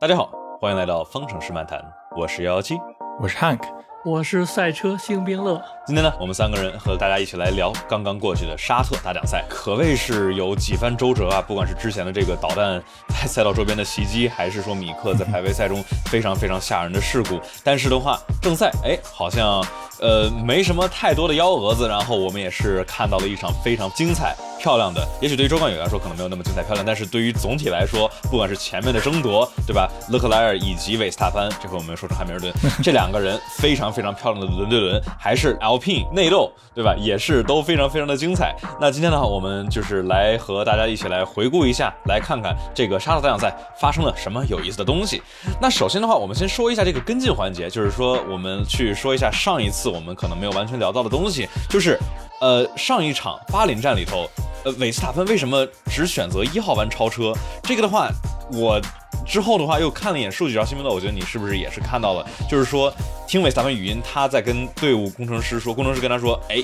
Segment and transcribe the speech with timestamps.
[0.00, 1.78] 大家好，欢迎来到方程式漫谈，
[2.16, 2.74] 我是幺幺七，
[3.20, 3.60] 我是 Hank，
[4.02, 5.62] 我是赛车星冰乐。
[5.86, 11.44] 今天呢，我们三个人和大家一起来聊刚刚过去的沙特大奖赛，可谓是有几番周折啊！
[11.46, 19.62] 不管是之前的这个导弹在赛道周边的袭击，还是说米克在排位赛中非常非常吓人的事故，但是的话，正赛哎，好像
[20.00, 24.34] 呃没什么太多的幺蛾子，然后我们也是看到了一场非常精彩。
[24.60, 29.90] 漂亮的，也许对于周冠宇来说可能没有那么精彩漂亮，但是对于总体来说，不管是前面的争夺，对吧？
[30.10, 32.52] 勒克莱尔以及维斯塔潘，这回我们说成汉密尔顿，
[32.84, 36.94] 这两个人非常非常漂亮的轮对轮，还是 Alpine 内斗，对吧？
[36.98, 38.54] 也是都非常非常的精彩。
[38.78, 45.22] 那今天的话，我们就是来和大家一起来回顾一下，来看看这个沙特大奖赛发生了什么有意思的东西。
[45.58, 51.98] 那首先的话，我们先说一下这个跟进环节，就是说我们去说一下上一次我们可能没有完全聊到的东西，就是
[52.40, 54.28] 呃上一场巴林站里头。
[54.62, 57.32] 呃，韦斯塔潘为什么只选择一号弯超车？
[57.62, 58.10] 这个的话，
[58.52, 58.78] 我
[59.26, 62.26] 之后的话又看了一眼数据，然后新闻的，我觉得你是不是也是看到了？
[62.46, 62.92] 就是说，
[63.26, 66.62] 听韦斯塔潘语音，他在跟队伍工程师说，工程师跟他说，哎，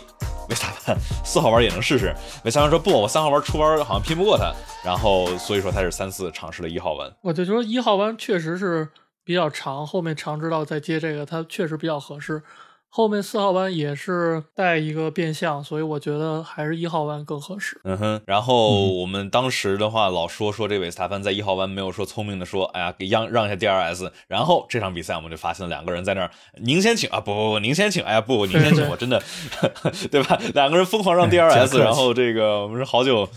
[0.51, 2.15] 韦斯塔潘四号弯也能试试。
[2.45, 4.53] 韦斯塔潘说不，我三号弯出弯好像拼不过他，
[4.85, 7.11] 然后所以说他是三次尝试了一号弯。
[7.23, 8.87] 我就说一号弯确实是
[9.25, 12.43] 比较长，后面长直道再接这个，他确实比较合适。
[12.89, 17.79] 后面四号弯也是带一个变向，所以我觉得还是一号弯更合适。
[17.85, 26.31] 嗯哼，然后我们当时的话老说说这位斯塔潘在一号弯没有说聪明的说，哎呀给让让一下 DRS，然后这场比赛我们就发现了两个人在那儿，
[26.63, 29.23] 您先请啊，不不不，您先请，哎呀不，您先请，我真的，
[30.11, 30.41] 对吧？
[30.55, 33.29] 两个人疯狂让 DRS，然后这个我们是好久。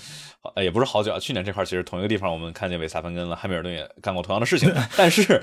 [0.55, 4.73] 呃，也不是好久啊，去年这块其实同一个地方，我们看见韦萨潘跟汉密尔顿也干过同样的事情。
[4.95, 5.41] 但是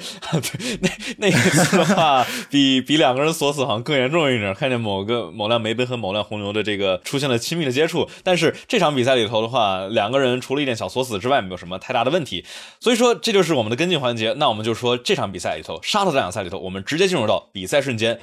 [0.81, 8.09] 那那一次的话，比比两个人锁死好像更严重一点，看见某个某辆梅奔和某辆红牛的这个出现了亲密的接触。
[8.25, 12.47] 但是这场比赛里头的话，两个人除了一点小锁死之外，没有什么太大的问题。
[12.81, 14.33] 所以说这就是我们的跟进环节。
[14.39, 18.19] 那我们就说这场比赛里头，沙特大奖赛里头，我们直接进入到比赛瞬间。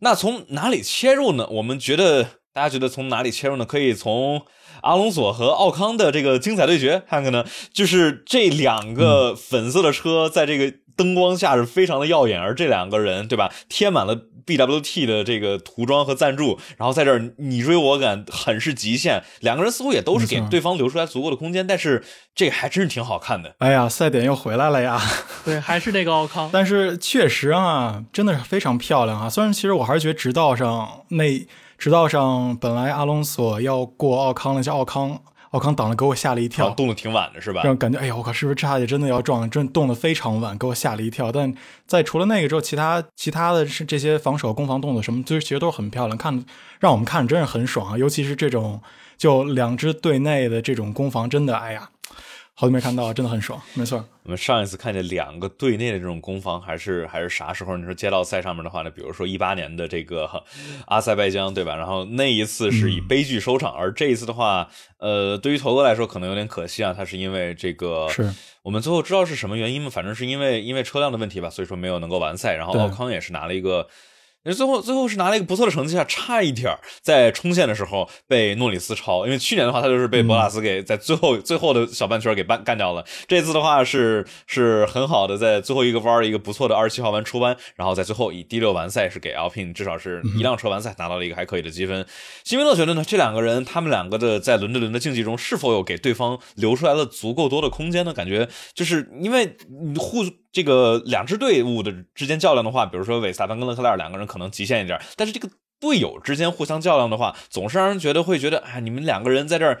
[0.00, 1.46] 那从哪里切入呢？
[1.48, 3.64] 我们觉得大家觉得从哪里切入呢？
[3.64, 4.42] 可以从。
[4.82, 19.22] 阿隆索和奥康的这个精彩对决，看看呢，就是这两个粉色的车在这个灯光下是非常的耀眼，而这两个人，对吧，贴满了 BWT 的这个涂装和赞助，然后在这儿你追我赶，很是极限。
[19.40, 22.02] 两个人似乎也都是给对方留出来足够的空间，但是
[22.34, 23.54] 这个还真是挺好看的。
[23.58, 25.00] 哎呀，赛点又回来了呀！
[25.44, 29.30] 对，还是那个奥康， 但是确实啊，真的是非常漂亮啊。
[29.30, 31.46] 虽然其实我还是觉得直道上那。
[31.80, 35.18] 直道上本来阿隆索要过奥康了，叫奥康，
[35.52, 37.62] 奥康挡了，给我吓了一跳，动的挺晚的是吧？
[37.64, 39.48] 让感觉哎呀，我靠，是不是这下去真的要撞？
[39.48, 41.32] 真动的非常晚，给我吓了一跳。
[41.32, 41.54] 但
[41.86, 46.44] 在除了那个之后，其他其他的是这些防守、攻防动作什么，就是其实都是很漂亮，看
[46.80, 47.96] 让我们看着真是很爽啊！
[47.96, 48.82] 尤其是这种
[49.16, 51.88] 就两支队内的这种攻防，真的哎呀。
[52.60, 53.58] 好久没看到，真的很爽。
[53.72, 57.74] 没错，我们上一次看见两个队内的这种攻防，还是还是啥时候？
[57.78, 58.90] 你说街道赛上面的话呢？
[58.90, 60.28] 比如说一八年的这个
[60.84, 61.74] 阿塞拜疆，对吧？
[61.74, 66.92] 然后那一次是以悲剧收场，而这一次的话，呃，对于头哥来说可能有点可惜啊。
[66.92, 69.88] 他是因为这个，是我们最后知道是什么原因吗？
[69.88, 72.56] 反正是因为因为车辆的问题吧，所以说没有能够完赛。
[72.56, 73.88] 然后奥康也是拿了一个。
[74.42, 83.04] 那最后最后是拿了一个不错的成绩啊，差一点在冲线的时候被诺里斯超，因为去年的话他就是被博拉斯给在最后最后的小半圈给办干掉了。
[83.28, 92.06] 这次的话是是很好的，在最后一个弯一个不错的二十七号弯出弯，然后在最后以第六完赛是给 Alpine 至少是一辆车完赛拿到了一个还可以的积分。
[92.42, 98.14] 辛维勒觉得呢，这两个人他们两个的在轮对轮的竞技中是否有给对方留出来了足够多的空间呢？
[98.14, 99.54] 感觉就是因为
[99.98, 100.24] 互。
[100.52, 109.80] 这个两支队伍的之间较量的话，比如说韦斯塔潘跟勒克莱尔两个人可能极限一点，但是这个队友之间互相较量的话，总是让人觉得会觉得，哎，你们两个人在这儿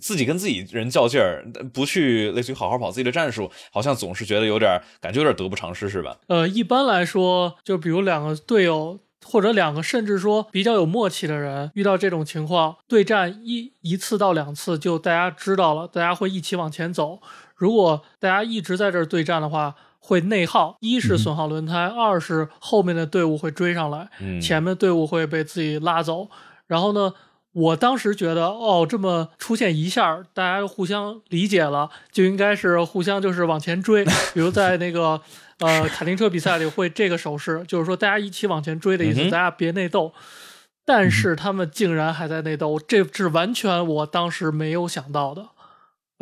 [0.00, 6.16] 自己跟自己人较劲儿，不去类似于好好跑自己的战术，好像总是觉得有点感觉有点得不偿失，是吧？
[6.28, 17.18] 呃，一般来说，就比如两个队友或者两个甚至说比较有默契的人，遇到这种情况对战一一次到两次，就大家知道了，大家会一起往前走。
[17.56, 19.74] 如果大家一直在这儿对战的话，
[20.04, 24.08] 会内耗，一是损耗轮胎，二是后面的队伍会追上来，
[24.40, 26.28] 前面队伍会被自己拉走。
[26.66, 27.14] 然后呢，
[27.52, 34.04] 我当时觉得，哦，这么出现一下，大家互相理解了，就应该是互相就是往前追。
[34.34, 35.20] 比如在那个
[35.60, 40.12] 呃卡丁车比赛里会这个手势，就是说大家一起往前追的意思，咱俩别内斗。
[40.84, 45.46] 但是他们竟然还在内斗，这是完全我当时没有想到的。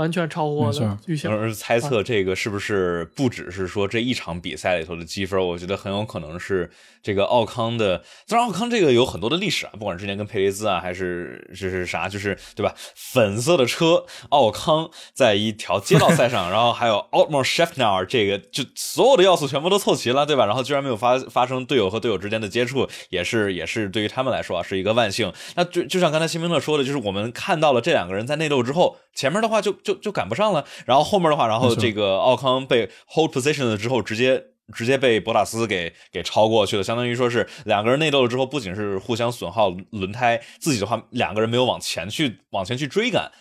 [0.00, 1.30] 完全超乎我的预想。
[1.30, 5.38] 而猜测这个是不是不只是说这一场比赛里头的积分？
[5.38, 6.70] 我觉得很有可能是
[7.02, 8.02] 这个奥康的。
[8.26, 12.74] 虽然奥康这个有很多的历史啊，不管之前跟佩雷兹啊，还是就是啥，就是对吧？
[12.96, 20.46] 粉色的车，奥康在一条街道赛上，然后还有 Otmar s c h e f n a r 这个就所有的要素全部都凑齐了，对吧？
[20.46, 25.30] 然后居然没有发发生队友和队友之间的接触，也是也是对于他们来说啊是一个万幸。
[25.56, 34.42] 那就就像刚才辛明乐说的，就是我们看到了这两个人在内斗之后，前面的话就就就就赶不上了，然后后面的话，然后这个奥康被 hold position 了之后，直接
[34.72, 43.32] 直接被博塔斯给给超过去了，相当于说是两个人内斗了之后，不仅是互相损耗轮胎，自己的话两个人没有往前去往前去追赶，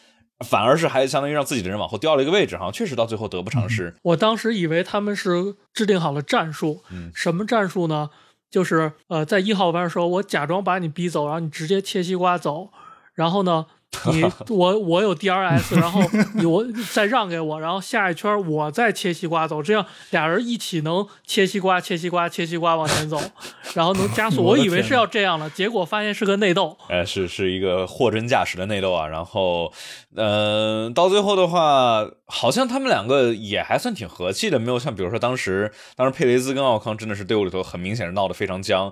[0.46, 3.94] 反而是还相当于让自己的人往后掉了一个位置，好像确实到最后得不偿失。
[4.02, 8.10] 我当时以为他们是制定好了战术，什么战术呢？
[8.50, 12.72] 就是呃，在一号弯的时候，我假装把你逼走，然后你直接切西瓜走，
[13.13, 13.68] 然后呢？
[14.14, 16.02] 你 我我有 DRS， 然后
[16.36, 16.64] 你我
[16.94, 23.20] 再让给我，然后下一圈我再切西瓜走，这样俩人一起能切西瓜、切西瓜、切西瓜往前走，
[23.74, 24.44] 然后能加速。
[24.44, 26.78] 我以为是要这样了，结果发现是个内斗。
[26.88, 29.08] 哎，是是一个货真价实的内斗啊。
[29.08, 29.72] 然后，
[30.16, 38.92] 嗯，到最后的话，好像他们两个也还算挺和气的，没有像比如说当时当时佩雷兹跟奥康真的是队伍里头很明显是闹得非常僵。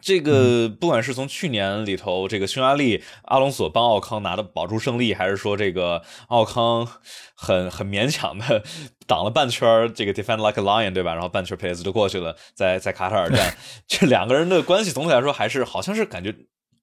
[0.00, 4.14] 这个不管是从去年里头这个匈牙利阿隆索帮奥康。
[4.24, 6.88] 拿的保住胜利，还是说这个奥康
[7.34, 8.62] 很很勉强的
[9.06, 11.12] 挡了半圈这个 defend like a lion，对吧？
[11.12, 13.54] 然后半圈佩雷兹就过去了，在在卡塔尔站，
[13.86, 16.32] 这两个人的关系总体来说还是好像是感觉，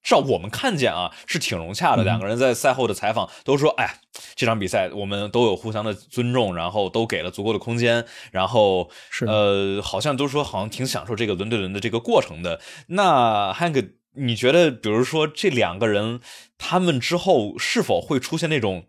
[0.03, 2.03] 照我们看见啊，是挺融洽的。
[2.03, 3.99] 两个人在赛后的采访都说：“哎，
[4.35, 13.91] 这场比赛我们都有互相的尊重，然后都给了足够的空间，然后是呃，好像都说好像挺享受这个轮对轮的这个过程的。”那 Hank。
[14.13, 16.19] 你觉得，比如说这两个人，
[16.57, 18.87] 他们之后是否会出现那种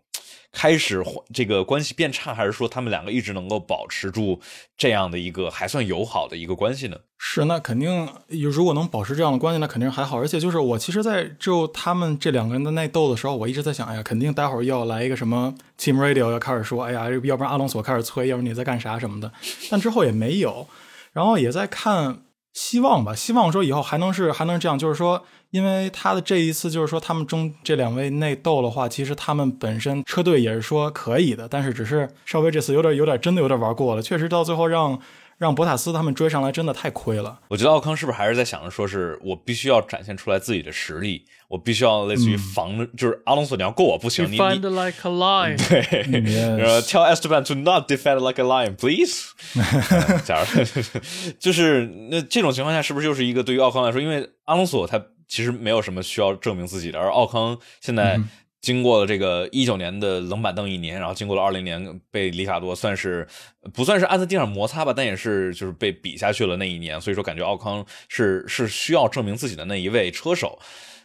[0.53, 1.03] 开始
[1.33, 4.39] 这个关系变差，还是说他们两个一直能够保持住
[4.77, 6.95] 这样的一个还算友好的一个关系呢？
[7.17, 10.17] 是，那肯定，如果能保持这样的关系，那肯定还好。
[10.17, 19.31] 而且就是我其实，在就他们这两个人的内斗的时候，我一直在想，哎呀，肯定待会儿要来一个什么 Team Radio 要开始说，哎呀，要不然阿隆索开始催，要不然你在干啥什么的。
[19.69, 20.67] 但之后也没有，
[21.11, 22.23] 然后也在看。
[22.53, 34.99] 希望吧，希望说以后还能是还能这样，就是说，因为他的这一次就是说，他们中这两位内斗的话，其实他们本身车队也是说可以的，但是只是稍微这次有点有点真的有点玩过了，确实到最后让。
[35.39, 37.37] 让博塔斯他们追上来真的太亏了。
[37.49, 49.35] 我觉得奥康是不是还是在想着说，是我必须要展现出来自己的实力，我必须要类似于防，就是阿隆索你要过我不行，你 defend like a lion，对，tell Esteban to not defend like a lion，please。
[50.25, 50.63] 假如
[51.37, 58.19] 就是那这种情况下，是不是就是一个对于奥康来说，因为阿隆索他其实没有什么需要证明自己的，而奥康现在。
[58.63, 63.27] 经过了这个一九年的冷板凳一年，然后经过了二零年被里卡多算是
[63.73, 70.57] 不算是按在地上摩擦吧，但也是就是被比下去了那一年，所以说感觉奥康是是需要证明自己的那一位车手。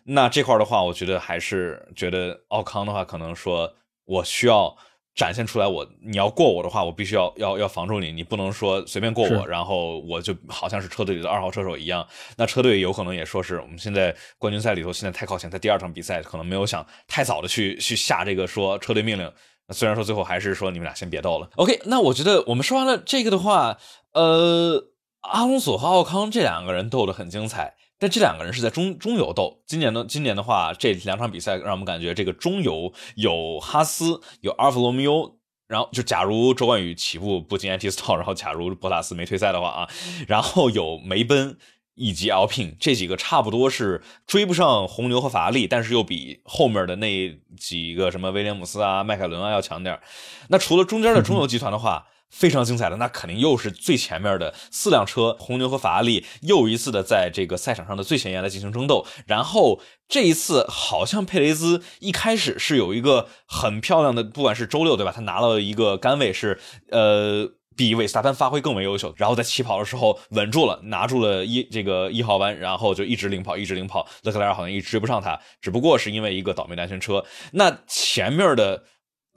[0.09, 3.73] 那这块的话，我觉得还是觉得奥康的话，可能说
[4.05, 4.77] 我需要。
[5.19, 12.07] 展现出来，我你要过我的话，我必须要要要防住你，你不能说随便过我，然后我就好像是车队里的二号车手一样。
[12.37, 19.29] 那车队有可能也说是我们现在冠军赛里头现在太靠前，在第二场比赛可能没有想太早的去去下这个说车队命令。
[19.71, 21.51] 虽然说最后还是说你们俩先别斗了。
[21.57, 23.77] OK，那我觉得我们说完了这个的话，
[24.13, 24.85] 呃，
[25.23, 27.75] 阿隆索和奥康这两个人斗得很精彩。
[27.99, 29.61] 但这两个人是在中中游斗。
[29.67, 35.37] 今年的今年的话，这两场比赛让我们感觉这个中游有哈斯，有阿尔法罗密欧。
[35.67, 39.89] 然后就假如周冠宇起步不进 anti stall，然后假如博塔斯没退赛的话啊，
[40.27, 41.59] 然后有梅奔
[41.95, 50.01] 以及 Alpine 这几个差不多是追不上红牛和法拉利，但是又比后面的那几个什么威廉姆斯啊、迈凯伦啊要强点
[50.49, 52.07] 那除了中间的中游集团的话。
[52.31, 59.07] 非常精彩的，那肯定又是最前面的四辆车，红牛和法拉利又一次的在这个赛场上的最前沿来进行争斗。
[59.27, 74.07] 然后这一次好像佩雷兹一开始是有一个很漂亮的，不管是周六对吧，他拿了一个杆位是呃比韦斯塔潘发挥更为优秀，然后在起跑的时候稳住了，拿住了一这个一号弯，然后就一直领跑，一直领跑。
[74.23, 77.25] 勒克莱尔好像一直追不上他，只不过是因为一个倒霉的安全车。
[77.53, 78.85] 那前面的。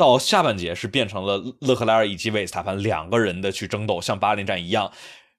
[0.02, 4.92] 到下半节是变成了勒克莱尔以及维斯塔潘两个人的去争斗，像巴林站一样。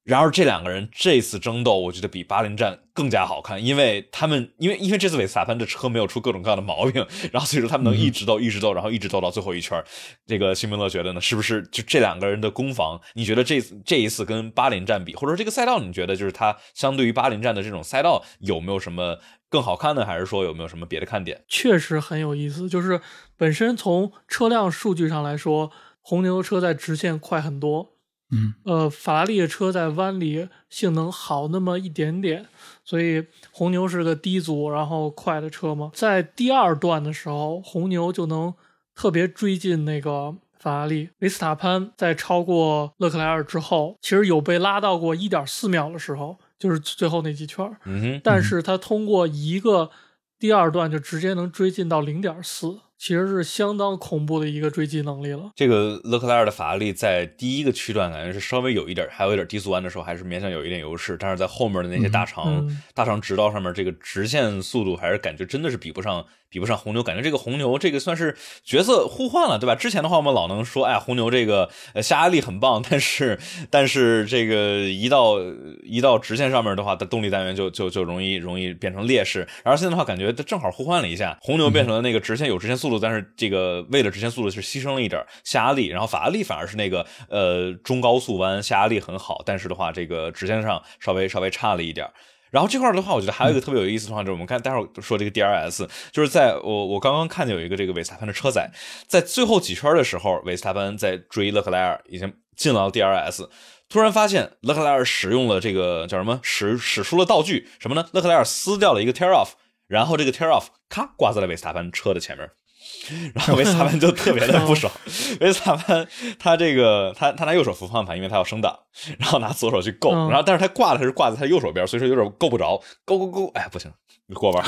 [0.04, 9.80] 然而这两个人这次争斗，我觉得比巴林站更加好看，因为他们因为因为这次维斯塔潘的车没有出各种各样的毛病，然后所以说他们能一直斗一直斗，然后一直斗到最后一圈。
[10.26, 13.00] 这个辛明勒觉得呢，是不是就这两个人的攻防？
[13.14, 21.44] 你觉得这这一次跟巴林站比，或者说这个赛道，你觉得就是它相对于巴林站的这种赛道有没有什么更好看呢，还是说有没有什么别的看点？
[21.46, 23.00] 确实很有意思，就是
[23.42, 27.88] 本身从车辆数据上来说，红牛车在直线快很多，
[28.30, 32.46] 嗯，呃，法拉利的车在弯里性能好那么一点点，
[32.84, 35.90] 所以红牛是个低阻然后快的车嘛。
[35.92, 38.54] 在第二段的时候，红牛就能
[38.94, 41.10] 特别追进那个法拉利。
[41.18, 49.90] 维斯塔潘在超过勒克莱尔之后，其实有被拉到过一点四秒的时候，就是最后那几圈儿，嗯哼，但是他通过一个
[50.38, 55.50] 第二段就直接能追进到零点四，其实是相当恐怖的一个追击能力了。
[55.56, 61.16] 这个勒克莱尔的法拉利在第一个区段感觉是稍微有一点，还有一点低速弯的时候，还是勉强有一点优势。
[61.18, 67.02] 但是在后面的那些大长、嗯大长直道上面，这个直线速度还是感觉真的是比不上，比不上红牛。
[67.02, 69.74] 感觉这个红牛这个算是角色互换了，对吧？
[69.74, 73.36] 之前的话我们老能说，哎，红牛这个呃下压力很棒，但是
[73.68, 75.38] 但是这个一到
[75.82, 79.40] 一到直线上面的话，它动力单元就就就容易容易变成劣势。
[79.64, 92.08] 然后现在的话，感觉它正好互换了一下，红牛变成了那个直线有直线速度，但是这个为了直线速度是牺牲了一点下压力，然后法拉利反而是那个呃中高速弯下压力很好，但是的话这个直线上稍微稍微差了一点。
[92.50, 98.70] 然后这块儿的话，我觉得还有一个特别有意思的话，就是我们看待会儿说这个 DRS，就是在我我刚刚看见有一个这个维斯塔潘的车载，
[99.06, 103.48] 在最后几圈的时候，维斯塔潘在追勒克莱尔，已经进了 DRS，
[103.88, 108.06] 突然发现勒克莱尔使用了这个叫什么使使出了道具什么呢？
[108.12, 109.52] 勒克莱尔撕掉了一个 tear off，
[109.86, 112.50] 然后这个 tear off 咔挂在了维斯塔潘车的前面。
[113.34, 114.92] 然后维斯塔潘就特别的不爽，
[115.40, 116.06] 维斯塔潘
[116.38, 118.78] 他这个他他拿右手扶方向盘，因为他要升档，
[119.18, 120.28] 然后拿左手去够，嗯。
[120.28, 123.90] 然后但是他挂的是挂在他右手边，所以说有点够不着，够够够，哎 不行，
[124.34, 124.64] 过弯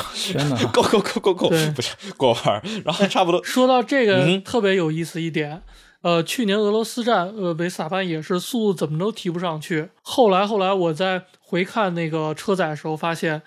[0.73, 5.63] 够够够够够，不行过弯，然后差不多，说到这个嗯特别有意思一点，
[6.03, 9.89] 呃，去年俄罗斯站，呃，维斯塔潘也是速度怎么都提不上去。
[10.03, 13.41] 后来后来我在回看那个车载的时候，发现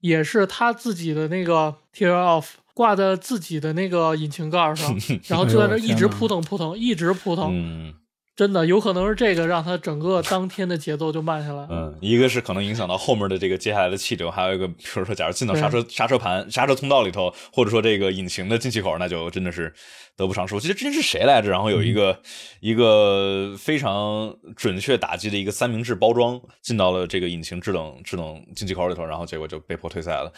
[0.00, 4.94] 也是他自己的那个 tear off 挂在自己的那个引擎盖上，
[5.26, 7.48] 然后就在那一直扑腾扑腾，一直扑腾。
[7.50, 7.94] 嗯
[8.36, 11.68] 真的有可能是这个让他整个当天的节奏就慢下来。
[11.70, 19.72] 嗯，一个是可能影响到后面的这个接下来的气流，还有一个比如说假如进到刹车刹车盘刹车通道里头，或者说这个引擎的进气口，那就真的是
[20.16, 20.56] 得不偿失。
[20.56, 21.48] 我记得之前是谁来着？
[21.48, 22.20] 然后有一个、
[22.58, 30.32] 一个非常准确打击的一个三明治包装进到了这个引擎制冷制冷进气口里头，然后结果就被迫退赛了。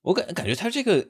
[0.00, 1.06] 我感感觉他这个。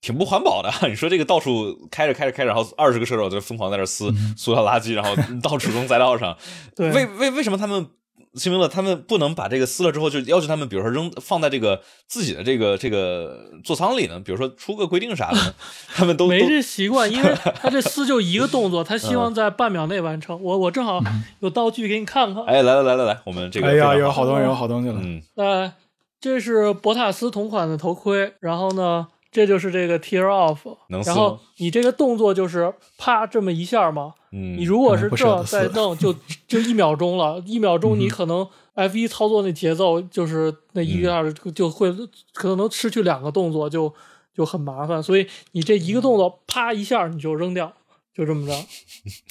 [0.00, 6.36] 挺不环保的， 你说这个到处开着开着开着，然后二十个车手就疯狂在这撕 塑料垃圾，然后到处扔赛道上。
[6.76, 7.86] 对为为为什么他们
[8.34, 14.20] 新明乐他们不能把这个撕了之后，就要求他们，比如说扔放在这个自己的这个这个座舱里呢？
[14.20, 15.54] 比如说出个规定啥的？
[15.88, 20.40] 他们都没这习惯，因为他这撕就一个动作，他希嗯望在半秒内完成。
[20.42, 21.00] 我我正好
[21.40, 22.44] 有道具给你看看。
[22.44, 25.00] 哎，来来来来来，我们这个哎呀，有好东西，有好东西了。
[25.02, 25.72] 嗯呃，
[26.20, 29.06] 这是博塔斯同款的头盔，然后呢，
[29.36, 30.56] 这就是这个 tear off，
[30.88, 36.14] 然后你这个动作就是啪这么一下嘛，嗯，你如果是这再弄，就
[36.48, 41.22] 就一秒钟了，一秒钟你可能 F 一操作那节奏就是那一下
[41.54, 41.94] 就会
[42.32, 43.92] 可能失去两个动作就
[44.34, 47.70] 就很麻烦，所以你这一个动作啪一下你就扔掉，
[48.16, 48.52] 就这么着，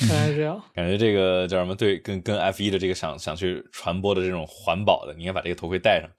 [0.08, 0.62] 大概是这样。
[0.76, 1.74] 感觉这个叫什么？
[1.74, 6.10] 对，跟跟 F 一的这个想想去传播的这种环保的，你应该把这个头盔戴上。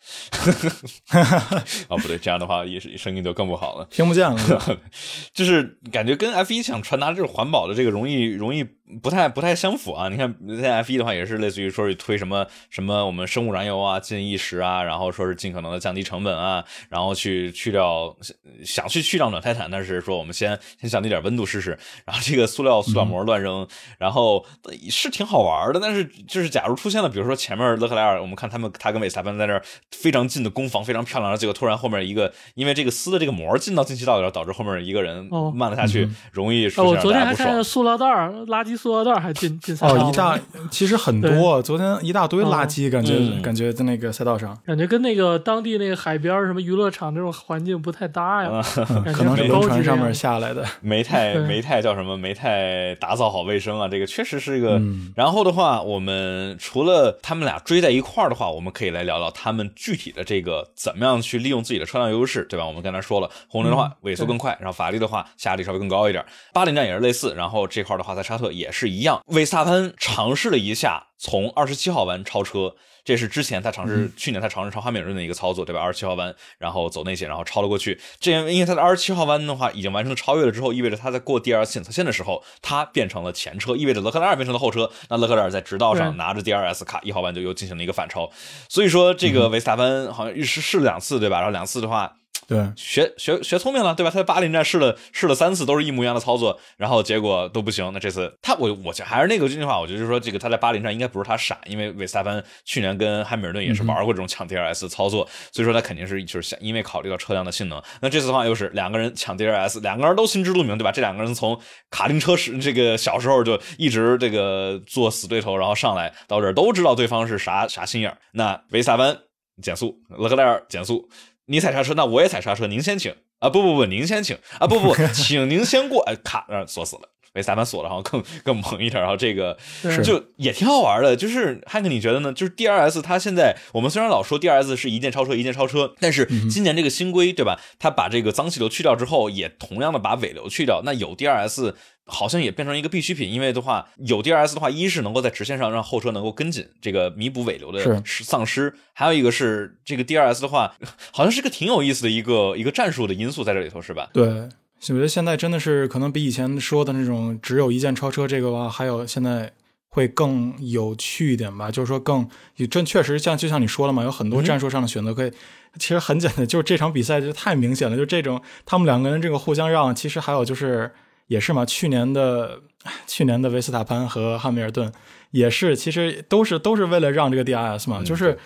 [1.89, 3.87] 哦，不对，这样的话也是声音就更不好了。
[3.89, 4.81] 听不见了，
[5.33, 8.67] 就是感觉跟 F 一想传达这种环保的这个容易容易
[9.03, 10.09] 不太不太相符啊。
[10.09, 18.17] 你看在 F 一的话，也是类似于说是推什么什么我们生物燃油啊、进一时啊，然后说是尽可能的降低成本啊，然后去去掉
[18.65, 21.79] 想去去掉暖胎毯，但是说我们先先降低点温度试试。
[22.05, 23.67] 然后这个塑料塑料膜乱扔，
[23.99, 24.45] 然后
[24.89, 25.81] 是挺好玩的。
[25.81, 37.65] 但是就是假如出现了，比如说前面勒克莱尔，我们看他们他跟韦斯塔潘在那儿非常近的攻防，非常漂亮，然后结果突然后面一个因为这个撕的这个膜进到进气道里，导致后面一个人哦慢了下去，容易啊，出现我昨天还看见。
[37.65, 40.11] 塑料袋，垃圾塑料袋儿还进进赛道哦，了。
[40.11, 40.39] 一大
[40.71, 43.43] 其实很多，昨天一大堆垃圾，感觉嗯。
[43.43, 50.65] 感觉在那个赛道上，感觉跟那个当地那个海边儿什么娱乐场这种环境不太搭呀，嗯可能是高级船上面下来的。
[50.81, 54.79] 没太没太叫什么，没太打扫好卫生啊，这个确实是一个。
[54.79, 55.13] 嗯。
[55.15, 62.67] 然后的话，我们除了他们俩追在一块儿的话，我们可以来聊聊他们具体的这个怎么样去利用自己的车辆优势，对吧？
[62.67, 69.23] 我们刚才说了，红牛的话嗯尾速更快，然后法拉利的话下压力稍微更高一点，巴林站也是类似，然后这块儿的话在沙特也是一样。
[69.27, 72.75] 维斯塔潘尝试了一下从二十七号弯超车。
[73.05, 75.81] 这是之前他尝试，去年他尝试超哈密尔顿的一个操作，对吧？
[75.81, 78.01] 二十七号弯，然后走内线，然后超了过去。
[78.19, 84.91] 这样，因为他的二十七号弯的话已经完成了超越了之后，意味着他在过第二检测线的时候，他变成了前车，意味着勒克莱尔变成了后车。
[85.09, 88.29] 那勒克莱尔在直道上拿着 DRS 卡一号弯就又进行了一个反超。
[88.69, 91.37] 所以说，这个维斯塔潘好像试试了两次，对吧？
[91.37, 92.13] 然后两次的话。
[92.49, 94.11] 对，学学学聪明了，对吧？
[94.11, 97.91] 他在巴林站试了试了三次，都是一模一样的操作，然后结果都不行。
[97.93, 107.83] 那这次他，我我还是那个句话，我觉得就是说这个他在巴林站应该不是他傻，因为维斯塔潘去年跟汉密尔顿也是玩过这种抢 DRS 操作，所以说他肯定是就是想因为考虑到车辆的性能。
[108.01, 110.93] 那这次的话又是两个人抢 DRS，两个人都心知肚明，对吧？
[110.93, 111.59] 这两个人从
[111.91, 119.19] 卡丁车时这个小时候就一直这个做死对头，然后上来到这儿都知道对方是啥啥心眼那维斯塔潘
[119.61, 121.09] 减速，勒克莱尔减速。
[121.47, 123.49] 你踩刹车，那我也踩刹车，您先请啊！
[123.49, 124.67] 不不不，您先请啊！
[124.67, 126.03] 不不， 请您先过。
[126.03, 129.57] 哎，卡那锁死了，被萨潘锁了，然后更更猛一点，然后这个
[130.03, 131.15] 就也挺好玩的。
[131.15, 132.33] 就是汉克，你觉得呢？
[132.33, 137.61] 就是 D R S 它现在我们虽然老说 D R S 是一键超车，一键超车，但是今年这个新规对吧？
[137.79, 140.83] 它把这个脏气流去掉之后，也同样的把尾流去掉。
[140.85, 141.77] 那有 D R S。
[142.09, 150.73] 好像也变成一个必需品，因为的话有 DRS 的话，一是能够在直线上让后车能够跟紧，这个弥补尾流的丧失；还有一个是这个 DRS 的话，
[151.11, 154.09] 好像是个挺有意思的一个一个战术的因素在这里头，是吧？
[154.13, 154.49] 对，我
[154.81, 159.53] 觉得现在真的是可能比以前说的那种只有一键超车这个吧，还有现在
[159.89, 161.73] 会更有趣一点吧。
[161.73, 162.29] 就是说，更
[162.71, 165.33] 真确实像就像你说了嘛，有很多战术上的选择可以。
[165.81, 170.93] 其实很简单，就是这场比赛就太明显了，就这种他们两个人这个互相让，其实还有就是。
[171.27, 172.61] 也是嘛，去年的
[173.07, 174.93] 去年的维斯塔潘和汉密尔顿
[175.31, 178.39] 也是，其实都是都是为了让这个 DRS 嘛，就是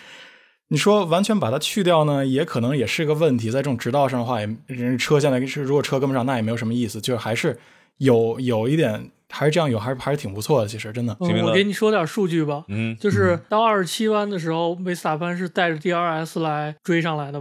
[0.68, 3.50] 你说完全把它去掉呢，也可能也是个问题。
[3.50, 7.58] 在这种直道上的话，也车现在是如果车跟不上，那也没有什么意思，就是还是
[7.98, 10.68] 有有一点还是这样有，还是还是挺不错的。
[10.68, 17.40] 其实真的，我给你说点数据吧，嗯，就是到二十七弯的时候，维斯塔潘是带着 DRS 来追上来的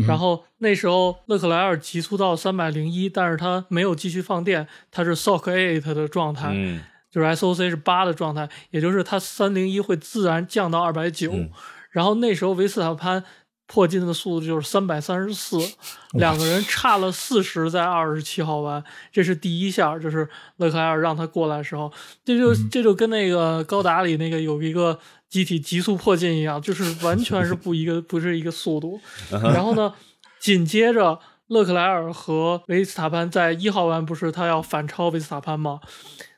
[0.00, 0.04] 吗？
[0.08, 6.54] 然后那时候勒克莱尔急速到三百零一，但是他没有继续放电，他是 SOC eight 的状态，
[7.10, 11.32] 就是 SOC 是八的状态，也就是他三零一会自然降到二百九。
[11.90, 13.22] 然后那时候维斯塔潘
[13.66, 15.58] 破近的速度就是三百三十四，
[16.12, 18.82] 两个人差了四十，在二十七号弯，
[19.12, 21.92] 这是第一下，就是勒克莱尔让他过来的时候，
[22.24, 24.98] 这就这就跟那个高达里那个有一个。
[25.32, 29.00] 机体急速迫近一样，就是完全是不一个，不是一个速度。
[29.30, 29.94] 然后呢，
[30.38, 35.80] 紧接着勒克莱尔和维斯塔潘在一号弯不是他要反超维斯塔潘吗？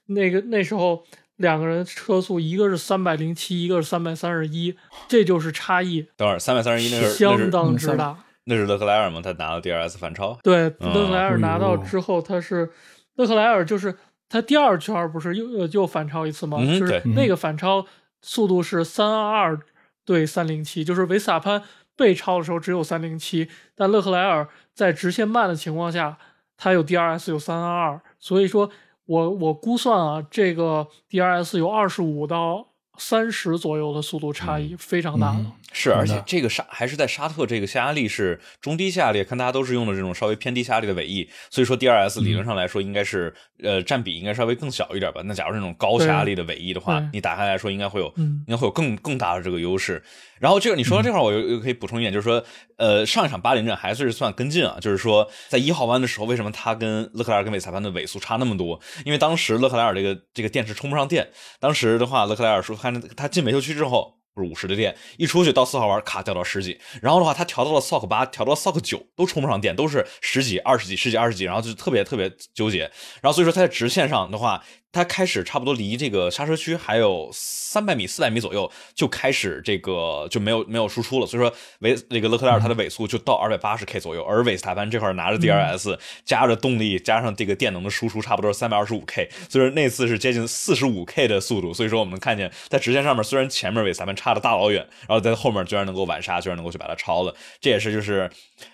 [0.07, 1.03] 那个那时候
[1.39, 4.77] 两个人车速一个是三百零七，一个是三百三十一，
[5.09, 6.07] 这就是差异。
[6.17, 8.17] 等会儿三百三十一那是相当之大。
[8.45, 9.21] 那是勒克莱尔吗？
[9.21, 10.39] 他拿到 DRS 反超？
[10.45, 12.71] 对，勒克莱尔拿到之后，他是
[13.17, 13.97] 勒克莱尔就是
[14.29, 16.59] 他第二圈不是又又反超一次吗？
[16.65, 17.85] 就是那个反超。
[18.25, 19.61] 速度是三二二
[20.07, 21.63] 对三零七，就是维斯塔潘
[21.95, 26.17] 被超的时候只有三零七，但勒克莱尔在直线慢的情况下，
[26.57, 28.71] 他有 DRS 有三二二，所以说
[29.05, 35.37] 我我估算啊，这个 DRS 有二十五到三十左右的速度差异，非常大。
[35.73, 45.21] 是，而且这个沙还是在沙特，这个下压力是中低下压力，看大家都是用的这种稍微偏低下压力的尾翼，所以说 DRS 理论上来说应该是呃占比应该稍微更小一点吧。
[45.25, 50.01] 那假如这种高下压力的尾翼的话，你打开来说应该会有，应该会有更更大的这个优势。
[50.39, 52.45] 然后这个你说到这块，我又又可以补充一点，就是说，
[52.77, 58.79] 呃，上一场巴林站还是算跟进啊，就是说在一号弯的时候，为什么他跟勒克莱尔跟韦斯塔潘的尾速差那么多？
[59.05, 61.27] 因为当时勒克莱尔这个这个电池充不上电，
[61.59, 64.19] 当时的话，勒克莱尔说他他进维修区之后。
[64.37, 72.81] 是五十的电，一出去到四号玩卡掉到十几，然后的话他调到了 sock 八，调到了 sock 九都充不上电，都是十几、二十几、十几、二十几，然后就特别特别纠结，
[73.23, 74.61] 然后所以说他在直线上的话。
[74.95, 81.27] 他开始差不多离这个刹车区还有三百米、四百米左右，就开始这个就没有没有输出了。
[81.27, 89.29] 所以说，维那个勒克莱尔他的尾速就到二百八十 k 左右，而韦斯塔潘这块拿着 DRS 加着动力加上这个电能的输出，差不多三百二十五 k。
[89.49, 91.75] 所以说那次是接近四十五 k 的速度。
[91.75, 97.35] 所以说我们能看见在直线上面，虽然前面韦斯塔潘差的大老远，然后在后面居然能够晚刹，居然能够去把它超了。
[97.61, 98.31] 这也是就是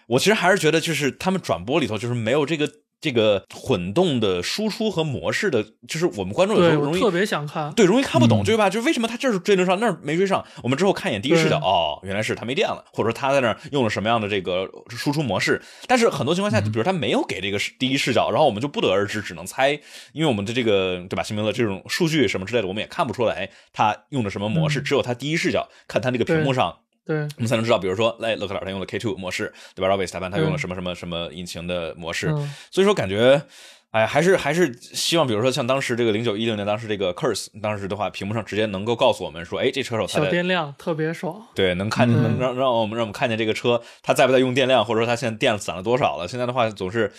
[0.06, 2.70] 我其实还是觉得就是他们转播里头就是没有这个。
[3.00, 8.68] 这个混动的输出和模式的，就是我们观众有时候容易特别想看，对，容易看不懂，对吧？
[8.68, 10.44] 就为什么他这是追得上，那儿没追上？
[10.62, 15.60] 我们之后看一眼第一视角，哦，原来是他没电了，或者说他在那儿用了什么样的这个输出模式？
[15.86, 19.70] 但是很多情况下，比如他没有给这个第一视角，然后我们就不得而知，只能猜，
[20.12, 21.22] 因为我们的这个对吧？
[21.22, 26.76] 新明的这种数据什么之类的，我们也看不出来他用的什么模式，只有他第一视角看他那个屏幕上。
[27.04, 29.88] 对，我们才能知道，比如说，哎，勒克莱尔他用了 K two 模式，对吧？
[29.88, 32.28] 然后维斯塔潘他用了什么什么什么引擎的模式，
[32.70, 33.42] 所以说感觉，
[33.90, 46.28] 哎，还是还是希望，比如说像当时这个零九一零年，当时这个 Curse，当时的话，屏幕上直接能够告诉我们说，哎，这车手小电量特别爽，对，能看见能让让我们让我们看见这个车他在不在用电量，或者说他现在电攒了多少了。
[46.28, 47.12] 现在的话总是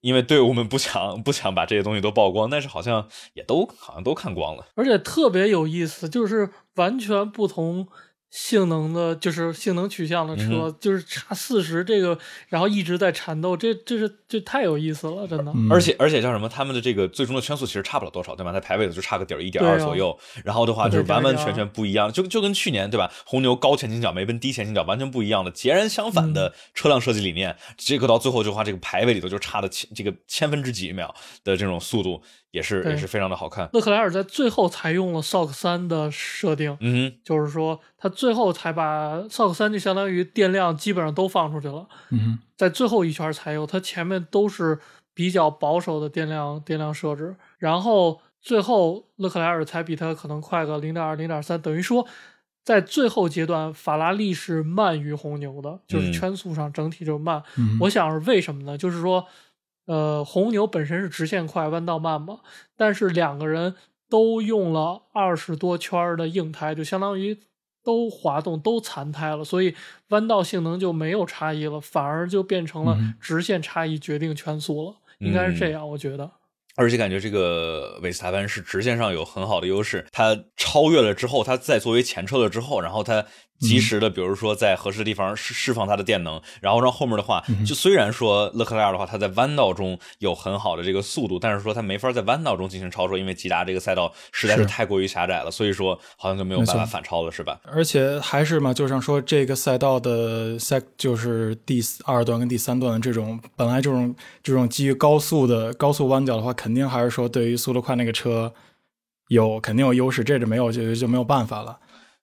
[0.00, 7.88] 因为队伍们不想不想把这些东西都曝光，但是好像也都好像都看光了，而且特别有意思，就是完全不同。
[8.32, 12.18] 性能的，就是性能取向的车，嗯就是差四十这个，
[12.48, 15.52] 然后一直在缠斗，这这是这太有意思了，真的。
[15.54, 16.48] 嗯而且而且叫什么？
[16.48, 18.50] 他们的这个最终的圈速其实差不了多少，对吧？
[18.50, 23.12] 在排位的就差个点儿一点二左右，然后的话就是完完全全不一样，就就跟去年对吧？
[23.26, 31.14] 红牛高前倾角、没奔低前倾角完全不一样的，截然相反嗯的车辆设计理念，这个到最后就话，这个排位里头就差的千这个千分之几秒
[31.44, 33.68] 的这种速度，也是也是非常的好看。
[33.72, 44.78] 勒克莱尔在最后才用了 SOC 三的设定，嗯就是说他最后才把 SOC 三就相当于电量基本上都放出去了，嗯在最后一圈才有，它前面都是
[45.12, 52.06] 比较保守的电量电量设置，然后最后勒克莱尔才比他可能快个零点二、零点三，等于说
[52.64, 57.42] 在最后阶段，法拉利是慢于红牛的，就是嗯圈速上整体就慢。
[57.58, 58.78] 嗯，我想是为什么呢？
[58.78, 59.26] 就是说，
[59.86, 62.38] 呃，红牛本身是直线快，弯道慢嘛，
[62.76, 63.74] 但是两个人
[64.08, 67.40] 都用了二十多圈的硬胎，就相当于
[67.84, 69.74] 都滑动、都残胎了，所以
[70.08, 76.30] 弯道性能就没有差异了，反而就变成了嗯直线差异决定圈速了，应该是这样，我觉得。
[76.74, 83.26] 而且感觉这个韦斯塔潘是直线上有很好的优势，他超越了之后，他再作为前车了之后，然后他
[83.62, 97.60] 及时的，比如说在合适的地方释释放它的电能，然后让后面的话，就虽然说勒克莱尔的话，他在弯道中有很好的这个速度，但是说他没法在弯道中进行超车，因为吉达这个赛道实在是是太过于狭窄了，所以说好像就没有办法反超了，是吧？
[97.64, 108.52] 而且还是嘛，就像说这个赛道的赛，就是第二段跟第三段的这种，本来这种这种基于高速的高速弯角的话，肯定还是说对于速度快那个车
[109.28, 111.78] 有肯定有优势，这是没有就就没有办法了。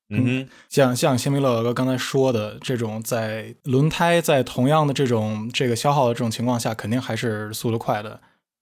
[0.10, 8.20] 嗯哼，像像辛米勒哥刚才说的这种，在轮胎在同样的这种这个消耗的这种情况下，肯定还是速度快的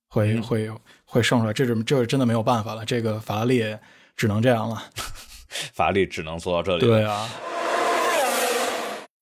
[0.10, 0.69] 会、嗯会
[1.05, 3.79] 会胜出来，这是这是真的没有办法了，这个法拉利也
[4.15, 4.83] 只能这样了。
[5.73, 6.86] 法拉利只能做到这里。
[6.86, 7.29] 对啊，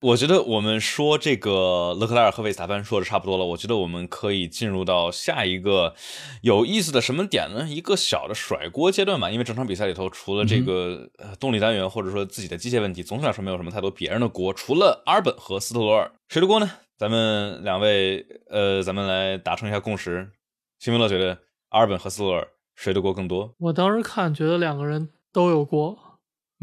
[0.06, 5.96] 我觉得我们说这个勒克莱尔和维斯塔潘说的差不多了，我觉得我们可以进入到下一个
[6.44, 7.68] 有意思的什么点呢？
[7.68, 9.32] 一个小的甩锅阶段吧。
[9.32, 16.70] 因为整场比赛里头，除了这个呃动力单元或者说自己的机械问题，总体来说没有什么太多别人的锅，除了阿尔本和斯特罗尔，谁的锅呢？
[17.00, 20.30] 咱们两位呃，咱们来达成一下共识。
[20.78, 21.36] 辛维勒觉得
[21.70, 23.56] 阿尔本和斯特罗尔谁的锅更多？
[23.58, 25.98] 我当时看觉得两个人都有过，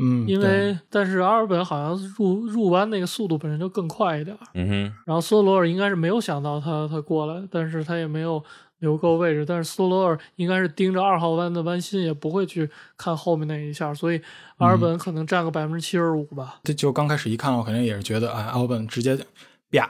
[0.02, 8.42] 嗯，因为但是阿尔本好像入入弯那个速度本身就更快一点，嗯哼，然后斯特罗尔应该是没有想到他他过来，但是他也没有
[8.80, 14.20] 留够位置，但是斯特罗尔应该是盯着二号弯的弯心，也不会去看后面那一下，所以
[14.56, 16.58] 阿尔本可能占个百分之七十五吧。
[16.64, 19.16] 这就刚开始一看，我肯定也是觉得，哎，阿尔本直接
[19.70, 19.88] 啪，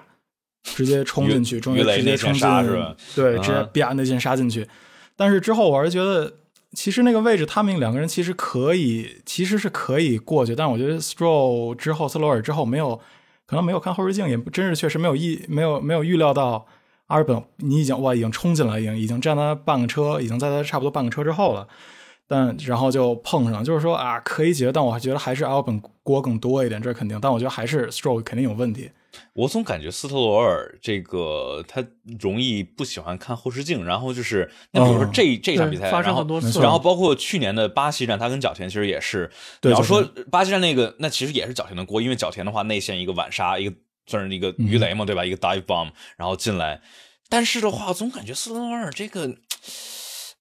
[0.63, 2.95] 直接冲进去，终于直接冲进内线杀是吧？
[3.17, 4.69] 对，直接啊啪那劲杀进去。
[5.17, 6.33] 但是之后我是觉得，
[6.75, 10.55] 其实那个位置他们两个人其实可以，其实是可以过去。
[10.57, 12.99] 但我觉得 Stroll 之后，斯罗尔之后没有，
[13.47, 16.67] 可能没有看后视镜，也真是确实没有意没有没有预料到
[17.09, 21.69] 阿尔本你已经哇已经冲进来，已经已经占他半个车，已经在他差不多半个车之后了。
[22.27, 27.19] 但然后就碰上，就是说啊，可以解决，但我觉得还是阿尔本锅更多一点，这是肯定。
[27.21, 28.91] 但我觉得还是 Stroll 肯定有问题。
[29.35, 31.85] 我总感觉斯特罗尔这个他
[32.21, 39.31] 容易不喜欢看后视镜，然后就是那比如说这、这场比赛，发生然后很多次，然后包括去年的巴西站，他跟角田其实也是。
[39.61, 43.75] 对你要说巴西站那个，那其实也是角田的锅，因为角田的话内线一个晚杀，一个
[44.07, 45.25] 算是一个鱼雷嘛，对吧？
[45.25, 46.81] 一个 dive bomb，然后进来。
[47.29, 49.37] 但是的话，我总感觉斯特罗尔这个，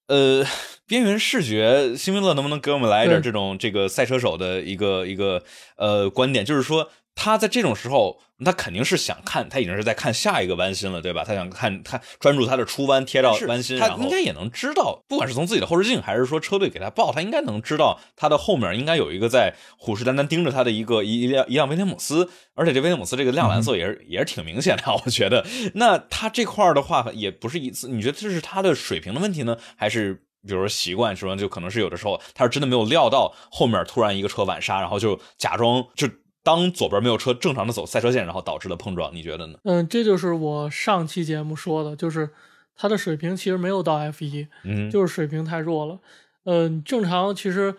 [0.07, 0.45] 呃，
[0.85, 5.41] 边缘视觉，辛维勒能不能给我们来一点这种这个赛车手的一个一个
[5.77, 6.43] 呃观点？
[6.43, 6.89] 就是说，
[7.23, 11.23] 他在这种时候，他肯定是想看，他已经是在看下一个弯心了，对吧？
[11.23, 25.45] 他想看他专注他的出弯贴到弯心，他应该也能知道，不管是从自己的后视镜，还是说车队给他报，他应该能知道他的后面应该有一个在虎视眈眈盯着他的一个一一辆一辆威廉姆斯，而且这威廉姆斯这个亮蓝色也是、也是挺明显的， 我觉得。
[25.75, 30.23] 那他这块儿的话，也不是一次，你觉得这是他的水平的问题呢，还是？
[30.43, 36.07] 比如说习惯什么，就可能是有的时候他是真的没有料到后面突然一个车晚刹，然后就假装就
[36.43, 39.59] 当左边没有车正常的走赛车线，然后导致了碰撞，你觉得呢？
[39.63, 42.29] 嗯，这就是我上期节目说的，就是
[42.75, 45.99] 他的水平其实没有到 F 一，嗯，就是水平太弱了。
[46.45, 47.75] 嗯，正常其实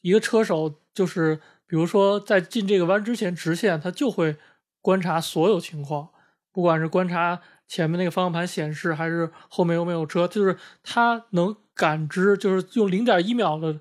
[0.00, 4.36] 一个车手就是，比如说在进这个弯之前直线，他就会
[4.80, 6.08] 观察所有情况，
[6.52, 13.78] 不管是观察前面那个方向盘显示，还是后面有没有车，就是他能感知，就是用零点一秒的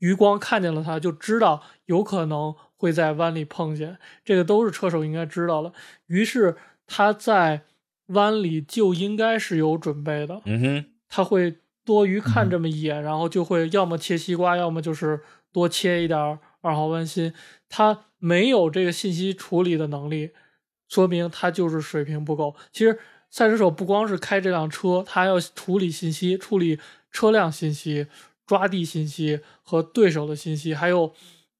[0.00, 5.72] 余光看见了他，就知道有可能会在弯里碰见，这个都是车手应该知道了。
[6.08, 6.54] 于是
[6.86, 7.62] 他在
[8.08, 17.32] 弯里就应该是有准备的，嗯哼，他会多余看这么一眼，然后就会要么切西瓜，要么就是多切一点二号弯心。
[17.70, 20.32] 他没有这个信息处理的能力，
[20.86, 22.54] 说明他就是水平不够。
[22.70, 22.98] 其实
[23.30, 26.78] 赛车手不光是开这辆车，他要处理信息，处理
[27.10, 28.08] 车辆信息、
[28.46, 31.14] 抓地信息和对手的信息，还有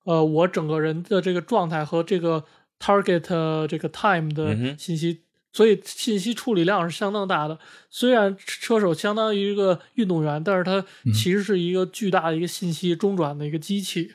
[0.04, 2.44] 呃我整个人的这个状态和这个
[2.80, 5.20] target 这个 time 的信息。
[5.56, 7.56] 所以信息处理量是相当大的。
[7.88, 14.14] 虽然车手相当于一个运动员，但是他其实是一个巨大的一个信息中转的一个机器。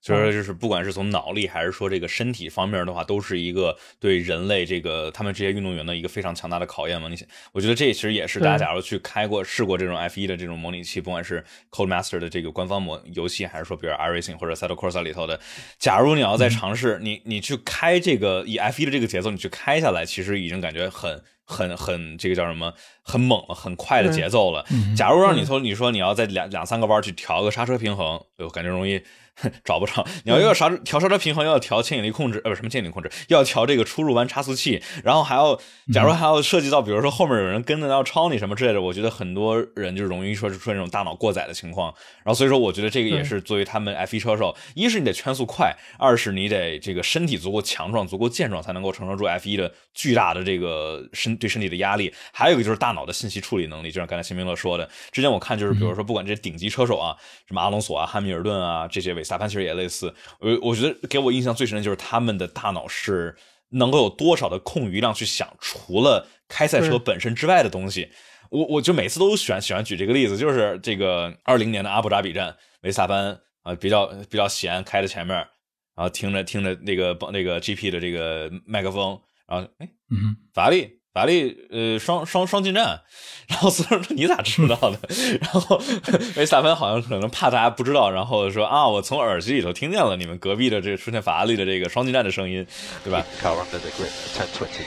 [0.00, 7.08] 所以说，就是不管是从脑力还是说这个身体方面的话，都是一个对人类这个他们这些运动员的一个非常强大的考验嘛。
[7.08, 15.40] 你想，我觉得这其实也是大家假如去开过试过这种 F 一的这种模拟器，不管是 Codemaster 的这个官方模游戏，还是说比如 iRacing 或者 Seto Corsa 里头的，
[15.78, 24.64] 假如你要再尝试你你去开这个以 F 一的这个节奏，你去开下来，其实已经感觉很很很这个叫什么很猛很快的节奏了。
[24.96, 29.02] 假如让你说你说你要在两两三个弯去调个刹车平衡，就感觉容易。
[29.64, 35.58] 找不着，你要要啥调刹车平衡，要调牵引力控制，呃，不什么牵引力控制，要调这个出入弯差速器，然后还要，
[35.90, 41.92] 假如还要涉及到，比如说后面有人跟着要超你什么之类的，我觉得很多人就容易说出现这种大脑过载的情况。
[42.18, 52.12] 然后所以说，我觉得这个也是作为他们 F1 车手，一是你得圈速快，二是你得这个身体足够强壮、足够健壮，才能够承受住 F1 的巨大的这个身对身体的压力。
[52.32, 57.16] 还有一个就是大脑的信息处理能力，就像刚才辛明乐说的，之前我看就是比如说不管这些顶级车手啊，
[57.48, 59.21] 什么阿隆索啊、汉密尔顿啊这些。
[59.24, 63.36] 萨潘其实也类似，我我觉得给我印象最深的就是他们的大脑是
[63.70, 68.10] 能够有多少的空余量去想除了开赛车本身之外的东西。
[68.50, 75.34] 我我就每次都喜欢喜欢举这个例子，就是这个二零年的阿布扎比站，维萨潘啊比较比较闲，开在前面，
[75.96, 81.01] 然后听着听着那个那个 GP 的这个麦克风，然后哎，嗯，法拉利。
[81.12, 83.02] 法拉利呃双双双进站，
[83.46, 84.98] 然后所有人说你咋知道的？
[85.40, 85.78] 然后
[86.36, 92.66] 维萨潘好像可能怕大家不知道，然后说啊我从耳机里头听见了你们隔壁的这个出现法拉利的这个双进站的声音，
[93.04, 94.86] 对吧？Car under the grid, ten twenty.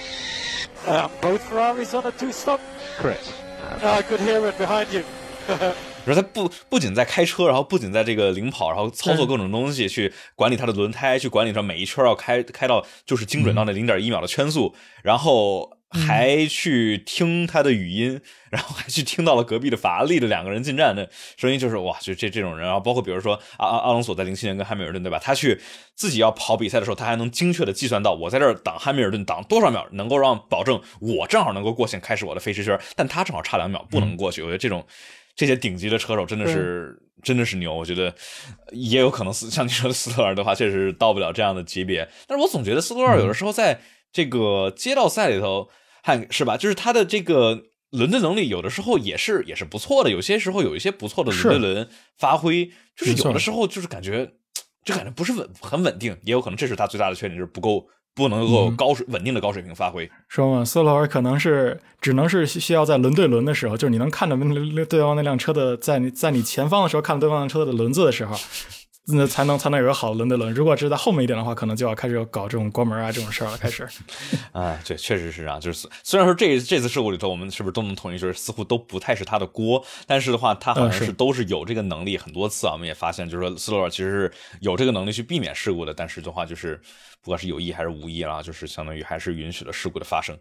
[1.21, 2.59] Both Ferraris on a two stop.
[2.99, 3.25] Correct.
[3.83, 5.03] I could hear it behind you.
[6.05, 15.74] 说他不不仅在开车，然后不仅在这个领跑，然后操作各种东西，去管理他的轮胎，去管理他每一圈要开开到就是精准到那零点一秒的圈速，然后。
[15.91, 18.19] 还去听他的语音，
[18.51, 25.17] 然后还去听到了隔壁的法拉利的两个人进站的声音，就是哇，就这这种人，然后包括比如说阿阿阿隆索在零七年跟汉密尔顿，对吧？
[25.19, 25.59] 他去
[25.95, 34.41] 自己要跑比赛的时候，他还能精确的计算到我在这儿挡汉密尔顿挡多少秒，能够让保证我正好能够过线开始我的飞驰圈，但他正好差两秒不能过去。
[34.41, 34.85] 我觉得这种
[35.35, 38.13] 这些顶级的车手真的是真的是牛，我觉得
[38.71, 43.79] 也有可能斯像你说的斯特尔的话，确实到不了这样的级别，但是我总觉得斯特尔有的时候在
[44.15, 45.67] 这个街道赛里头。
[46.07, 46.55] 还是吧？
[46.55, 50.11] 就是他的这个轮对能力，有的时候也是也是不错的。
[50.11, 54.33] 有些时候有一些不错的轮对轮发挥，就是有的时候就是感觉
[54.85, 60.07] 就感觉不是稳很稳定，也有可能这是他最大的缺点，就是不够不能够高水稳定的高水平发挥。
[60.29, 64.37] 说嘛，斯洛尔可能是只能是需要在轮对轮的时候，就是你能看着
[64.85, 68.37] 对方那辆车的在你在你前方的时候，看对方车的轮子的时候。
[69.07, 70.51] 那才能才能有个好的轮的轮。
[70.53, 73.57] 如果是在后面一点的话，可能就要开始搞这种关门啊这种事儿了。
[73.57, 73.87] 开始，
[74.51, 75.59] 哎， 对，确实是啊。
[75.59, 82.17] 就是虽然说这这次事故里头，我们是不是都能统一，就是似乎都不太是他的锅，但是的话，他好像是都是有这个能力。
[82.17, 85.93] 很多次啊，我们也发现，就是说斯洛尔其实是有这个能力去避免事故的。
[85.93, 86.81] 但是的话，就是
[87.25, 90.37] 不管是有意还是无意啦，就是相当于还是允许了事故的发生。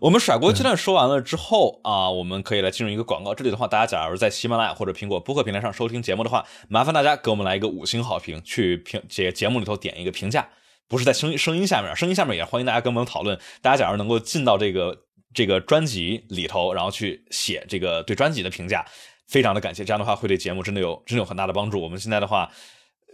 [0.00, 3.34] 我们甩锅阶段说完了之后啊，我们可以来进入一个广告。
[3.34, 7.96] 这里的话，大家假如在喜马拉雅或者苹果播客平台上收听节目的话，麻烦大家给我们来一个五星。
[8.06, 10.46] 好评去评节节目里头点一个评价，
[10.86, 13.36] 不是在声音声音下面，声音下面也欢迎大家跟我们讨论。
[13.62, 14.96] 大家假如能够进到这个
[15.32, 18.84] 这个专辑里头，然后去写这个对专辑的评价，
[19.26, 19.84] 非常的感谢。
[19.84, 21.80] 这样的话会对节目真的有真的有很大的帮助。
[21.80, 22.48] 我们现在的话，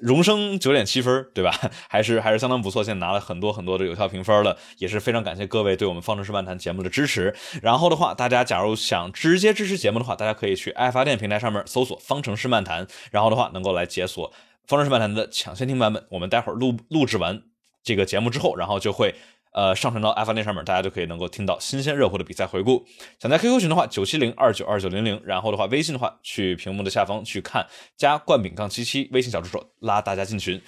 [0.02, 1.54] 荣升九点七分，对吧？
[1.88, 7.32] 还是还是相当不错，现在拿了很多很多的有效评分了，也是非常感谢各位对我们方程式漫谈节目的支持。
[7.62, 14.32] 然后的话，大家假如想直接支持节目的话，大家可以去爱发电平台上面搜索方程式漫谈，然后的话能够来解锁。
[14.66, 17.42] 方程式漫谈的抢先听版本，我们待会儿录录制完
[17.84, 19.14] 这个节目之后，然后就会
[19.52, 22.84] 呃上传到 F 那上面，大家就可以能够听到新鲜热乎的比赛回顾。
[23.18, 30.60] 想在 QQ 群的话，九七零二九二九零零，然后的话微信的话，去屏幕的下方去看加冠饼杠七七微信小助手拉大家进群，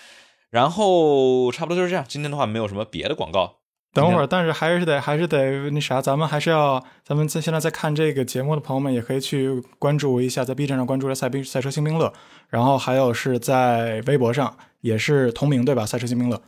[0.51, 2.05] 然后差不多就是这样。
[2.09, 3.59] 今天的话没有什么别的广告。
[3.93, 12.13] 等会儿，但是还是得还是得那啥，咱们还是要，咱们在现在在看这个节目的朋友们，也可以去关注一下，在 B 站上关注了赛宾赛车新兵乐，
[12.49, 15.87] 然后还有是在微博上也是同名对吧？
[15.87, 16.43] 赛车新兵乐。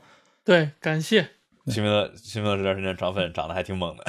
[0.45, 1.36] 对，感谢
[1.67, 4.05] 新兵乐，新兵乐这段时间涨粉涨得还挺猛的。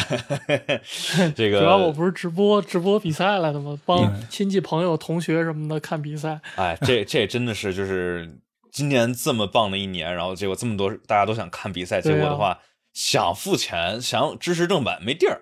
[1.36, 3.80] 这个主要我不是直播直播比赛来的吗？
[3.86, 6.40] 帮亲戚朋友同学什么的看比赛。
[6.56, 8.40] 哎，这这真的是就是。
[8.70, 12.60] 今年这么棒的一年，然后结果这么多大家都想看比赛，结果的话
[12.94, 15.42] 想付钱想支持正版没地儿。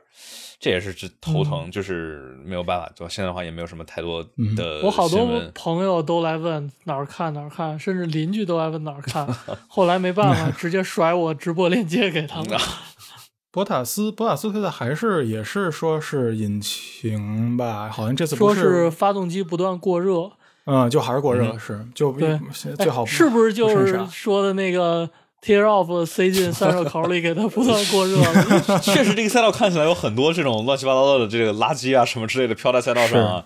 [0.65, 2.91] 这也是这头疼，就是没有办法。
[2.95, 4.23] 就现在的话，也没有什么太多
[4.57, 4.81] 的。
[4.81, 9.27] 我好多朋友都来问哪儿看哪儿看，甚至邻居都来问哪儿看。
[9.67, 12.59] 后来没办法， 直接甩我直播链接给他们。
[13.53, 17.87] 博塔斯，博塔斯现在还是也是说是引擎吧？
[17.91, 20.31] 好像这次说是发动机不断过热。
[20.65, 22.39] 嗯，就还是过热，是就对
[22.75, 25.07] 最好是不是就是说的那个
[25.45, 28.79] ？Tear off 塞进散热口里，给它不断过热了。
[28.81, 33.43] 确实，这个赛道看起来有很多这种乱七八糟的这个垃圾啊，什么之类的飘在赛道上啊。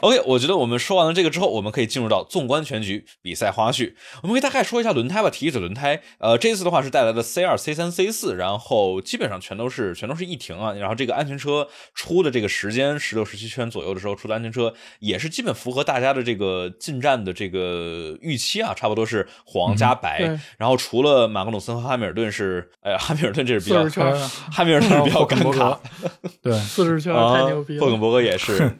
[0.00, 3.92] OK，我觉得我们说完了这个之后，我们可以进入到纵观全局比赛花絮。
[4.22, 6.00] 我们可以大概说一下轮胎吧，提一嘴轮胎。
[6.18, 10.72] 呃，这次的话是带来的 C 二、C 三、C 四，然后基本上全都是全都是一停啊。
[10.72, 20.38] 然后这个安全车出的这个时间，十六、十七圈左右的时候出的安全车，也是基本符合大家的这个进站的这个预期啊，差不多是黄加白。
[20.56, 23.86] 然后除了马格努森和汉密尔顿是，哎呀， 汉密尔顿这是比较，
[24.50, 25.76] 汉密尔顿是比较尴尬。
[26.40, 27.84] 对，四十圈太牛逼了。
[27.84, 28.78] 霍肯伯格也是。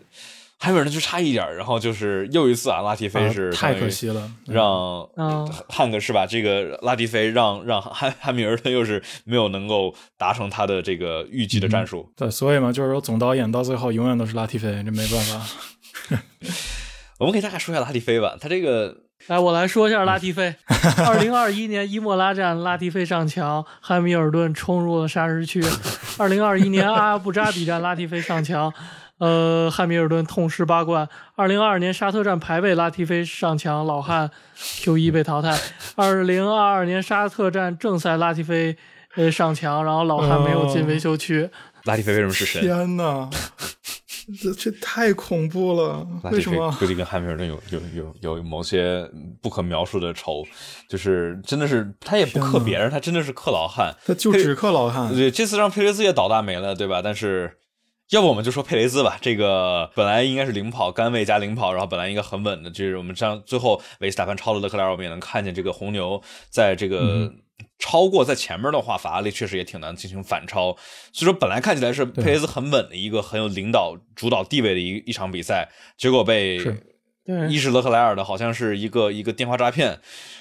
[0.62, 5.08] 汉密尔顿就差一点然后就是又一次啊，拉蒂菲是太可惜了，让
[5.70, 6.26] 汉克是吧？
[6.26, 12.06] 这个拉蒂菲让让汉汉密尔顿又是没有能够达成他的这个预计的战术。
[12.14, 15.46] 对，所以嘛，就是说总导演到最后永远都是拉蒂菲，这没办法。
[17.18, 18.94] 我们可以大概说一下拉蒂菲吧，他这个，
[19.28, 20.54] 来我来说一下拉蒂菲。
[21.06, 25.62] 二零二一年伊莫拉站，拉蒂菲上墙，汉密尔顿冲入了砂石区。
[26.18, 28.72] 二零二一年阿布扎比站，拉蒂菲上墙。
[29.20, 31.06] 呃，汉密尔顿痛失八冠。
[31.36, 35.58] 二零二二年沙特站排位，拉提菲上墙，老汉 Q 一被淘汰。
[35.94, 38.78] 二零二二年沙特站正赛，拉提菲
[39.16, 41.50] 呃上墙，然后老汉没有进维修区。
[41.84, 42.62] 拉提菲为什么是神？
[42.62, 43.28] 天哪，
[44.42, 46.06] 这这太恐怖了！
[46.32, 46.74] 为什么？
[46.78, 49.06] 估计跟汉密尔顿有有有有某些
[49.42, 50.42] 不可描述的仇，
[50.88, 55.14] 就是真的是他也不克别人，他真的是克老汉，他就只克老汉。
[55.14, 57.02] 对，这次让佩雷兹也倒大霉了，对吧？
[57.04, 57.58] 但是。
[58.10, 67.32] 要不我们就说佩雷兹吧，这个本来应该是领跑，甘位加领跑，然后本来应该很稳的，就是我们这样最后维斯塔潘超了勒克莱尔，我们也能看见这个红牛在这个
[67.78, 70.76] 超过在前面的话，法拉利确实也挺难进行反超，
[71.12, 76.58] 所以说本来看起来是佩雷兹很稳的一个很有领导主导地位的一一场比赛，结果被。
[77.48, 79.98] 伊什勒克莱尔的好像是一个一个电话诈骗，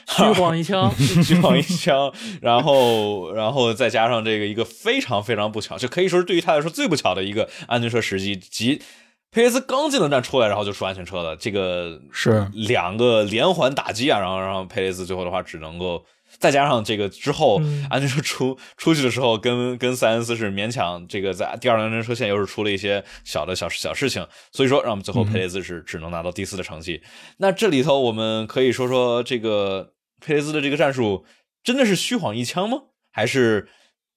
[0.07, 0.91] 虚晃一枪，
[1.23, 8.81] 虚晃一枪，然后然后再加上这个一个非常非常不巧，就可以说是对于他来说最不巧的一个安全车时机，即
[9.31, 12.47] 佩雷斯刚进了站出来，然后就出安全车了，这个是。
[12.53, 16.03] 两个连环打击啊，然后然后佩雷斯最后的话只能够。
[16.39, 27.01] 再加上这个之后，安全车出出去的时候，跟跟塞恩斯是勉强这个在第二辆安全车线又是出了一些小的小小事情，所以说让我们最后佩雷兹是只能拿到第四的成绩。
[27.37, 31.25] 那这里头我们可以说说这个佩雷兹的这个战术
[31.63, 32.77] 真的是虚晃一枪吗？
[33.11, 33.67] 还是？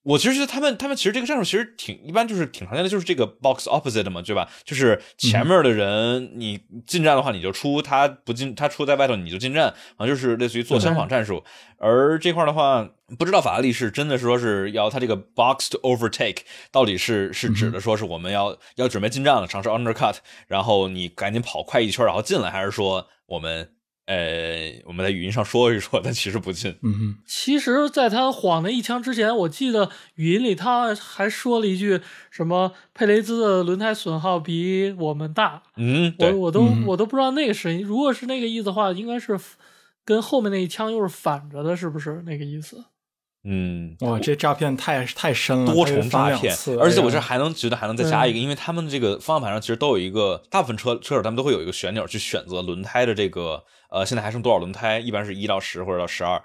[0.04, 4.48] 我其实觉得他们，他们其实这个战术其实挺一般，就是挺常见的，就是这个 box opposite 嘛，对吧？
[4.64, 11.44] 就是前面的人你进站的话你就出，他不进，他出在外头你就进站，好像就是类似于做相仿战术。
[11.78, 16.38] 而这块的话，不知道法拉利是真的说是要他这个 box to overtake，
[16.72, 20.16] 到底是是指的说是我们要要准备进站了，尝试 undercut，
[20.48, 23.70] 然后你赶紧跑快一圈然后进来，还是说我们？
[24.06, 26.76] 呃，我们在语音上说一说，但其实不近。
[26.82, 39.38] 嗯哼，其实，在他晃那一枪之前，我记得语音里他还说了一句什么：“佩雷兹的轮胎损耗比我们大。”嗯，我我都我都不知道那个声音，如果是那个意思的话，应该是
[40.04, 42.84] 跟后面那一枪又是反着的，是不是那个意思？
[43.44, 53.62] 嗯，哇，这诈骗太太深了，多重诈骗，而且我这还能觉得还能再加一个，因为他们这个方向盘上其实都有一个，大部分车车手他们都会有一个旋钮去选择轮胎的这个。
[53.92, 54.98] 呃，现在还剩多少轮胎？
[54.98, 56.42] 一般是一到十或者到十二，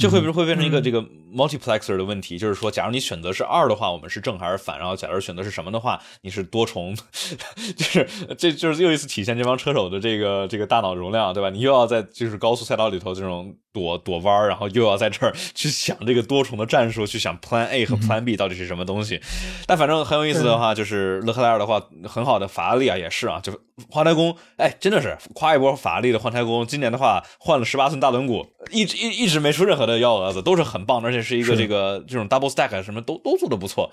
[0.00, 2.38] 这会不会会变成一个这个 multiplexer 的问题？
[2.38, 4.76] 就是说，假如你选择是二的话，我们是正还是反？
[4.78, 6.94] 然后，假如选择是什么的话，你是多重，
[7.76, 11.48] 就是这就是又一次体现这帮车手的这个这个大脑容量，对吧？
[11.48, 19.20] 你又要在就是高速赛道里头这种躲躲弯，然后又要在这儿去想这个多重的战术，去想 Plan A 和 Plan B 到底是什么东西。
[19.66, 23.52] 但反正很有意思的话，就是勒克莱尔的话，很好的法拉利啊，也是啊，就
[23.88, 26.90] 换胎工，哎，真的是夸一波法拉利的换胎工，今年。
[26.90, 33.90] 的话换了十八寸大轮毂，一直一一直没出任何的幺蛾子，都是很棒的，而且是一个这个这种 double stack 什么都都做的不错，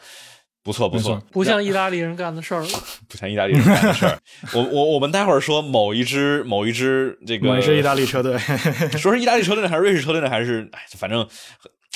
[0.64, 2.64] 不错不错，不像意大利人干的事儿，
[3.08, 4.20] 不像意大利人干的事儿。
[4.54, 8.38] 我我我们待会儿说某一支某一支这个，某一支意大利车队，
[8.98, 11.28] 说是意大利车队呢，还是瑞士车队呢，还是哎，反正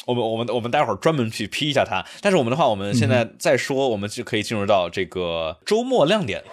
[0.05, 2.03] 我们我们我们待会儿专门去批一下他。
[2.21, 6.43] 但是我们的话，我们现在再说，我们就可以进入到这个周末亮点。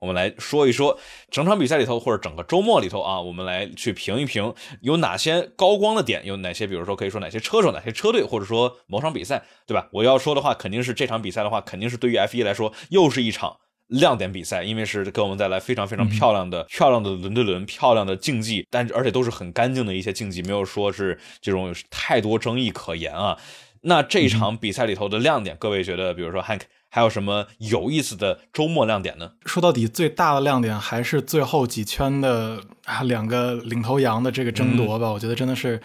[0.00, 0.98] 我们来说一说
[1.30, 9.88] 整场比赛里头或者整个周末里头啊，我们来去评一评有哪些高光的点，有哪些，比如说可以说哪些车手、哪些车队，或者说某场比赛，对吧？
[9.92, 13.56] 我要说的话，肯定是这场比赛的话，肯定是对于 F 一来说又是一场。
[13.88, 23.38] 亮点比赛，因为是给我们带来非常非常漂亮的、漂亮的轮对轮、漂亮的竞技，但而且都是很干净的一些竞技，没有说是这种太多争议可言啊。
[23.82, 26.62] 那这场比赛里头的亮点，各位觉得，比如说 Hank
[26.96, 29.32] 还有什么有意思的周末亮点呢？
[29.44, 35.10] 说到底，最大的亮点还是最后几圈的啊两个领头羊的这个争夺吧。
[35.10, 35.78] 我觉得真的是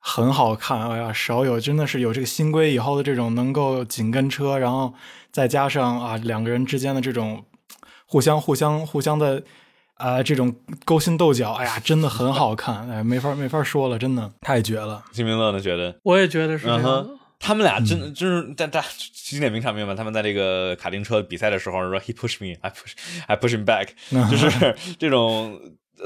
[0.00, 4.92] 很好看，哎呀，少有真的是有这个新规以后的这种能够紧跟车，然后。
[5.32, 7.44] 再加上啊，两个人之间的这种
[8.04, 9.40] 互相、互相、互相的
[9.94, 10.52] 啊，这种
[10.84, 15.04] 勾心斗角，哎呀，真的很好看，哎，没法没法说了，真的太绝了。
[15.12, 15.60] 金明乐呢？
[15.60, 15.96] 觉得？
[16.02, 16.66] 我也觉得是。
[17.40, 18.80] 他们俩真就是在在
[19.12, 19.96] 经典名场面嘛？
[19.96, 22.92] 他们在这个卡丁车比赛的时候说：“He push me, I push,
[23.26, 23.88] I push him back。
[24.30, 25.58] ”就是这种。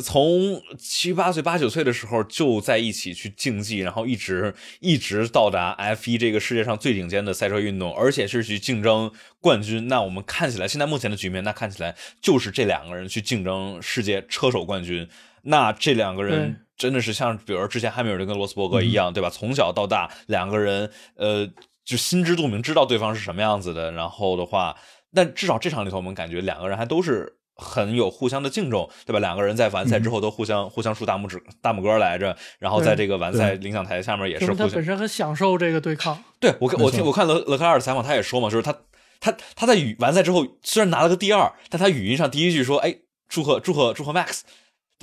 [0.03, 9.87] 从七八岁、八九岁的时候就在一起去竞技，然后一直一直到达 F 一这个世界上最顶尖的赛车运动，而且是去竞争冠军。
[9.87, 15.09] 那我们看起来，现在目前的局面，那看起来就是这两个人去竞争世界车手冠军。
[15.43, 19.31] 那这两个人真的是像，比如说之前汉密尔顿跟罗斯伯格一样，对吧？
[19.31, 21.49] 从小到大，两个人呃
[21.85, 23.93] 就心知肚明，知道对方是什么样子的。
[23.93, 24.77] 然后的话，
[25.15, 27.39] 但至少这场里头，我们感觉两个人还都是。
[27.57, 29.21] 很有互相的敬重，对吧？
[29.21, 34.69] 两个人在完赛之后都互相互相竖大拇指、大拇哥来着，然后在这个完赛领奖台下面也是互相。
[34.69, 36.21] 他本身很享受这个对抗。
[36.41, 38.77] 对我看我听我看勒勒克莱尔的采访，他也说嘛，就是他
[39.21, 42.93] 他他在语完赛之后虽然拿了个第二，但他语音上第一句说：“哎，
[43.29, 44.41] 祝贺祝贺祝贺 Max。”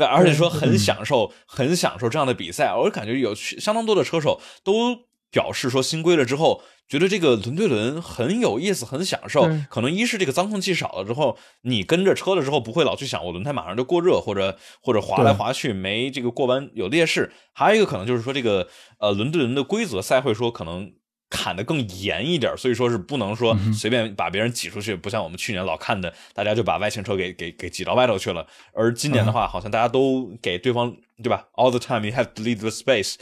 [0.06, 2.74] 对，而且说很享受很享受这样的比赛。
[2.74, 4.98] 我感觉有相当多的车手都
[5.30, 6.62] 表示说新规了之后。
[6.92, 9.50] 觉得这个轮对轮很有意思，很享受。
[9.70, 17.32] 可能一是这个脏空气少了之后，你跟着车了之后不会老去想我轮胎马上就过热，或者或者滑来滑去没这个过弯有劣势。
[17.54, 18.68] 还有一个可能就是说这个
[19.00, 20.92] 呃轮对轮的规则赛会说可能
[21.32, 28.46] 砍得更严一点，所以说是不能说随便把别人挤出去，不像我们去年老看的，大家就把外倾车给给给挤到外头去了。
[28.74, 33.16] 而今年的话，好像大家都给对方对吧？All the time you have to leave the space。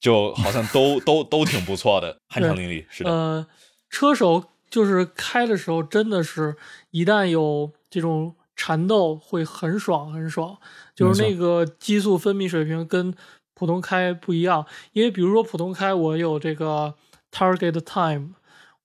[0.00, 2.86] 就好像都 都都挺不错的，酣畅淋漓。
[2.88, 3.46] 是的，呃，
[3.90, 6.56] 车手就是开的时候，真的是
[6.90, 10.56] 一旦有这种缠斗，会很爽很爽。
[10.94, 13.14] 就是那个激素分泌水平跟
[13.52, 16.94] 普通开不一样，因为比如说普通开，我有这个
[17.32, 18.34] target time，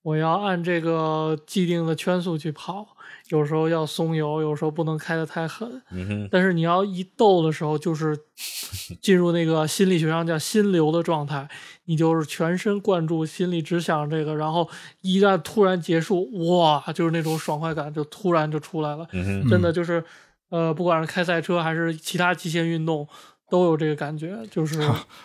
[0.01, 2.89] 我要按这个既定的圈速去跑。
[3.29, 5.81] 有时候要松油，有时候不能开得太狠。
[5.89, 8.15] 嗯但是你要一斗的时候，就是
[9.01, 11.49] 进入那个心理学上叫心流的状态，
[11.85, 14.35] 你就是全身贯注，心里只想这个。
[14.35, 14.69] 然后
[15.01, 19.07] 一旦突然结束，哇，就是那种爽快感就突然就出来了。
[19.13, 20.03] 嗯真的就是，
[20.49, 23.07] 呃，不管是开赛车还是其他极限运动，
[23.49, 24.81] 都有这个感觉，就是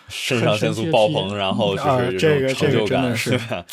[0.08, 3.64] 肾上腺素爆棚，然后就是这个成就感，是吧？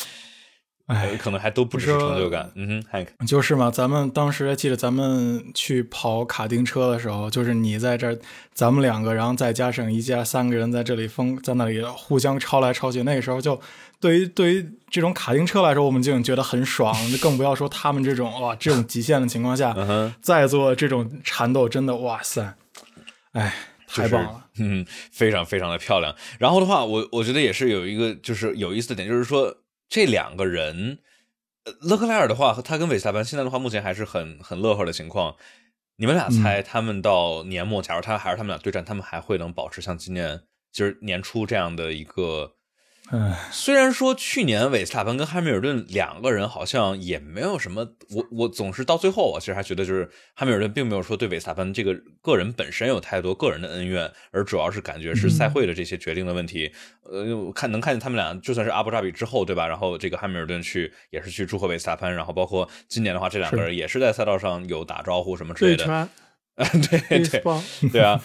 [0.86, 3.70] 哎，可能还都不是成就感，嗯哼，就是嘛。
[3.70, 8.18] 咱们当时记得咱们去跑卡丁车的时候，就是你在这儿，
[8.54, 13.02] 咱们两个，然后再加上一家三个人在这里疯，在那里互相抄来抄去。
[13.02, 13.60] 那个时候就
[14.00, 19.76] 对于对于这种卡丁车来说，我们就觉得很爽，更不要说他们这种哇这种极限的情况下
[20.22, 22.54] 再做这种缠斗，真的哇塞，
[23.32, 23.54] 哎，
[23.88, 26.14] 太棒了， 嗯，非常非常的漂亮。
[26.38, 29.62] 然后的话，我我觉得也是有一个就是有意思的点，就是说。
[29.90, 30.98] 这两个人，
[31.80, 35.34] 勒克莱尔的话和他跟韦斯塔潘现在的话，目前还是很很乐呵的情况。
[35.96, 42.56] 你们俩猜，他们到年末，假如他还是他们俩对战，他们还会能保持像今年就是年初这样的一个？
[43.50, 56.70] 虽然说去年韦斯塔潘跟汉密尔顿两个人好像也没有什么，我我总是到最后，我其实还觉得就是汉密尔顿并没有说对韦斯塔潘这个个人本身有太多个人的恩怨，而主要是感觉是赛会的这些决定的问题。
[57.04, 59.66] 呃，看能看见他们俩，就算是阿布扎比之后，对吧？
[59.66, 66.08] 然后这个汉密尔顿去也是去祝贺韦斯塔潘，然后包括今年的话，这两个人也是在赛道上有打招呼什么之类的。
[66.56, 67.42] 对 对对
[67.90, 68.20] 对啊。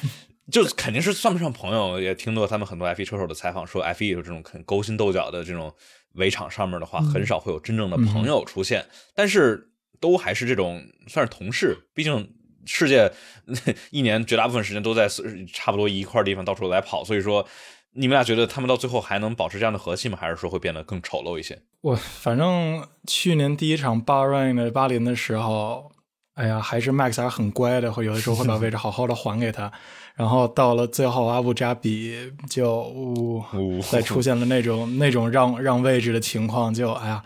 [0.51, 5.73] 就肯定是算不上朋友，也听过他们很多 F1 车手的采访，说 F1 有这种很勾心斗角的这种
[6.13, 8.85] 围场上面的话，很少会有真正的朋友出现。
[9.15, 9.69] 但是
[9.99, 12.29] 都还是这种算是同事，毕竟
[12.65, 13.11] 世界
[13.91, 15.07] 一年绝大部分时间都在
[15.53, 17.47] 差不多一块地方到处来跑，所以说
[17.93, 20.17] 你们俩觉得他们到最后还能保持这样的和气吗？
[20.19, 21.61] 还是说会变得更丑陋一些？
[21.81, 25.91] 我反正去年第一场巴瑞的巴林的时候，
[26.33, 29.71] 哎呀，还是 Max 还是很乖的，会有的时候会把位置好好的还给他。
[30.15, 33.43] 然后到了最后阿布扎比就呜
[33.91, 37.23] 再出现了那种那种让让位置的情况，就哎呀，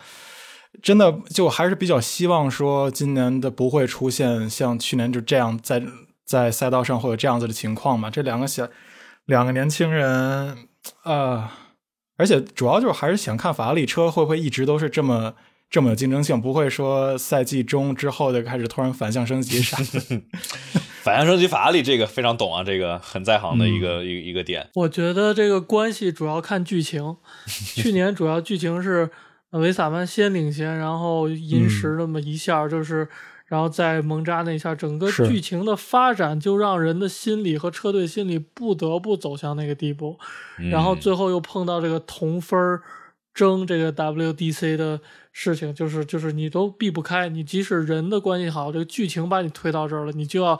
[0.81, 5.83] 真的就还是比较希望说今年的不会出现像去年就这样在
[6.25, 8.09] 在赛道上会有这样子的情况嘛。
[8.09, 8.67] 这两个小
[9.25, 10.57] 两个年轻人，
[11.03, 11.49] 呃，
[12.15, 15.35] 而且主要就是还是想看法拉利车会不会一直都是这么。
[15.69, 20.21] 这么有竞争性，不会说赛季中之后就开始突然反向升级啥的。
[21.03, 24.65] 反向升级，法拉利这个非常懂啊，这个很在行的一个一一个点。
[24.75, 27.17] 我觉得这个关系主要看剧情。
[27.75, 29.09] 去年主要剧情是
[29.51, 33.07] 维萨曼先领先，然后银石那么一下，就是
[33.47, 40.17] 然后在蒙扎那一下，整个剧情的发展就让人的心理和车队心理不得不走向那个地步。
[40.71, 42.57] 然后最后又碰到这个同分
[43.33, 45.01] 争这个 WDC 的。
[45.39, 50.59] 事情就是就是你都避不开，你即使人的关系好，这个剧情把你推到这儿了，你就要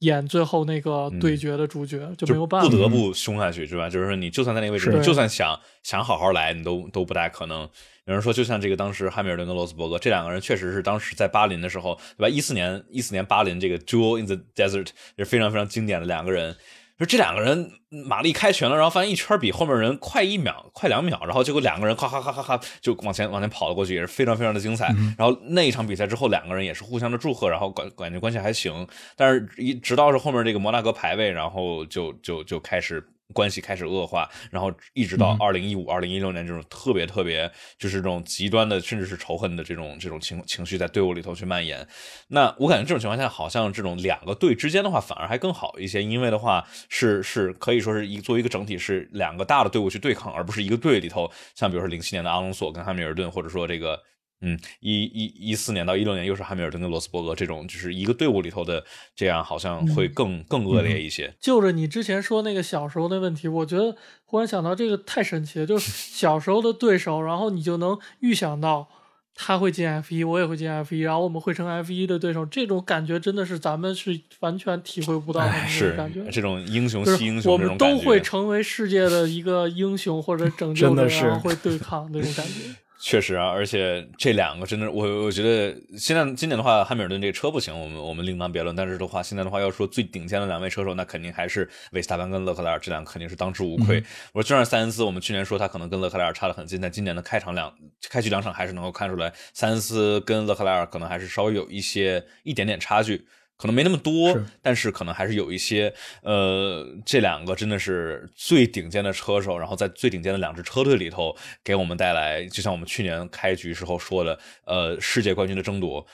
[0.00, 3.88] 演最后那个对决的主角，就没有办法，不得不凶下去，是吧？
[3.88, 7.60] 就是说，你就算在那个位置，你就算想想好好来，你都都不太可能。
[8.06, 12.28] 有人说，就像这个当时汉密尔顿跟罗斯伯格这两个人，确实是当时在巴林的时候，对吧？
[12.28, 16.56] 一四年一四年巴林这个 Duel in the Desert 也是非常非常经典的两个人。
[16.98, 17.70] 说这两个人
[18.06, 24.94] 马力开全了，然后发现一圈比后面人快一秒、快两秒，然后结果两个人咔咔咔咔咔就往前往前跑了过去，也是非常非常的精彩。
[25.18, 28.86] 然后那一场比赛之后，两个人也是互相的祝贺，然后感感觉关系还行。
[29.14, 33.06] 但是一直到是后面这个摩纳哥排位，然后就就就开始。
[33.32, 41.86] 关系开始恶化，然后一直到二零一五、二零一六年这种特别特别就是这种极端的，甚至是仇恨的这种这种情情绪在队伍里头去蔓延。
[42.28, 54.00] 那我感觉这种情况下，好像这种两个队之间的话反而还更好一些，因为的话是是可以说是一作为一个整体是两个大的队伍去对抗，而不是一个队里头像比如说零七年的阿隆索跟汉密尔顿，或者说这个。
[54.42, 58.84] 嗯，一一一四年到一六年又是汉密尔顿跟罗斯伯格这种，就是一个队伍里头的，
[59.14, 61.34] 这样好像会更更恶劣一些。
[61.40, 68.88] 就着你之前说那个小时候的问题，我觉得忽然想到这个太神奇了，就是 小时候的对手，然后你就能预想到
[69.34, 76.22] 他会进 F 一，我也会进 F 一，然后我们会成 F 一的对手，这种感觉真的是咱们是完全体会不到的那种感觉。
[76.30, 82.76] 这种英雄惜英雄，我们都会成为世界的一个英雄或者拯救者，然后会对抗 那种感觉。
[82.98, 88.74] 确实啊，而且这两个真的，我我觉得现在今年的话，汉密尔顿这个车不行，我们我们另当别论。
[88.74, 94.02] 但是的话，现在的话要说最顶尖的两位车手，那肯定还是维斯塔潘跟勒克莱尔，这两个肯定是当之无愧。
[94.32, 97.72] 我说就算塞恩斯，我们去年说他可能跟勒克莱尔差得很近，但今年的开场两
[98.08, 103.26] 开局两场还是能够看出来，塞恩斯跟勒克莱尔可能还是稍微有一些一点点差距。
[103.56, 105.92] 可能没那么多，但是可能还是有一些。
[106.22, 111.34] 呃，这两个真的是最顶尖的车手，然后在最顶尖的两支车队里头，
[111.64, 116.06] 给我们带来，就像我们去年开局时候说的，呃，世界冠军的争夺。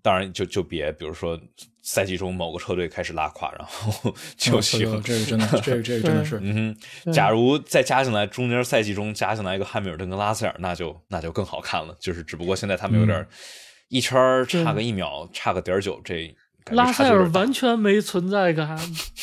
[0.00, 1.38] 当然，就就别，比如说
[1.82, 4.80] 赛季中某个车队开始拉垮，然后就行。
[5.02, 6.38] 这个真的，这个这个真的是。
[6.40, 11.94] 嗯哼，假如再加进来中间赛季中加进来一个汉密尔顿跟拉塞尔，那就那就更好看了。
[11.98, 13.26] 就是只不过现在他们有点
[13.88, 16.32] 一圈差个一秒，差个点九这。
[16.70, 18.78] 拉塞尔完全没存在感，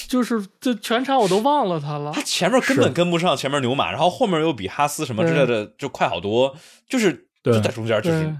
[0.07, 2.11] 就是这全场我都忘了他了。
[2.13, 6.55] 他前面根本跟不上前面牛马，然后后面又比哈斯什么之类的就快好多，
[6.89, 8.35] 就是就在中间就是。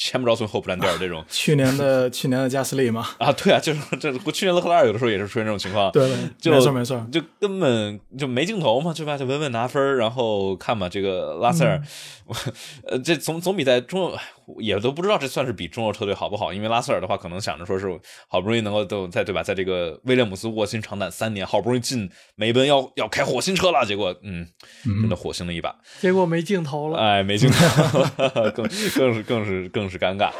[0.00, 6.08] 前不着村后不沾地儿这种， 去年的去年的加斯利嘛，啊，对啊，就是这去年勒克莱尔有的时候也是出现这种情况，对，
[6.44, 9.18] 没错没错，就根本就没镜头嘛，对吧？
[9.18, 11.82] 就稳稳拿分，然后看吧，这个拉塞尔，
[12.86, 14.16] 呃，这总总比在中
[14.60, 17.86] 也都不知道这算是比中国车队好不好，因为拉塞尔的话可能想着说是
[18.28, 24.46] 好不容易能够都在对吧，在这个威廉姆斯卧薪尝胆三年，好不容易进梅奔要要开火星车了，结果嗯，
[24.84, 28.04] 真的火星了一把，结果没镜头了，哎，没镜头，
[28.54, 29.88] 更更是更是更。
[29.88, 30.30] 是尴尬。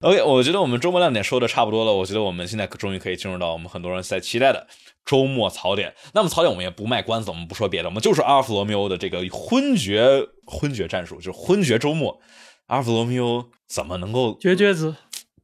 [0.00, 1.92] OK，我觉得我们周末亮点说的差不多了。
[1.92, 4.64] 我觉得我们现在终于可以进入到我们很多人在期待的
[5.04, 5.92] 周末槽点。
[6.12, 12.20] 那么槽点我们也不卖关子，我们不说别的，我们就是阿尔弗罗密欧的这个昏厥昏厥战术，就是昏厥周末。
[12.66, 14.94] 阿尔弗罗密欧怎么能够绝绝子？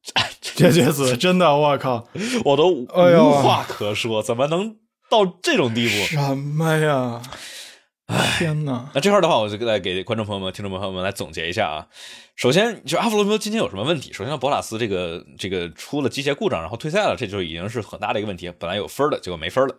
[0.41, 2.07] 绝绝子，真的，我靠，
[2.45, 2.87] 我都无
[3.43, 4.77] 话可说，怎么能
[5.11, 5.95] 到这种地步？
[6.07, 7.21] 什么呀？
[8.39, 8.91] 天哪！
[8.95, 11.87] 那这块的话，我就来给观众朋友们、听众朋友们来总结一下啊。
[12.37, 14.13] 首先，就阿弗罗密欧今天有什么问题？
[14.13, 18.53] 首先，博塔斯这个这个出了机械故障，然后退赛了，这就已经是很大的一个问题。
[18.59, 19.75] 本来有分的，结果没分了。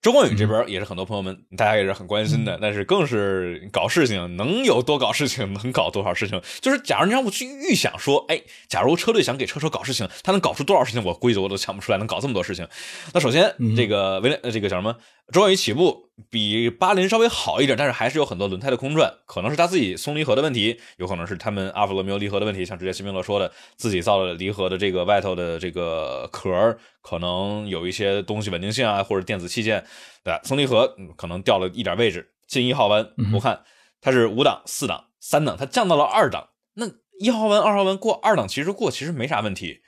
[0.00, 6.40] 周冠宇这边也是很多朋友们，大家也是很关心的，但是更是搞事情，能有多搞事情，能搞多少事情？
[6.62, 11.04] 就是假如你让我去预想说，哎，假如车队想给车手搞事情，他能搞出多少事情？
[11.04, 12.66] 我估计我都想不出来，能搞这么多事情。
[13.12, 14.96] 那首先，这个威廉，这个叫什么？
[15.34, 22.64] 周冠宇起步比巴林稍微好一点，但是还是有很多轮胎的空转，可能是他自己松离合的问题，有可能是他们阿弗罗密欧离合的问题。
[22.64, 29.84] 像之前辛宾勒说的，自己造的离合的这个外头的这个壳，可能有一些东西稳定性啊，或者电子器件，
[30.22, 30.38] 对？
[30.44, 32.30] 松离合可能掉了一点位置。
[32.46, 33.62] 进一号弯，我看
[34.00, 36.86] 它是五档、四档、三档，它降到了二档，那
[37.20, 39.82] 一号弯、二号弯过二档，其实过其实没啥问题。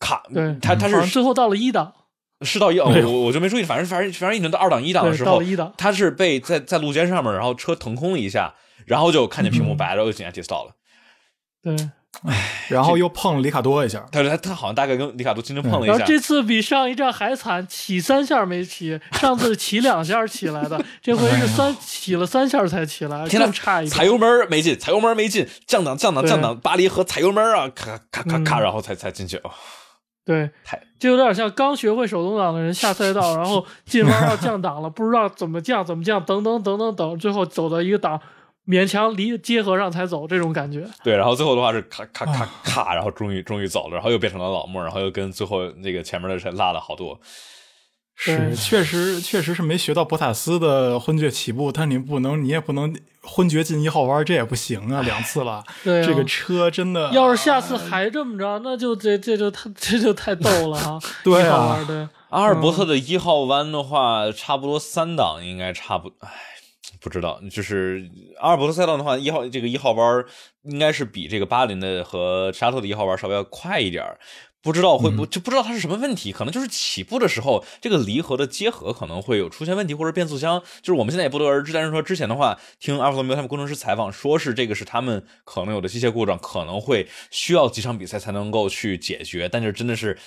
[0.00, 1.94] 卡，对，他他是最后到了一档，
[2.44, 8.54] 是到一，档我我就没注意，反正反正反正一直到二档一档的，时候到，一档，他是被在在路肩上面，然后车腾空了一下，
[8.86, 10.72] 然后就看见屏幕嗯白了，又进 anti stop 了。
[11.62, 11.76] 对。
[12.68, 24.04] 然后又碰了里卡多一下，他他他好像大概跟里卡多轻轻碰了一下，然后这次比上一站还惨，起三下没起，上次起两下起来的，这回是三起了三下才起来，天呐更差一踩。
[24.04, 29.36] 油门没进，踩油门没进，降档降档降档，巴黎和踩油门啊，咔咔咔咔，嗯然后才才进去。
[29.38, 29.50] 哦
[30.24, 38.18] 对太，这有点像刚学会手动挡的人下赛道，然后进弯要降档了， 不知道怎么降怎么降，等等等等等，最后走到一个档，
[38.66, 40.88] 勉强离结合上才走，这种感觉。
[41.02, 47.20] 对，然后最后的话是咔咔咔咔，然后终于终于走了，然后又变成了老莫，然后又跟最后那个前面的人落了好多。
[48.16, 60.98] 是确实确实是没学到博塔斯的昏厥起步，但你不能你也不能昏厥进一号弯，这也不行啊，两次了，对啊这个车真的要是下次还这么着，那就这这就太这就太逗了啊。
[61.24, 66.30] 对啊对，阿尔伯特的一号弯的话，差不多三档应该差不，哎，
[67.00, 68.08] 不知道，就是
[68.40, 70.24] 阿尔伯特赛道的话，一号这个一号弯
[70.62, 74.18] 应该是比这个巴林的和沙特的一号弯稍微要快一点儿。
[74.64, 81.72] 不知道会不就不知道它是什么问题，可能就是起步的时候这个离合的结合可能会有出现问题，或者变速箱，就是我们现在也不得而知。
[81.72, 89.48] 但是说之前的话，听阿尔法罗密欧他们工程师采访，说是这个是他们可能有的机械故障，可能会需要几场比赛才能够去解决。
[89.48, 90.18] 但是真的是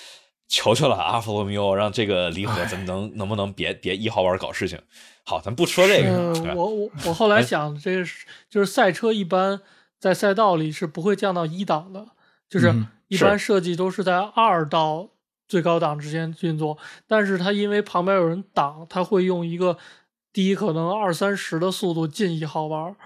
[0.46, 4.78] 求求了 阿尔法罗密欧，让这个离合咱能能不能别别一号弯搞事情？
[5.24, 9.60] 好，咱不说这个，我我我后来想，这个是就是赛车一般
[9.98, 12.06] 在赛道里是不会降到一档的，
[12.48, 15.08] 就是嗯一般设计都是在二到
[15.46, 16.76] 最高档之间运作，
[17.06, 19.78] 但是它因为旁边有人挡，它会用一个
[20.32, 22.96] 低可能二三十的速度进一号弯儿，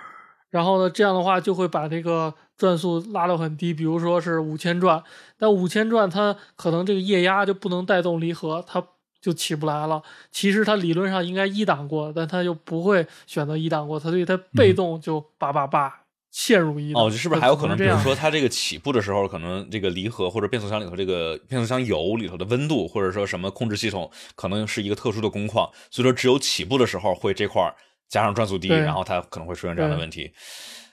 [0.51, 5.03] 然后呢，这样的话就会把这个转速拉到很低，比如说是五千转，
[5.39, 8.85] 但五千转它可能这个液压就不能带动离合，它
[9.21, 10.03] 就起不来了。
[10.33, 16.02] 其实它理论上应该一档过，但它就不会选择一档过，它所以它被动就叭叭叭
[16.33, 17.05] 陷入一档。
[17.05, 17.85] 哦，是不是还有可能，比？
[17.85, 27.73] 如说它这个起步的时候，可能这个离合或者变速箱里头这个变速箱油里头的温度，或者说什么控制系统，可能是一个特殊的工况，所以说只有起步的时候会这块儿
[28.09, 30.33] 加上转速低，然后它可能会出现这样的问题。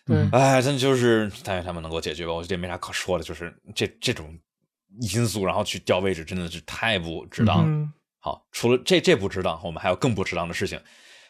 [0.05, 4.37] 对，哎，真的就是但愿他们能够解决吧，我觉得也没啥可说的，就是这这种
[5.01, 10.77] 因素，然后去调位置真的是太不值当好，除了这这不值当，我们还有更不值当的事情。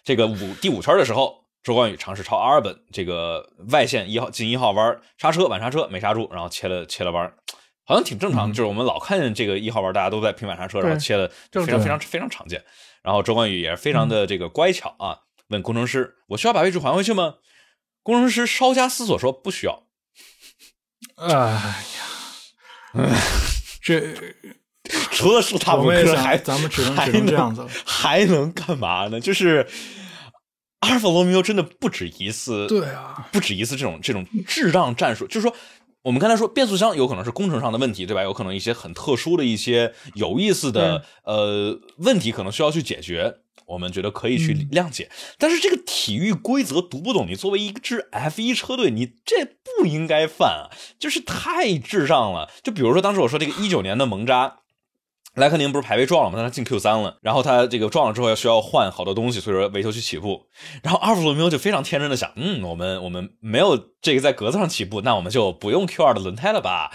[0.04, 7.32] 这个五第五圈的时候，周冠宇尝试超阿尔本这个外线一号进一号弯，刹车晚刹车没刹住，然后切了切了弯，
[7.84, 8.54] 好像挺正常的。
[8.54, 12.64] 嗯就是我们老看见这个一号弯，大家都在平板刹车，然后切了，非常常非常非常常见。
[13.04, 17.36] 然后周冠宇也是非常的这个乖巧啊，问工程师：“我需要把位置还回去吗？”
[18.04, 19.84] 工程师稍加思索说：“不需要。
[21.18, 21.28] 哎
[22.96, 23.06] 呀，
[23.84, 24.16] 这”
[25.12, 29.20] 除了是他我们也想们还咱们只能还只能这样子了还能干嘛呢？
[29.20, 29.68] 就是
[30.80, 35.56] 阿尔法罗密欧真的不止一次，对啊，不止一次这种这种智障战术，就是说。
[36.02, 38.24] 我们刚才说变速箱有可能是工程上的问题，对吧？
[38.24, 43.36] 有可能一些很特殊的一些有意思的呃问题，可能需要去解决。
[43.68, 49.46] 我们觉得可以去嗯谅解，但是这个体育规则读不懂，你作为一支 F 一车队，你这
[49.78, 52.50] 不应该犯啊，就是太智障了。
[52.64, 54.59] 就比如说当时我说这个一九年的蒙扎，
[55.36, 56.36] 莱克宁不是排位撞了吗？
[56.38, 60.46] 但他进 Q 三了，然后他这个撞了之后要需要换好多东西，所以说维修去起步。
[60.84, 66.92] 然后阿尔法罗密欧就非常天真的想，嗯，我们我们没有这个在格子上起步，那我们就不用 Q 二的轮胎了吧？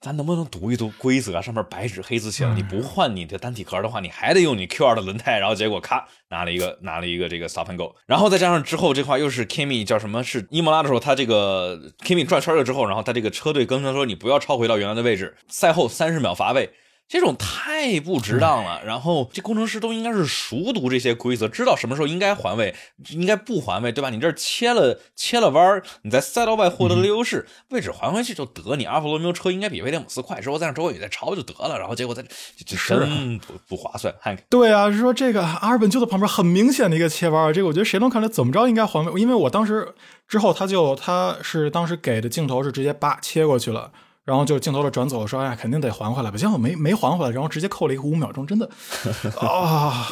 [0.00, 1.40] 咱能不能读一读规则啊？
[1.40, 5.38] 上面白纸黑字写了，你不换你的单体壳的话，你还得用你 Q 二的轮胎。
[5.38, 10.22] 然后结果咔拿了一个拿了一个这个 stop and go，然后再加上之后这块又是 Kimi 叫什么？
[10.24, 16.68] 是伊莫拉的时候，他这个 Kimi 转圈了之后，然后他这个车队跟他说你不要超回到原来的位置，赛后三十秒罚位。
[17.12, 22.74] 这种太不值当了，然后这工程师都应该是熟读这些规则，知道什么时候应该还位，
[23.10, 24.08] 应该不还位，对吧？
[24.08, 28.76] 你这儿切了切了弯儿，你在赛道外获得了优势，位置还回去就得。
[28.76, 34.14] 你阿尔法罗密欧车应该比威廉姆斯快，之后再让周伟宇再超就得了，然后结果再这这真不不划算。
[34.18, 39.94] 汉克，对啊，是说这个阿尔本就在旁边很明显的一个切弯，这个我觉得谁能看出来怎么着应该还位，因为我当时
[40.26, 43.92] 之后他就他是当时给的镜头是直接叭切过去了。
[44.24, 48.70] 然后就镜头的转走，说：“哎，肯定得还回来吧。”结果没没还回来，然后直接扣了一个五秒钟，真的
[49.40, 50.06] 啊，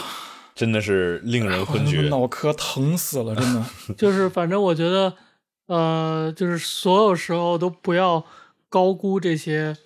[0.55, 2.03] 真的是令人昏厥。
[2.11, 3.65] 脑壳疼死了，真的。
[3.97, 5.15] 就是反正我觉得，
[5.67, 8.25] 呃，就是所有时候都不要
[8.69, 9.77] 高估这些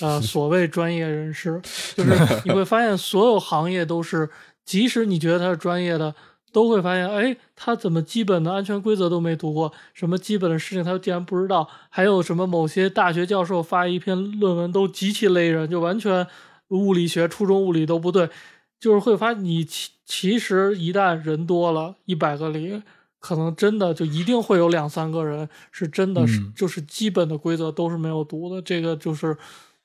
[0.00, 1.60] 呃所谓专业人士，
[1.94, 4.28] 就是你会发现所有行业都是，
[4.64, 6.12] 即使你觉得他是专业的，
[6.54, 16.24] 都会发现，哎，他怎么基本的安全规则都没读过，什么基本的事情他竟然不知道，还有什么某些大学教授发一篇论文都极其雷人，就完全
[16.68, 18.30] 物理学、初中物理都不对，
[18.78, 22.80] 就是会发现你其其实一旦人多了，一百个里，
[23.18, 26.52] 可能真的就一定会有两三个人是真的是、嗯。
[26.54, 29.36] 就是基本的规则都是没有读的，这个就是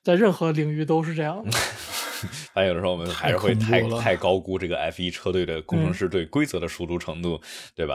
[0.02, 1.50] 在任何领域都是这样的。
[2.52, 7.40] 但有的时候我们还是会太太高估这个 F 一车队的工程师对规则的熟读程度，
[7.74, 7.94] 对吧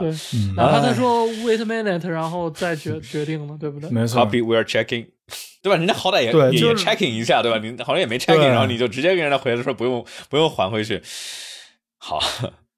[0.56, 3.88] 哪怕他说 wait a minute，然后再决 决定呢，对不对？
[3.90, 5.06] 没错，？Copy, we are checking。
[5.62, 5.76] 对吧？
[5.76, 7.58] 人家好歹也也也对就是 checking 一下，对吧？
[7.58, 11.02] 你好像也没 checking，然后你就直接跟人家回来说不用不用还回去。
[11.98, 12.20] 好，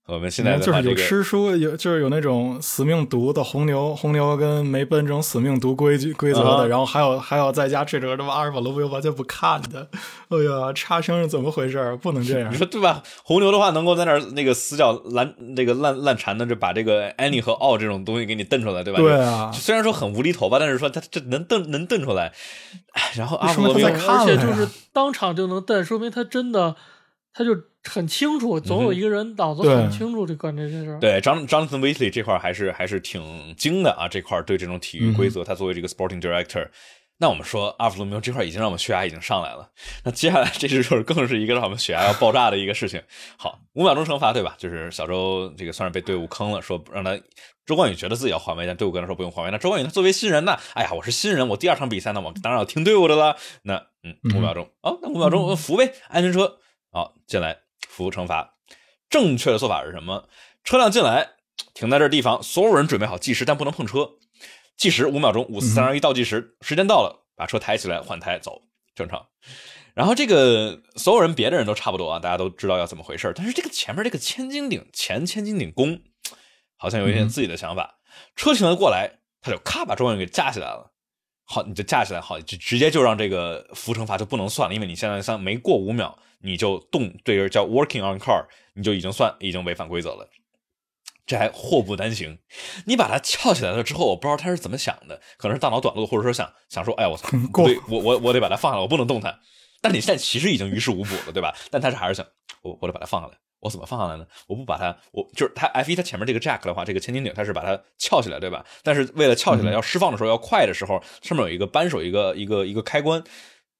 [0.08, 9.86] 我们现在的就是有吃书，有就是有那种死命读的红牛、红牛跟梅奔这种死命读规矩规则的，然后还有还有在家这种他妈阿尔法罗密欧完全不看的，
[10.30, 11.94] 哎呀，差生是怎么回事？
[12.00, 12.56] 不能这样你。
[12.56, 13.02] 说对吧？
[13.22, 19.00] 红牛的话能够在那儿那个死角烂那个烂烂缠的，就把这个 any 和 all 这种东西给你瞪出来，对吧？
[19.00, 22.32] 对啊虽然说很无厘头吧，但是说他这能瞪能瞪出来。
[22.92, 26.76] 哎，然后阿尔法罗密欧看了呀而且就是当场就能瞪，说明他真的
[27.38, 30.98] 他就很清楚，总有一个人脑子很清楚这管这件事儿。
[30.98, 36.66] 对张 Jonathan Weasley 这块还是还是挺精的啊，这块对这种体育规则，他作为这个 sporting director。
[37.20, 39.70] 那我们说阿弗罗密欧这块已经让我们血压已经上来了，
[40.04, 43.00] 那接下来这就是更是一个让我们血压要爆炸的一个事情。
[43.36, 44.56] 好，五秒钟惩罚对吧？
[44.58, 47.16] 就是小周这个算是被队伍坑了，说让他
[47.64, 49.50] 周冠宇觉得自己要换位，但队伍跟他说不用换位。
[49.52, 53.36] 那周冠宇他作为新人呢，哎呀，我是新人，我第二场比赛呢，我当然要听队伍的了。
[53.62, 56.58] 那嗯，五秒钟，哦，那五秒钟扶呗，安全车，
[56.98, 57.56] 好进来
[57.88, 58.56] 服务惩罚。
[59.08, 60.28] 正确的做法是什么？
[60.64, 61.30] 车辆进来，
[61.74, 64.10] 停在这地方，所有人准备好计时，但不能碰车。
[64.76, 68.62] 计时五秒钟，五四三二一倒计时，时间到了，把车抬起来换胎走，
[68.96, 69.28] 正常。
[69.94, 76.00] 然后这个所有人别的人都差不多啊，大家都知道要怎么回事但是这个前面这个千斤顶前千斤顶弓
[76.76, 77.98] 好像有一点自己的想法。
[78.36, 80.92] 车停了过来，他就咔把周冠宇给架起来了。
[81.44, 90.28] 好，你就架起来，好，就直接就让这个浮惩罚就不能算了，因为你现在像没过五秒，你就动这个叫 working on car，你就已经算已经违反规则了。
[91.26, 92.38] 这还祸不单行，
[92.86, 97.28] 你把它翘起来了之后，我不知道他是怎么想的，可能是大脑短路，或者说想想说，哎呀，我操，
[97.66, 99.38] 对，我我我得把它放下来，我不能动它。
[99.82, 101.54] 但你现在其实已经于事无补了，对吧？
[101.70, 102.26] 但他是还是想，
[102.62, 104.26] 我我得把它放下来，我怎么放下来呢？
[104.46, 108.64] 我不把它，我就是它 F 一它前面这个 jack 的话，这个千斤顶它是把它翘起来，对吧？
[108.82, 113.22] 但是为了翘起来要释放的时候要快的时候，上面有一个扳手一个一个一个开关，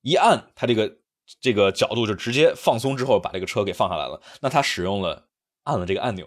[0.02, 0.98] 一按它这个
[1.40, 4.20] 这个角度就直接放松之后把这个车给放下来了。
[4.40, 5.28] 那他使用了
[5.64, 6.26] 按了这个按钮，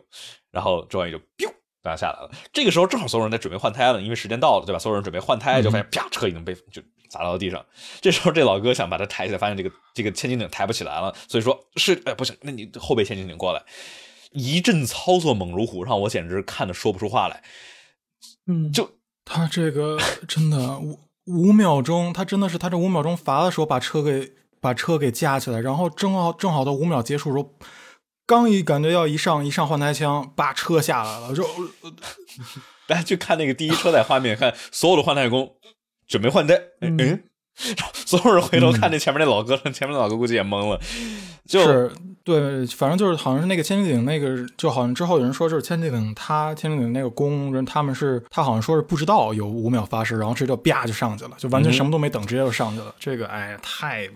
[0.52, 2.30] 然后周冠宇就 biu 大家下来了。
[2.54, 4.80] 这个时候正好所有人在准备换胎了，因为时间到了，对吧？
[4.80, 7.66] 所有人准备换胎，就发现啪，车已经被就砸到了地上。
[8.00, 13.64] 这时候这老哥想把它抬起来，发现这个这个千斤顶抬不起来了，所以说是哎不行，那你后备千斤顶过来。
[14.32, 17.44] 一阵操作猛如虎，让我简直看的说不出话来。
[18.48, 18.90] 嗯，就
[19.26, 19.98] 他这个
[20.28, 24.32] 真的五五秒钟，他真的是他这五秒钟罚的时候把车给
[24.62, 27.54] 把车给架起来，然后正好正好到五秒结束的时候，
[28.28, 31.44] 刚一感觉要一上一上换胎枪，把车下来了，就
[32.88, 35.52] 大家去看那个第一车载画面，看所有的换胎工
[36.08, 37.24] 准备换胎， 嗯，嗯
[37.94, 40.80] 所有人回头看那前面那老哥，前面那老哥估计也懵了，
[41.46, 41.92] 就是
[42.24, 52.94] 对，反正就是好像是那个千斤顶那个，就好像之后有人说就是千斤顶，他千斤顶那个工人他们是他好像说是不知道有五秒发射，然后直接啪就上去了，就完全什么都没等，直接就上去了。
[53.00, 54.08] 这个哎呀，太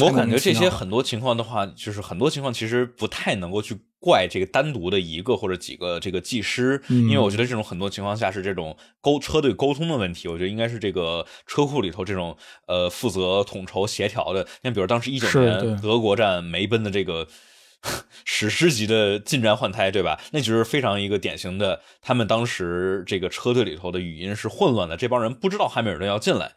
[0.00, 14.46] 我感觉这些很多情况的话，就是很多情况其实不太能够去怪这个单独的一个或者几个这个技师，嗯因为我觉得这种很多情况下是这种沟车队沟通的问题，我觉得应该是这个车库里头这种呃负责统筹协调的。
[14.62, 17.26] 像比如当时一九年德国站梅奔的这个。
[18.24, 20.18] 史诗级的进站换胎，对吧？
[20.32, 26.52] 那就是非常一个典型的，他们当时这个车队里头的语音是混乱的，这帮人不知道汉密尔顿要进来，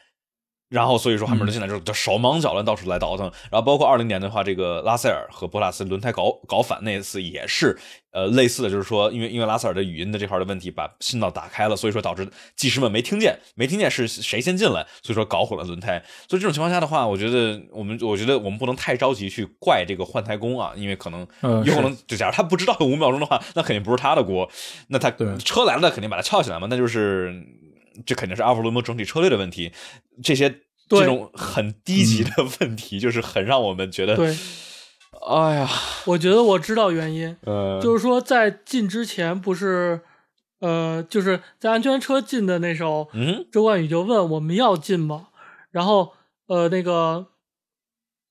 [0.70, 7.78] 然后所以说汉密尔顿进来之后就手忙脚乱到处来倒腾，然后包括二零年的话，这个拉塞尔和博拉斯轮胎搞搞反那次也是
[8.12, 16.04] 呃类似的，就是说因为因为拉塞尔的语音的这块的问题把信道打开了，所以说导致技师们没听见，没听见是谁先进来，所以说搞混了轮胎。
[16.28, 24.50] 所以这种情况下的话，我觉得我们我觉得我们不能太着急去怪这个换胎工啊，因为可能呃有可能就假如他不知道有五秒钟的话，那肯定不是他的锅，
[24.90, 27.42] 那他车来了肯定把它撬起来嘛，那就是
[28.06, 29.72] 这肯定是阿弗罗摩整体车队的问题，
[30.24, 30.62] 这些。
[30.90, 32.32] 这种很低级的
[32.62, 34.34] 问题，就是很让我们觉得，对，
[35.28, 35.70] 哎呀，
[36.06, 40.00] 我觉得我知道原因，呃，就是说在进之前不是，
[40.60, 45.28] 呃，就是在安全车进的那时候，嗯周冠宇就问我们要进吗？
[45.72, 46.14] 然后
[46.46, 47.28] 呃那个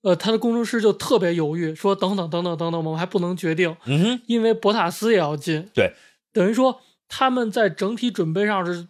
[0.00, 5.68] 呃他的工程师就特别犹豫，说等等等等等等，我们还不能决定，嗯哼，因为博塔斯也要进。
[5.74, 5.92] 对，
[6.32, 8.86] 等于说他们在整体准备上是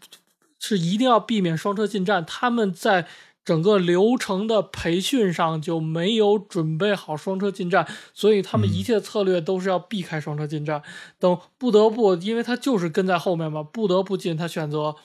[0.59, 3.07] 是一定要避免双车进站，他们在。
[3.47, 10.83] 整个流程的培训上就没有准备好双车进站，所以他们一切策略都是要避开双车进站。
[11.21, 14.97] 等不得不，因为他就是跟在后面嘛，不得不进，他选择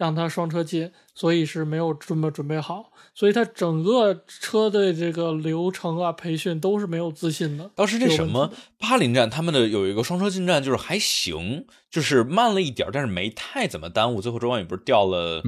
[0.00, 2.90] 让他双车进，所以是没有这么准备好。
[3.14, 7.70] 所以他整个车队这个流程啊，培训都是没有自信的。
[7.74, 14.22] 当时这什么巴林站，他们的有一个双车进站，就是还行，就是慢了一点，但是没太怎么耽误。
[14.22, 15.42] 最后周冠宇不是掉了？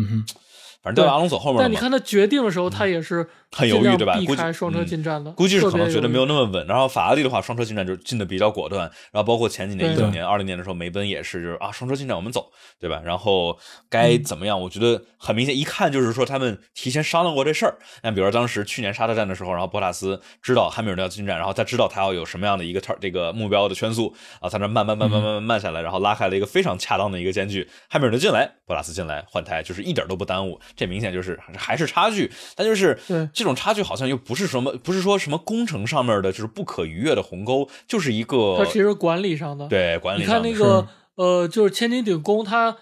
[0.82, 1.62] 反正掉到阿隆索后面了。
[1.62, 4.14] 但你看他决定的时候，他也是很犹豫，对吧？
[4.26, 6.66] 估计双车进站的，估计是可能觉得没有那么稳。
[6.66, 8.90] 然后法拉利的话，双车进站就进的比较果断。
[9.10, 12.50] 然后包括前几年一九年、二零年的时候，梅奔也是，就是啊，双车进站我们走，
[12.80, 13.02] 对吧？
[13.04, 13.58] 然后
[13.90, 14.58] 该怎么样？
[14.58, 17.76] 我觉得很明显，一看就是说他们提前商量过这事儿。
[18.02, 27.68] 那比如说当时去年沙特站的时候，然后博塔斯知道汉密尔顿要进站，然后他知道他要有什么样的一个这个目标的圈速啊，他那慢慢慢慢慢慢慢下来，然后拉开了一个非常恰当的一个间距。
[27.90, 30.58] 汉密尔顿进来，博塔斯进来换胎，就是一点都不耽误。
[30.74, 31.38] 这明显就是。
[31.58, 32.96] 还是差距，但就是
[33.42, 38.54] 这种差距好像又不是什么，不是说什么工程上面的，就是不可逾越的鸿沟，就是一个。
[38.56, 40.20] 它其实管理上的，对管理。
[40.20, 40.86] 你看那个
[41.16, 42.76] 呃，就是千斤顶工，它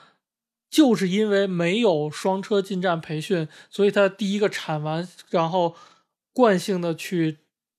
[0.68, 5.74] 就是因为没有双车进站培训，所以它第一个铲完，然后
[6.34, 7.38] 惯性的去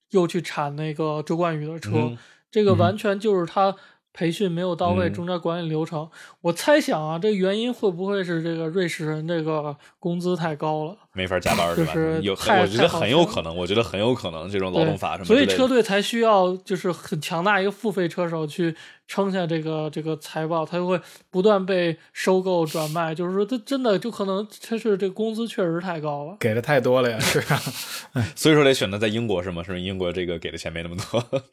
[0.10, 2.18] 又去铲那个周冠宇的车，
[2.50, 3.76] 这个完全就是他。
[4.14, 6.10] 培训没有到位，中间管理流程，
[6.42, 10.98] 我猜想啊，这原因会不会是这个瑞士人这个工资太高了？
[11.14, 11.94] 没法加班是吧？
[12.22, 13.56] 有，我觉得很有可能。
[13.56, 15.26] 我觉得很有可能这种劳动法什么。
[15.26, 18.74] 所以车队才需要就是很强大一个付费车手去
[19.08, 21.00] 撑下这个这个财报，他就会
[21.30, 23.14] 不断被收购转卖。
[23.14, 27.62] 就是说，他真的就可能他是这工资确实太高了，给的太多了呀，是啊。
[28.34, 29.62] 所以说得选择在英国是吗？
[29.62, 31.44] 是英国这个给的钱没那么多。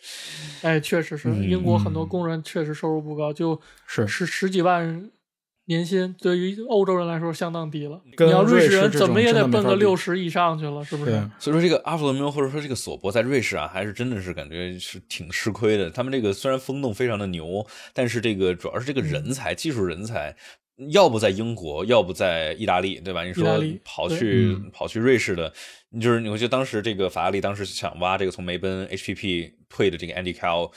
[0.63, 5.11] 哎，确实是英国很多工人确实收入不高，就是十十几万。
[5.69, 11.13] 年薪对于欧洲人来说相当低了，你要瑞士人怎么也得奔个六十以上去了，是不是？
[11.39, 15.91] 所以说这个阿弗罗缪或者说这个索博在瑞士啊，还是真的是感觉是挺吃亏的。
[15.91, 20.35] 他们这个虽然风洞非常的牛，但是这个主要是这个人才、技术人才，
[20.91, 23.25] 要不在英国，要不在意大利，对吧？
[23.25, 23.45] 你说
[23.85, 25.53] 跑去跑去瑞士的，
[25.91, 30.71] 你就是你会觉得当时这个法拉利当时想挖这个从梅奔 HPP 退的这个 Andy Cal。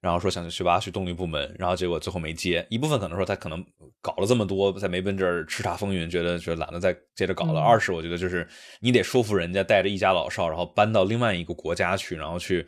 [0.00, 2.64] 然后说想去挖去动力部门，然后结果最后没接。
[2.70, 3.66] 一部分可能说他可能
[4.00, 7.60] 搞了这么多，在梅奔这儿叱咤风云，觉得觉得懒得再接着搞了。
[7.60, 8.46] 二是我觉得就是
[8.78, 12.64] 你得说服人家带着一家老少，然后搬到另外一个国家去，然后去，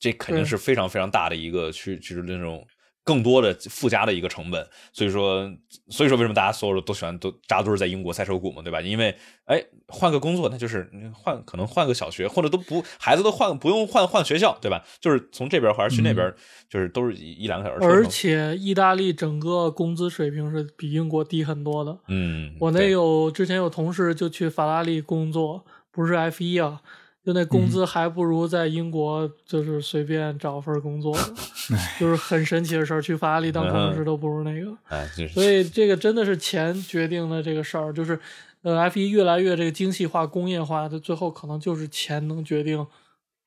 [0.00, 2.66] 这肯定是非常非常大的一个去就是那种。
[3.06, 5.48] 更多的附加的一个成本，所以说，
[5.88, 8.80] 所以说为什么大家所有的都喜欢都扎堆在英国赛车股嘛，对吧？
[8.80, 14.84] 因为，哎，换个工作，那就是换可能换个小学，或者都不孩子都换不用换换学校，对吧？
[15.00, 16.34] 就是从这边还是去那边，
[16.68, 17.86] 就是都是一一两个小时。
[17.86, 21.96] 而且意大利整个工资水平是比英国低很多的。
[22.08, 26.82] 嗯，我那有之前有同事就去法拉利工作，不是 F 一啊。
[27.26, 31.12] 就那工资还不如在英国，就是随便找份工作，
[31.98, 33.02] 就是很神奇的事儿。
[33.02, 37.92] 去法拉利当工程师都不如那个，所以这个真的是钱决定的这个事儿。
[37.92, 38.16] 就是，
[38.62, 42.86] 呃，F 一越来越这个精细化、工业化，它最后可能就是钱能决定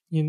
[0.10, 0.24] 你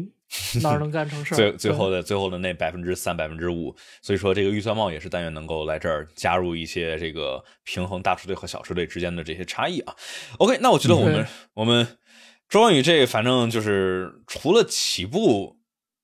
[0.62, 1.36] 哪儿能干成事儿。
[1.50, 9.96] 最最后的最后的那百分之三、百分之五，所以说这个预算帽也是但愿能够来这儿加入一些这个平衡大车队和小车队之间的这些差异啊。
[10.38, 11.84] OK，那我觉得我们我们。
[12.50, 15.56] 周冠宇这反正就是除了起步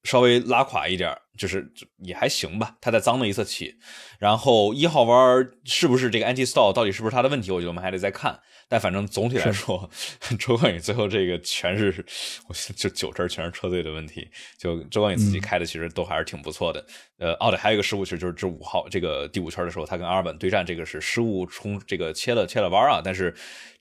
[0.05, 1.69] 稍微拉垮一点，就是
[1.99, 2.77] 也还行吧。
[2.81, 3.75] 他在脏的一侧起，
[4.21, 7.51] 然后一号弯是不是这个 anti stall 到底是不是他的问题？
[7.51, 8.39] 我觉得我们还得再看。
[8.69, 9.91] 但反正总体来说，
[10.39, 12.05] 周冠宇最后这个全是，
[12.49, 14.29] 我就九成全是车队的问题。
[14.57, 16.87] 就周冠宇自己开的其实都还是挺不错的。
[17.19, 23.01] 呃，哦对，还有一个失误其实就是这五号这个第五圈的时候，他跟阿尔本对战，这个是失误冲这个切了切了弯啊。
[23.05, 23.35] 但是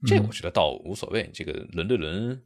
[0.07, 2.41] 这我觉得倒无所谓，这个轮对轮。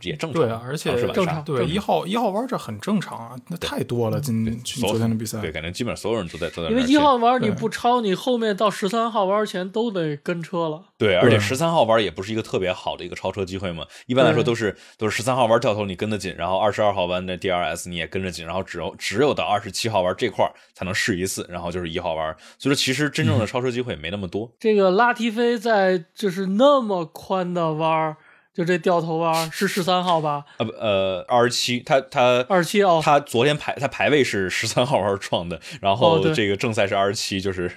[0.00, 4.20] 也正常，对啊，而且正常，对一号一号弯这很正常啊，那太多了。
[4.20, 6.70] 今昨天的比赛，对，感觉基本上所有人都在都在。
[6.70, 10.84] 因为一号弯你不超，你后面到十三号弯前都得跟车了。
[10.96, 13.84] 对，而且十三号弯也不是一个特别好的一个超车机会嘛。
[14.06, 22.34] 一般来说都是都是十三号弯掉头你跟得紧，然后二十二号弯的 DRS 你也跟着紧，然后只有只有到二十七号弯这块才能试一次，然后就是一号弯。
[22.58, 24.50] 所以说其实真正的超车机会没那么多。
[24.60, 28.16] 这个拉提菲在就是那么宽的弯。
[28.56, 30.42] 就这掉头弯是十三号吧？
[30.56, 37.70] 呃不呃二十七，他他二十七哦，他昨天排他排位是十三号弯撞的，然后这个正赛是二十七，就是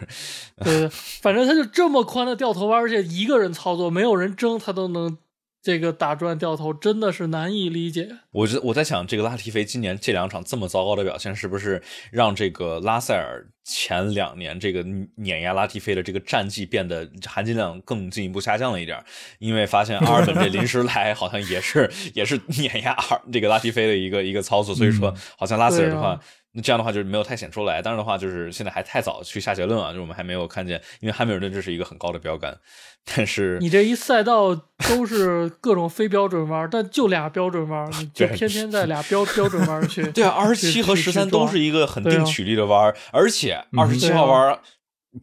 [0.63, 0.87] 对，
[1.21, 5.17] 反正他就这么宽的掉头弯，而且一个人操作，没有人争，他都能
[5.61, 8.07] 这个打转掉头真的是难以理解。
[8.31, 14.83] 我觉我在想，这个拉提菲今年这两场这么糟糕的表现，是不是让这个拉塞尔前两年这个
[15.15, 18.99] 碾压拉提菲的这个战绩变得含金量更进一步下降了一点？
[19.37, 22.97] 因为发现阿尔本这临时来好像也是也是碾压
[23.31, 26.19] 这个拉提菲的一个一个操作，所以说好像拉塞尔的话。
[26.51, 32.57] 那这样的话就是没有太显出来，但是的话就是现在还太早去下结论啊，就我们还没有看见，因为汉密尔顿这是一个很高的标杆，
[33.05, 34.55] 但是你这一赛道
[34.87, 40.01] 都是各种非标准弯，但就俩标准弯，你就偏偏在俩标标准弯去。
[40.11, 44.59] 对啊，二十七和十三都是一个很定曲率的弯，而且二十七号弯。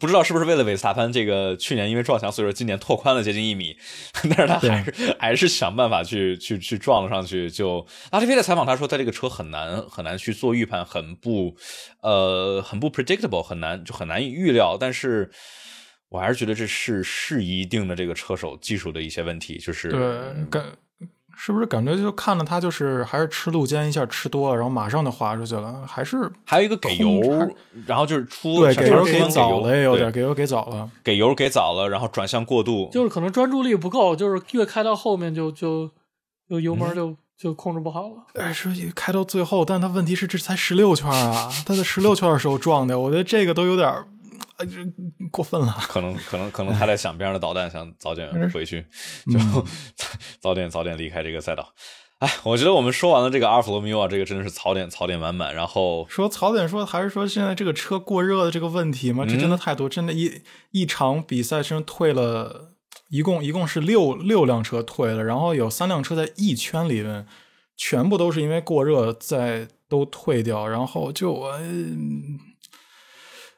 [0.00, 3.76] 不知道是不是为了韦斯塔潘这个去年因为撞墙，所以说今年拓宽了接近一米，
[4.36, 7.48] 但是他还是还是想办法去去去撞了上去。
[7.48, 11.56] 就拉蒂菲的采访他说，他这个车很难很难去做预判，很不
[12.02, 14.76] 呃很不 predictable，很难就很难以预料。
[14.78, 15.30] 但是
[16.08, 19.88] 我还是觉得这是是一定的这个车手技术的一些问题，就是
[20.50, 20.60] 对。
[21.38, 25.84] 是不是感觉就看了他就是还是吃路肩一下吃多了，然后马上就滑出去了？
[25.86, 27.20] 还是还有一个给油，
[27.86, 35.90] 然后就是出对给油给早了，也有点给油给早了，给油给早了，然后转向过度，就是可能专注力不够，就是越开到后面就就
[36.48, 38.26] 就油门就就控制不好了。
[38.34, 43.92] 哎，说开到最后，但他问题是这才十六圈啊，他在十六圈的时候撞的，我觉得这个都有点。
[44.56, 45.76] 啊，这过分了！
[45.82, 48.86] 可能，可能，可能他在想边上的导弹，想早点回去，
[49.30, 49.38] 就
[50.40, 51.74] 早点早点离开这个赛道。
[52.20, 55.54] 哎，我觉得我们说完了这个阿尔法罗密欧啊，这个真的是槽点槽点满满。
[55.54, 59.26] 然后说槽点，说还是说现在这个车过热的这个问题吗？
[59.28, 60.40] 这真的太多，真的，一
[60.70, 62.72] 一场比赛真退了
[63.10, 67.26] 一共一共是六六辆车退了，然后有三辆车在一圈里面
[67.76, 71.60] 全部都是因为过热在都退掉，然后就我。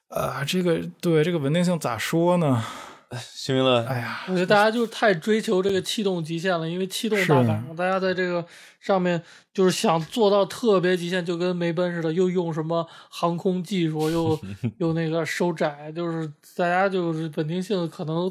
[0.08, 2.62] 啊，这个对这个稳定性咋说呢？
[3.18, 8.44] 辛明乐，哎呀，我觉得大家就是太追求这个气动极限了，因为气动大板，大家在这个
[8.80, 9.22] 上面
[9.54, 14.38] 就是想做到特别极限，就跟梅奔似的，又用什么航空技术，又
[14.76, 18.30] 又那个收窄，就是大家就是稳定性可能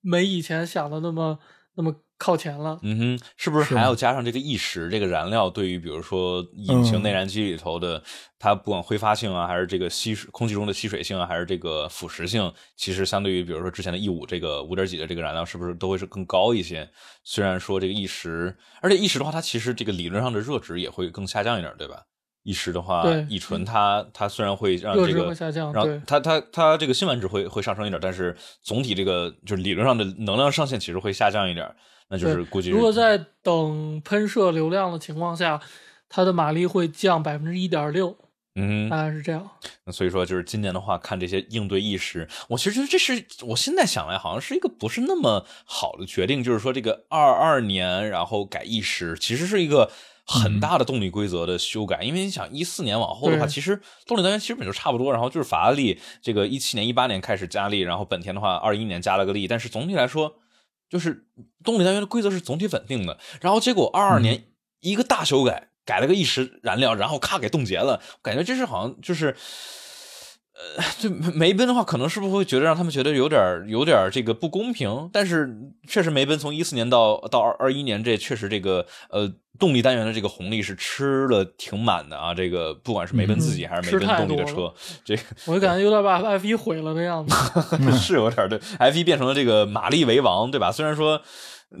[0.00, 1.38] 没以前想的那么
[1.74, 1.94] 那么。
[2.18, 4.88] 靠前了，嗯哼，是不是还要加上这个意识？
[4.90, 8.02] 这个燃料对于比如说引擎内燃机里头的，
[8.40, 16.90] 它不管挥发性啊，还是这个吸水空气中的吸水性啊，还是这个腐蚀性，其实相对于比如说之前的 E 五这个五点几的这个燃料，是不是都会是更高一些？
[17.22, 22.02] 虽然说这个意识，而且意识的话，它其实这个理论上的热值也会更下降一点，对吧？
[22.44, 25.32] 意识的话，乙醇它它虽然会让这个
[25.72, 31.70] 让它它它这个辛烷值会会上升一点，但是总体这个就是理论上的能量上限其实会下降一点。
[32.10, 35.60] 那就是估计，如果在等喷射流量的情况下，
[36.08, 38.16] 它的马力会降百分之一点六，
[38.54, 39.46] 嗯，大概是这样。
[39.84, 46.42] 那所以说，就是今年的话，看这些应对意识，我其实觉得这是我现在想来，好像是一个不是那么好的决定。
[46.42, 49.90] 就是说，这个二二年然后改意识，其实是一个
[50.24, 52.00] 很大的动力规则的修改。
[52.02, 55.12] 因为你想，一四年往后的话，其实动力单元基本就差不多。
[55.12, 60.36] 然后就是法拉利这个一七年、一八年开始加力，然后本田的话，二一年加了个力，但是总体来说。
[60.88, 61.26] 就是
[61.64, 64.44] 动力单元的规则是总体稳定的，然后结果二二年
[64.80, 69.36] 一个大修改，改了个一时燃料，然后咔给冻结了，感觉这是好像就是。
[70.76, 75.08] 呃，就梅奔的话，可能是不是会觉得让他们觉得有点有点这个不公平？
[75.12, 75.48] 但是
[75.86, 82.34] 确实，梅奔从一四年到到二二一年，这确实这个呃动力单元的这个红利是吃了挺满的啊。
[82.34, 84.72] 这个不管是梅奔自己还是梅奔动力的车，
[85.04, 87.34] 这个我就感觉有点把 F 一毁了的样子，
[87.96, 90.72] 是有点对 F 一变成了这个马力为王，对吧？
[90.72, 91.22] 虽然说。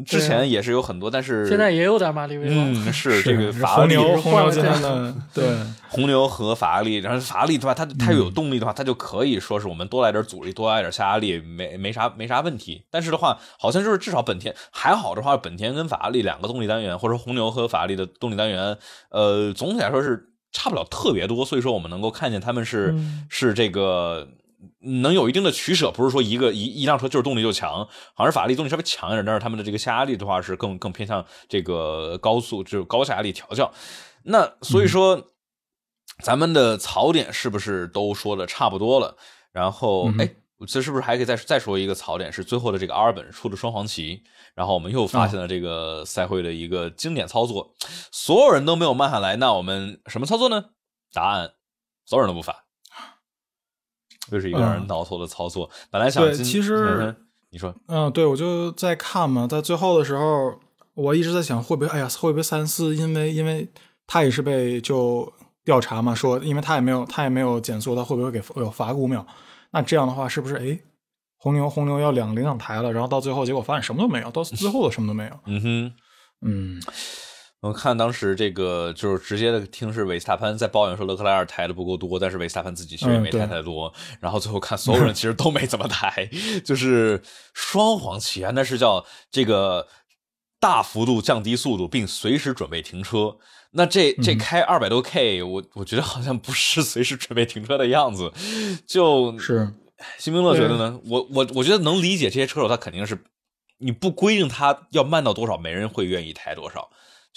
[0.04, 5.44] 之前也是有很多，但是现在也有点马力威嗯， 是这个法拉利红牛现在的 对
[5.88, 12.84] 红牛和法拉利，然后法拉利的话，它它有动力的话，它就可以说是我们多来点阻力，多来点下压力，没没啥没啥问题。
[12.90, 18.76] 但是的话，好像就是至少本田还好的话，本田跟法拉利两个动力单元，或者说红牛和法拉利的动力单元，
[19.10, 21.46] 呃，总体来说是差不了特别多。
[21.46, 22.94] 所以说，我们能够看见他们是
[23.30, 24.28] 是这个。
[24.80, 27.84] 能有一定的取舍，不是说一个一一辆车就是动力就强，
[28.14, 33.72] 好像是法拉利动力稍微强一点，但是他们的这个下压力的话是更更偏向这个高速，就是高下压力调教。
[34.24, 35.30] 那所以说，
[36.22, 39.16] 咱们的槽点是不是都说的差不多了？
[39.52, 40.28] 然后，哎，
[40.66, 42.32] 这是不是还可以再再说一个槽点？
[42.32, 44.22] 是最后的这个阿尔本出的双黄旗，
[44.54, 47.72] 然后我们又发现了这个赛会的一个经典操作，
[48.10, 50.64] 所有人都没有慢下来，那我们什么操作呢？
[51.12, 51.52] 答案，
[52.04, 52.67] 所有人都不发。
[54.30, 55.68] 又是一个让人挠头的操作。
[55.90, 57.14] 本来想对，其实
[57.50, 60.58] 你说，嗯，对，我就在看嘛，在最后的时候，
[60.94, 62.94] 我一直在想，会不会，哎呀，会不会三思？
[62.94, 63.66] 因为，因为
[64.06, 65.32] 他也是被就
[65.64, 69.26] 调查嘛，说，因为他也没有，他也没有减速，他会不会给有罚五秒？
[69.70, 70.78] 那这样的话，是不是，哎，
[71.38, 75.30] 红牛红牛要两领奖台了，然后到最后结果发现什么都没有，到最后的什么都没有。
[75.46, 75.92] 嗯哼，
[76.42, 76.82] 嗯，
[77.60, 83.92] 我看当时这个就是直接的听是维斯塔潘在抱怨说勒克莱尔抬的不够多，但是维斯塔潘自己其实也没抬太多。
[84.20, 86.28] 然后最后看所有人其实都没怎么抬，
[86.64, 87.20] 就是
[87.54, 89.86] 双黄旗啊，那是叫这个
[90.60, 93.36] 大幅度降低速度并随时准备停车。
[93.72, 98.32] 那这这开二百多 K，我我觉得好像不是随时准备停车的样子，
[98.86, 99.72] 就是。
[100.16, 101.00] 辛明乐觉得呢？
[101.06, 103.18] 我我我觉得能理解这些车手，他肯定是
[103.78, 106.88] 你不规定他要慢到多少，没人会愿意抬多少，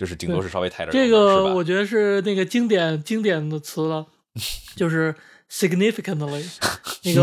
[0.01, 0.91] 就是顶多是稍微抬点。
[0.91, 4.03] 这个我觉得是那个经典经典的词了，
[4.75, 5.13] 就是
[5.47, 6.43] significantly。
[7.05, 7.21] 那个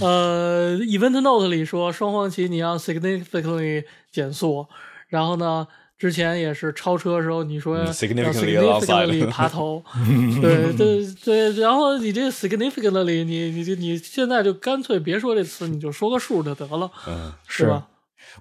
[0.06, 4.68] 呃，event note 里说双黄旗你要 significantly 减速，
[5.08, 5.66] 然后呢？
[5.98, 9.84] 之前也是超车的时候，你说要 significantly 爬头，
[10.40, 17.86] 对对对，然后你这 significantly，你你你现在就干脆别说这词，你就说个数就得了，嗯，是吧？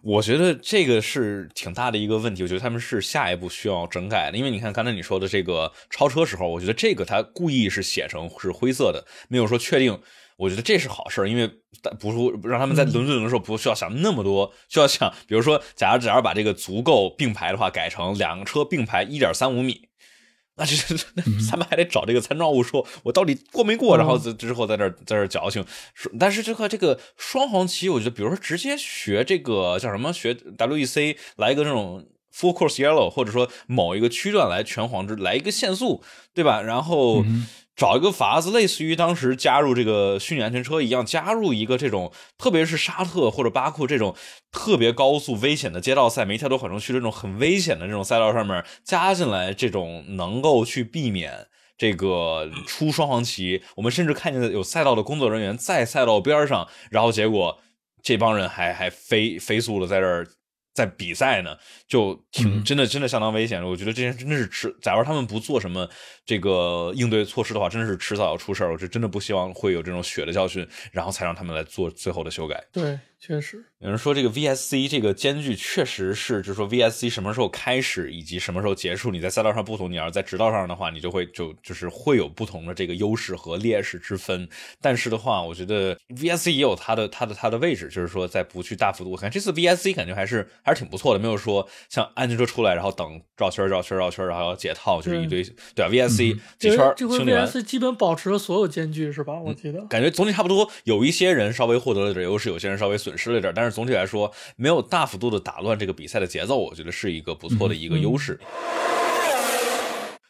[0.01, 9.99] 我觉得这个是挺大的一个问题，我觉得他们是下一步需要整改的，因为你看刚才你说的这个超车时候，我觉得这个他故意是写成是灰色的，没有说确定。
[10.37, 11.45] 我觉得这是好事，因为
[11.99, 19.88] 不是让他们在轮轮的时候不需要想那么多，需要想，比如说，假如假如把这个足够并排的话，改成两个车并排一点三五米，
[20.59, 20.75] 那就
[21.49, 25.65] 他们还得找这个参照物，说我到底过没过，然后之后在这在这矫情。
[26.19, 32.05] 但是这个这个双黄旗，我觉得，比如说直接学这个叫什么，学 WEC 来一个这种
[32.35, 36.03] full course yellow，或者说某一个区段来全黄之，来一个限速，
[36.33, 36.61] 对吧？
[36.61, 37.23] 然后。
[37.79, 44.13] 找一个法子，类似于当时加入这个虚拟安全车一样，加入一个这种，特别是沙特或者巴库这种
[44.51, 53.63] 特别高速危险的街道赛，没太多缓冲区的这种很危险的这种赛道上面，加进来这种能够去避免这个出双黄旗。
[53.77, 57.57] 我们甚至看见有赛道的工作人员在赛道边上，然后结果
[58.03, 60.27] 这帮人还还飞飞速的在这儿。
[60.79, 61.57] 在比赛呢，
[61.87, 63.61] 就挺真的，真的相当危险。
[63.61, 65.85] 我觉得这件真的是迟，假如他们不做什么
[66.25, 68.71] 这个应对措施的话，真的是迟早要出事儿。
[68.71, 72.63] 我是真的不希望会有这种血的教训，然后才让他们来做最后的修改。
[72.71, 72.97] 对。
[73.21, 84.47] 确实，有人说这个 VSC 这个间距确实是，就是说 VSC 什么时候开始以及什么时候结束，你在赛道上不同，你要是在直道上的话，你就会就就是会有不同的这个优势和劣势之分。
[84.81, 89.11] 但是的话，我觉得 VSC 也有它的它的它的位置，就是说在不去大幅度。
[89.11, 95.43] 我看这次 VSC 感觉还是还是挺不错的，没有说像安全车出来然后等绕圈绕圈绕圈，然后要解套，就是一堆
[95.75, 99.33] 对啊？VSC 这圈清理完，VSC 基本保持了所有间距是吧？
[99.37, 108.39] 我记得感觉总体差不多，有一些人稍微获得了点优势，有些人稍微损失了点，但是总体来说，没有大幅度的打乱这个比赛的节奏，我觉得是一个不错的一个优势。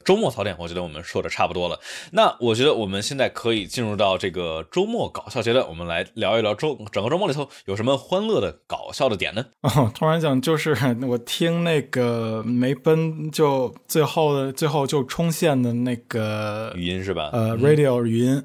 [0.05, 1.77] 周末槽点，我觉得我们说的差不多了。
[2.13, 9.45] 那我觉得我们现在可以进入到这个周末搞笑阶段，我们来聊一聊周整个周末里头有什么欢乐的搞笑的点呢？
[9.61, 17.29] 哦，突然讲，就是我听那个梅奔就最后的最后就冲线的那个语音是吧？
[17.33, 18.43] 呃，radio 语音，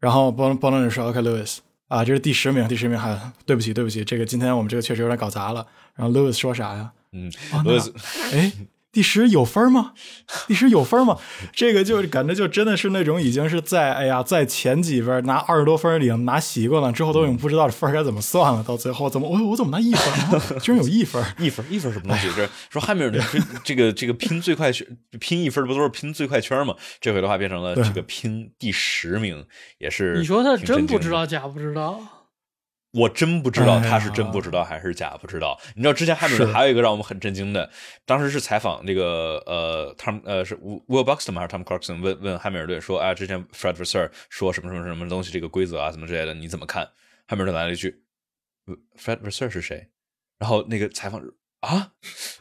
[0.00, 1.58] 然后帮帮那人说，OK，Lewis。
[1.90, 5.66] 啊，这是第十名，第十名还对不起，对不起，这个今天我们这个确实有点搞砸了。
[5.96, 6.92] 然后 Louis 说啥呀？
[7.10, 7.28] 嗯
[7.64, 7.92] ，Louis，
[8.32, 8.52] 哎。
[8.92, 9.92] 第十有分吗？
[10.48, 11.16] 第十有分吗？
[11.52, 18.64] 这个就感觉就真的是那种已经是在哎呀，在前几分拿二十多分已经拿习惯了，之后都已经不知道这分该怎么算了。
[18.64, 20.58] 到最后怎么 我我怎么拿一分？
[20.60, 21.24] 居然有一分？
[21.38, 22.28] 一分一分什么东西？
[22.34, 23.22] 这说汉密尔顿
[23.62, 24.86] 这个这个拼最快圈
[25.20, 26.74] 拼一分不都是拼最快圈吗？
[27.00, 29.46] 这回的话变成了这个拼第十名，
[29.78, 32.00] 也是你说他真不知道假不知道？
[32.92, 35.56] 我真不知道他是真不知道还是假不知道。
[35.76, 37.70] 你知道之前汉密尔顿还有一个让我们很震惊的，
[38.04, 46.90] 当时是采访那个呃，Tom 呃是 Will Buxton 还是 Tom Clarkson 问问汉密尔顿说啊，之前 Fred Vasseur 说什么什么什么东西这个规则啊什么之类的你怎么看？
[47.28, 48.02] 汉密尔顿来了一句
[48.98, 49.90] ，Fred Vasseur 是谁？
[50.40, 51.20] 然后那个采访
[51.60, 51.92] 啊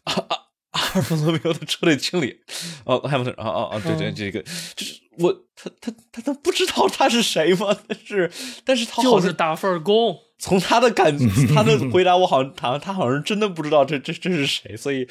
[0.05, 0.37] 啊啊，
[0.71, 2.41] 阿尔弗欧的车队经理
[2.85, 4.41] 哦，汉密尔顿啊啊啊，对对，这个
[4.75, 7.77] 就是我他他他他不知道他是谁吗？
[7.87, 8.31] 但是
[8.65, 10.17] 但是他就是打份工。
[10.39, 11.15] 从他的感，
[11.53, 15.05] 他的回答，我好像他他好像真的不知道这这这是谁，所以，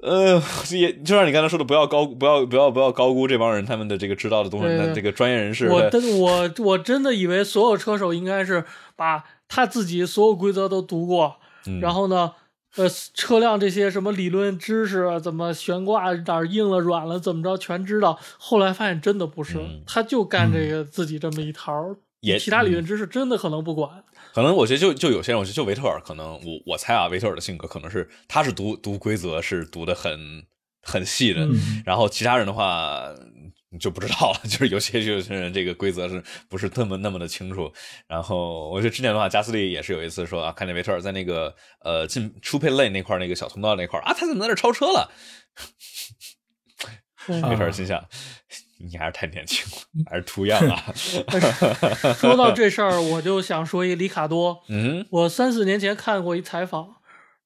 [0.00, 0.40] 呃，
[0.70, 5.68] 也就像你刚才说的，不要高不要不要不要高估这帮人他们的这个知道的东西，那这个专业人士。
[5.70, 8.64] 我真我我真的以为所有车手应该是
[8.94, 11.36] 把他自己所有规则都读过，
[11.80, 12.32] 然后呢，
[12.76, 18.18] 呃，车辆这些什么理论知识，怎么悬挂哪儿硬了软了怎么着全知道。
[18.36, 24.04] 后来发现真的不是，他就干这个自己这么一套，也其他理论知识真的可能不管。
[24.32, 30.46] 可能我觉得就就有些人，我觉得就维特尔，可能我我猜啊，维特尔的性格可能是他是读读规则是读的很
[30.82, 31.46] 很细的，
[31.84, 33.02] 然后其他人的话
[33.78, 37.70] 就不知道了，就是有些有些人这个规则是不是那么那么的清楚。
[38.06, 45.10] 然后我觉得之前的话，加斯利也是有一次说啊，看见维特尔在那个呃进出配类那块那个小通道那块啊，他怎么在那超车了？
[47.28, 48.02] 维特尔心想，
[48.78, 50.92] 你还是太年轻了，还是图样啊。
[52.14, 54.62] 说到这事儿，我就想说一里卡多。
[54.70, 56.96] 嗯，我三四年前看过一采访，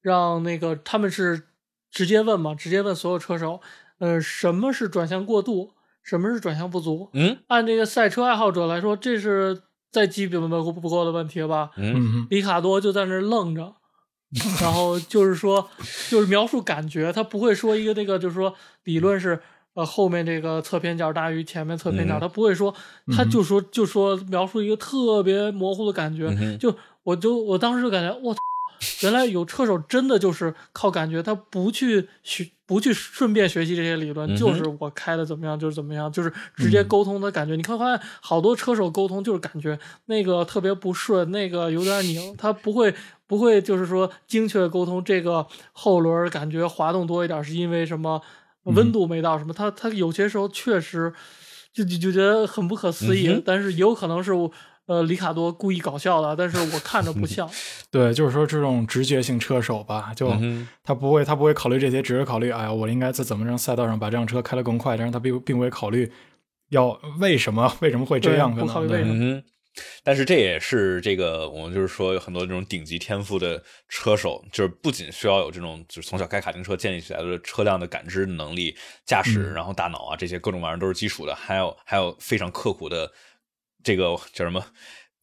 [0.01, 1.47] 让那个他们是
[1.91, 3.61] 直接问嘛，直接问所有车手，
[3.99, 5.73] 呃，什么是转向过度？
[6.03, 7.09] 什么是转向不足？
[7.13, 11.71] 嗯，按这个赛车爱好者来说，这是再基本不不过的问题了吧？
[11.77, 13.73] 嗯，里卡多就在那愣着，
[14.59, 15.69] 然后就是说，
[16.09, 18.53] 就是描述感觉，他不会说一个那个，就是说
[18.83, 19.41] 理论是
[19.73, 22.73] 呃后面这个侧偏角大于前面侧偏角，他不会说，
[23.15, 28.35] 他就说就说描述一个特别模糊的感觉，就我就我当时就感觉我。
[29.01, 37.55] 原来有车手真的就是靠感觉，他不去学，不去顺便学习这些理论，就是我开的怎么样就是怎么样，就是直接沟通的感觉。
[37.55, 42.93] 你会发现好多车手沟通就是感觉那个特别不顺，那个有点拧，他不会
[43.25, 48.21] 不会就是说精确沟通这个后轮感觉滑动多一点是因为什么
[48.63, 51.13] 温度没到什么，他他有些时候确实
[51.73, 54.51] 就就就觉得很不可思议，但是也有可能是我。
[54.85, 57.49] 呃，里卡多故意搞笑的，但是我看着不像。
[57.89, 60.29] 对，就是说这种直觉性车手吧，就
[60.83, 64.97] 他不会，他不会考虑这些，只是考虑，哎呀，我应该在怎么让赛道上把这辆车开得更快。
[64.97, 66.11] 但是他并并不会考虑
[66.67, 69.41] 要为什么为什么会这样，不考虑为什么。
[70.03, 78.75] 但是这也是这个我们就是说有很多这种顶级天赋的车手，就是不仅需要有这种就是从小开卡丁车建立起来的车辆的感知能力、
[79.05, 83.11] 驾驶，然后大脑啊这些各种玩意儿都是基础的，还有还有非常刻苦的。
[83.85, 84.65] 这个叫什么？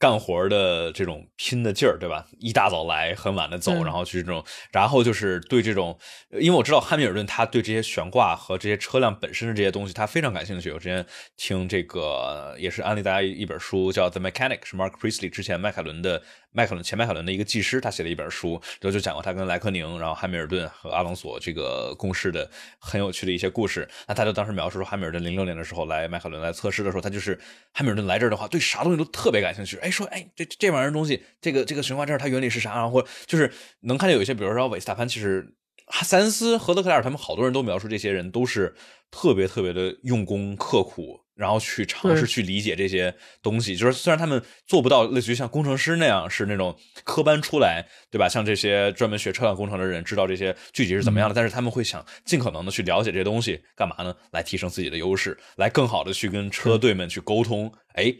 [0.00, 2.26] 干活的这种拼的劲儿，对吧？
[2.38, 5.96] 一大早来，很晚的走，然后去这种，然后就是对这种，
[6.30, 10.72] 因为我知道汉密尔顿他对这些悬挂和这些车辆本身的这些东西，他非常感兴趣。
[10.72, 11.04] 我之前
[11.36, 16.22] 听这个也是安利大家一本书，叫《The Mechanic》，是 Mark Priestley 之前迈凯伦的
[16.52, 23.88] 迈凯伦前迈凯伦的一个技师，他写了一本书，然后就讲过他跟莱克宁，然后汉密尔顿和阿隆索这个共事的很有趣的一些故事。
[24.08, 27.38] 那他就当时描述说，汉密尔顿零六年的时候来迈凯伦来测试的时候，他就是
[27.72, 29.76] 汉密尔顿来这儿的话，对啥东西都特别感兴趣。
[29.76, 32.74] 哎，说哎，这这玩意儿东西，这个这个循环这儿它原理是啥？
[32.74, 33.52] 然后就是
[33.82, 35.54] 能看见有一些，比如说韦斯塔潘，其实
[36.02, 38.74] 塞恩斯和德克莱尔他们好多人都描述这些人都是
[39.10, 41.20] 特别特别的用功刻苦。
[41.40, 48.28] 然后去尝试去理解这些东西，就是虽然他们做不到类似于像工程师那样是那种科班出来，对吧？
[48.28, 54.14] 像这些专门学车辆工程的人知道这些具体是怎么样的，但是他们会想尽可能的去了解这些东西，干嘛呢？
[54.32, 57.72] 来提升自己的优势，来更好的去跟车队们去沟通。
[57.94, 58.14] 哎，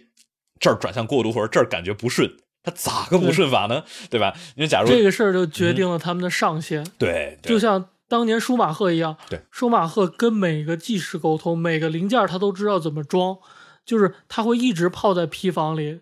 [0.58, 2.26] 这儿转向过度或者这儿感觉不顺，
[2.62, 3.84] 他咋个不顺法呢？
[4.08, 4.34] 对吧？
[4.56, 6.82] 因为假如这个事儿就决定了他们的上限。
[6.96, 7.90] 对，就像。
[8.10, 13.38] 当年舒马赫一样，对，舒马赫跟每个技师沟通，每个零件他都知道怎么装，
[13.86, 16.00] 就是他会一直泡在坯房里，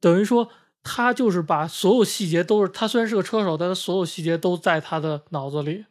[0.00, 0.50] 等于说
[0.82, 5.84] 他就是把所有细节都是他虽然是个车手，但他所有细节都在他的脑子里，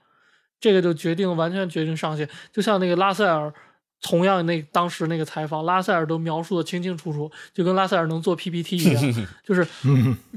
[0.59, 3.53] 这个就决定完全决定上限，就像那个拉塞尔。
[4.01, 9.03] 同样，那当时那个采访，拉塞尔都描述的清清楚楚，就跟拉塞尔能做 PPT 一样，
[9.43, 9.67] 就是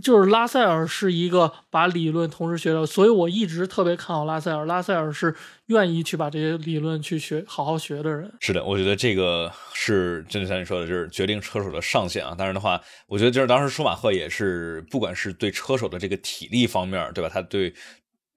[0.02, 4.64] 就是拉塞尔是一个把理论同时学的，所以我一直特别看好拉塞尔。
[4.64, 5.34] 拉塞尔是
[5.66, 8.32] 愿意去把这些理论去学，好好学的人。
[8.40, 12.34] 是的，我觉得这个是真的像你说的，就是决定车手的上限啊。
[12.36, 17.30] 当然的话，我觉得就是当时舒马赫也是，不管是对车手的这个体力方面，对吧？
[17.32, 17.72] 他对。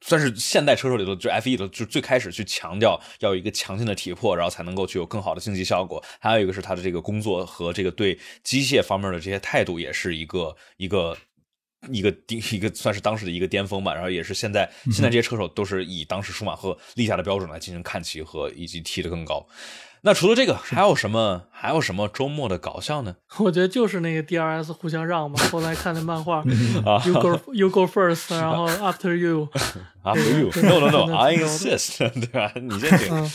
[0.05, 6.03] 算是现代车手里头，就 F 一的，就最开始去强调要有一个强劲的体魄，然后才能够具有更好的竞技效果。
[6.19, 11.17] 还有一个是他的这个工作和这个对机械方面的这些态度，也是一个一个
[11.91, 13.93] 一个顶一个算是当时的一个巅峰吧。
[13.93, 19.45] 然后也是现在现在这些车手都是以当时舒马赫立下的标准来进行看齐和以及踢得更高。
[20.05, 21.43] 那除了这个，还有什么？
[21.49, 23.15] 还有什么周末的搞笑呢？
[23.39, 25.39] 我觉得就是那个 DRS 互相让嘛。
[25.49, 26.43] 后来看那漫画，
[27.07, 32.51] You go You go first，然后 After you，After you，No No No，I insist，对吧？
[32.55, 33.31] 你先停。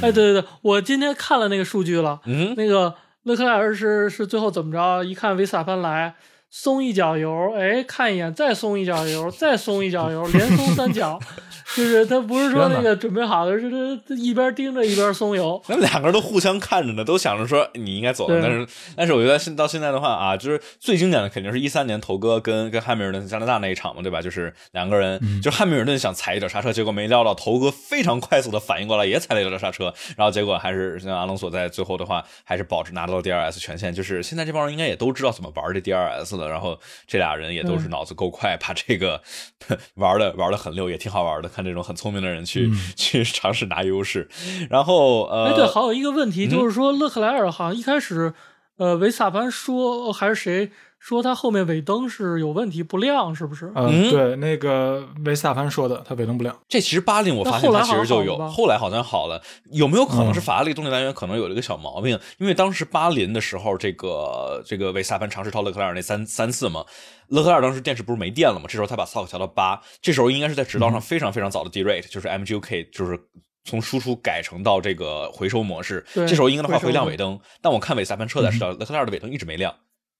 [0.00, 2.20] 哎，对对对，我今天看了那个数据了。
[2.24, 2.94] 嗯，那个
[3.24, 5.04] 勒克莱尔是是最后怎么着？
[5.04, 6.14] 一看维斯塔潘来。
[6.50, 11.20] 松一脚油，哎，看一眼，再松一脚油，再松一脚油，连松三脚，
[11.76, 15.60] 就是他不是说那个准备好的，是他一边盯着一边松油。
[15.68, 18.66] 那两个人都互相看着呢，都想着说你应该走了，但是
[18.96, 24.22] 但是我觉得现到现在的话啊，就是最经典的肯定是一三年头哥跟跟汉密尔顿加拿大那一场嘛，对吧？
[24.22, 33.92] 就是两个人，就汉密尔顿想踩一脚刹车，结果没料到头哥非常快速的反应过来，也踩了一脚刹车，然后结果还是像阿隆索在最后的话还是保持拿到了 DRS 权限。
[33.92, 36.35] 就是现在这帮人应该也都知道怎么玩这 DRS。
[36.48, 39.22] 然后这俩人也都是脑子够快，把这个
[39.94, 41.48] 玩的玩的很溜，也挺好玩的。
[41.48, 44.28] 看这种很聪明的人去 去尝试拿优势。
[44.68, 48.34] 然后呃，哎对，还有一个问题就是说，勒克莱尔好像一开始，
[48.78, 50.70] 呃，维斯塔潘说还是谁？
[51.06, 53.70] 说它后面尾灯是有问题不亮，是不是？
[53.76, 56.58] 嗯，对，那个维斯塔潘说的，它尾灯不亮。
[56.68, 59.40] 这其实巴林我发现它其实就有，后来好像好了。
[59.70, 62.18] 有没有可能是法拉利动力单元可能有了一个小毛病？
[62.38, 66.84] 因为当时巴林的时候，这个这个维斯塔潘尝试超勒克莱尔那三三次嘛，
[67.28, 68.64] 勒克莱尔当时电池不是没电了嘛？
[68.66, 73.16] 这时候他把 sock 调到八，这时候应该是在直道上非常非常早的 derate，就是 MGUK，就是
[73.62, 76.04] 从输出改成到这个回收模式。
[76.12, 79.72] 这时候应该的话会亮尾灯，但我看维斯塔潘车载视角，勒克莱尔的尾灯一直没亮。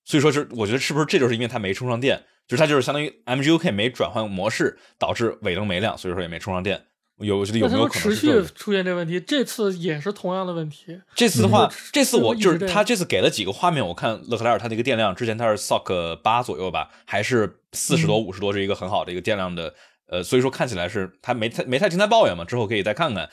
[0.07, 6.81] 所以说，是我觉得是不是这就是因为它没充上电，就是它就是相当于 MGUK 没转换模式，导致尾灯没亮，所以说也没充上电。
[7.17, 9.19] 有我觉得有没有可能持续出现这问题？
[9.19, 10.97] 这次也是同样的问题。
[11.13, 19.75] 这次的话，这次我就是他这次给了几个画面，我看勒克莱尔他那个电量之前他是 SOC 八左右吧，还是四十多五十多是一个很好的一个电量的，
[20.07, 23.29] 呃，所以说看起来是他没太没太听他抱怨嘛，之后可以再看看。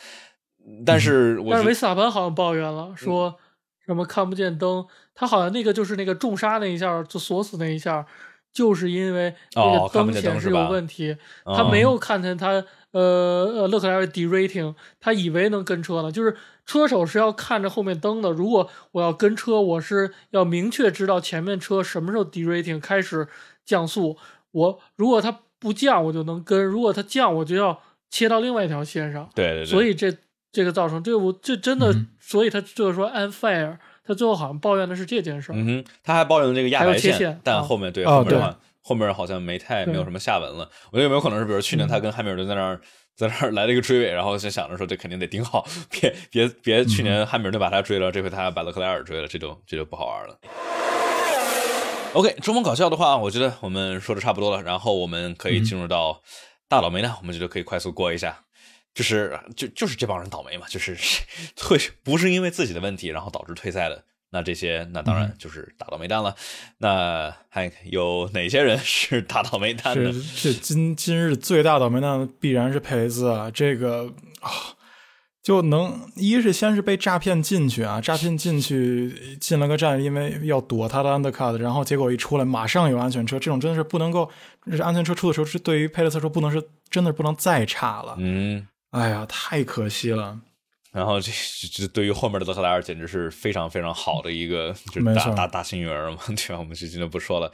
[0.85, 3.37] 但是但是维斯塔潘好像抱怨了，说
[3.87, 4.85] 什么看不见灯。
[5.15, 8.05] 他好像那个就是那个重刹那一下就锁死那一下，
[8.53, 13.01] 就是因为那个灯显示有问题，他没有看见他呃
[13.55, 16.11] 呃勒克莱尔 derating，他以为能跟车呢。
[16.11, 16.36] 就是
[16.66, 23.28] 车手是要看着后面灯的，如果我要跟车，我是要明确知道前面车什么时候 derating 开始
[23.65, 24.16] 降速。
[24.53, 27.81] 我如果他不降，我就能跟；如果他降，我就要
[28.11, 29.28] 切到另外一条线上。
[29.35, 29.66] 对对对。
[29.66, 30.16] 所以这
[30.53, 33.78] 这个造成这我这真的，所以他就是说 unfair。
[34.07, 40.69] 他最后好像抱怨的是这件事儿，嗯哼，他还抱怨了这个压白线，但后面对后面的话，后面好像没太没有什么下文了。
[40.91, 42.81] 我觉得有没有可能是，比如去年他跟汉密尔顿在那儿
[43.17, 50.39] 在那儿 来了一个追尾，然后就想着说这肯定得盯好，别别别去年汉密尔顿把他追了，这回他把勒克莱尔追了，这就这就不好玩了。
[52.13, 56.21] OK，中锋搞笑的话，我觉得我们说的差不多了，然后我们可以进入到
[56.69, 58.41] 大倒霉呢，我们觉得可以快速过一下。
[58.95, 60.97] 就是就就是这帮人倒霉嘛，就是
[61.57, 66.35] 退 不是因为自己的问题，然后导致退赛的，那这些那当然就是大倒霉蛋了。
[66.79, 70.12] 那还有哪些人是大倒霉蛋呢？
[70.41, 73.51] 这今今日最大倒霉蛋必然是佩雷兹啊！
[73.51, 74.51] 这个啊，
[75.43, 84.31] 就能一是先是被诈骗进去啊，诈骗进去进了个站，因为要躲他的 undercut，然后结果一出来马上有安全车，这种真的是不能够，
[84.71, 88.15] 这安全车出的时候是对于佩雷兹说不能是真的不能再差了。
[88.19, 88.69] 嗯。
[88.95, 90.39] 哎呀，太可惜了。
[90.93, 91.33] 然后这
[91.73, 96.61] 这对于后面的德克莱尔简直是非常非常好的一个，就是大大大幸运儿嘛， 对吧？
[96.61, 97.51] 我们就今天不说了。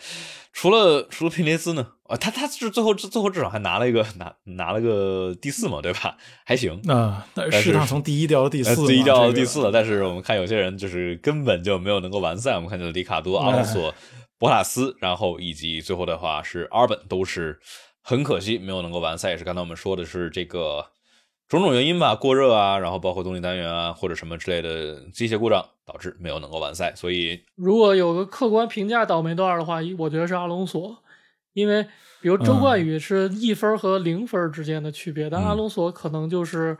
[0.53, 1.93] 除了除了佩雷斯呢？
[2.03, 6.19] 啊，他他是最后最后至少还拿了一个拿拿了个第四嘛，对吧？
[6.45, 7.27] 还行啊。
[7.33, 9.73] 但是他从第一掉到第四，第一掉到第四了。
[9.73, 12.57] 但是我们看有些人就是根本就没有能够完赛。
[12.57, 13.95] 我们看见里卡多、阿隆索、
[14.39, 17.59] 博塔斯，然后以及最后的话是阿尔本，都是
[18.03, 19.31] 很可惜没有能够完赛。
[19.31, 20.85] 也是刚才我们说的是这个。
[21.51, 26.95] 种种原因吧，过热啊，然后包括动力单元啊，或者什么之类的机械故障，导致没有能够完赛。
[26.95, 31.03] 所以，如果有个客观评价倒霉段的话，我觉得是阿隆索，
[31.53, 31.83] 因为
[32.21, 36.79] 比如周冠宇是一分和零分之间的区别，但阿隆索可能就是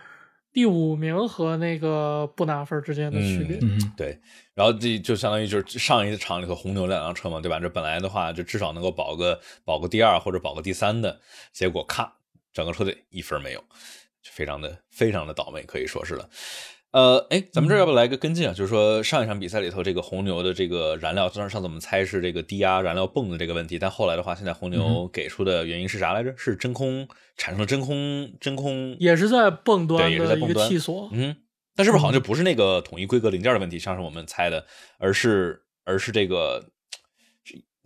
[0.53, 3.59] 第五名和那个不拿分之间的区别。
[3.97, 4.21] 对，
[4.55, 7.59] 然后这就相当于就是上一场里头红牛两辆车嘛，对吧？
[7.59, 11.21] 这本来的话就至少能够保个保个第二或者保个第三的，
[11.53, 12.13] 结果咔，
[12.53, 13.65] 整个车队一分没有。
[14.41, 16.27] 非常的非常的倒霉，可以说是了。
[16.93, 18.55] 呃，哎，咱们这要不要来个跟进啊？
[18.55, 26.33] 就是说上一场比赛里头，这个红牛的这个燃料，当时上次我们猜是这个低压燃料泵的这个问题，但后来的话，现在红牛给出的原因是啥来着？
[26.39, 27.07] 是真空
[27.37, 31.11] 产生了真空真空，也是在泵端的一个气锁。
[31.13, 31.37] 嗯，
[31.77, 34.65] 但是不是好像就不是那个统一规格零件的问题，像是我们猜的，
[34.99, 36.65] 而是而是这个。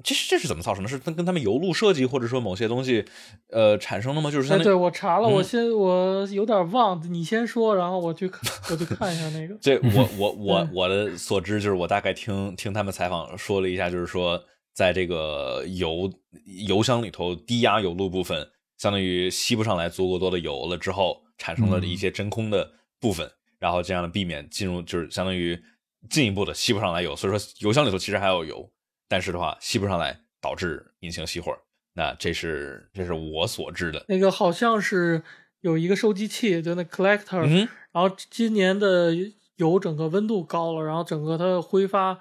[0.05, 0.89] 这是这是怎么造成的？
[0.89, 3.03] 是跟跟他们油路设计，或者说某些东西，
[3.49, 4.31] 呃，产生的吗？
[4.31, 8.31] 就是对我查了，我先我有点忘，你先说，然后我去
[8.71, 9.57] 我去看一下那个。
[9.63, 14.39] 这我我 我我的所知就是我大概听听他们采访说了一下，就是说
[14.75, 16.13] 在这个油
[16.69, 22.71] 油箱里头低压油路部分，相当于吸不上来足够多的油了之后，产生了一些真空的
[23.01, 23.27] 部分，
[23.59, 25.59] 然后这样的避免进入就是相当于
[26.11, 28.71] 进一步的吸不上来油，所以说油箱里头其实还有油。
[29.09, 31.57] 但是的话，吸不上来，导致引擎熄火。
[31.97, 34.05] 那这是这是我所知的。
[34.09, 35.23] 那个好像是
[35.61, 37.45] 有一个收集器，就那 collector。
[37.47, 37.69] 嗯。
[37.93, 39.15] 然后今年的
[39.57, 42.19] 油整个温度高了，然后整个它的挥发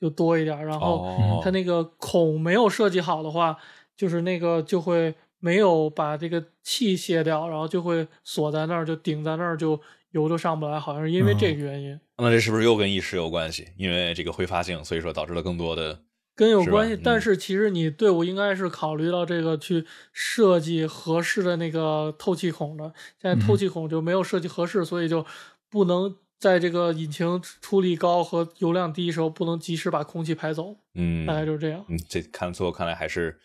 [0.00, 0.64] 就多一点。
[0.64, 3.58] 然后它那个孔没有设计好的话，
[3.96, 9.80] 就是那个就会没有把这个气卸掉，然后就会锁在那儿，就顶在那儿，就
[10.12, 10.78] 油就上不来。
[10.78, 11.98] 好像是因为这个原因。
[12.18, 13.66] 那这是不是又跟意识有关系？
[13.76, 16.00] 因为这个挥发性，所以说导致了更多的。
[16.36, 22.92] 跟有关系，嗯但是其实你队伍应该是考虑到这个去设计合适的那个透气孔的。
[23.20, 25.24] 现在透气孔就没有设计合适，所以就
[25.70, 31.82] 不能在这个引擎出力高和油量低的时候不能及时把空气排走，嗯大概就是这样。
[31.88, 33.40] 嗯，这看最后看来还是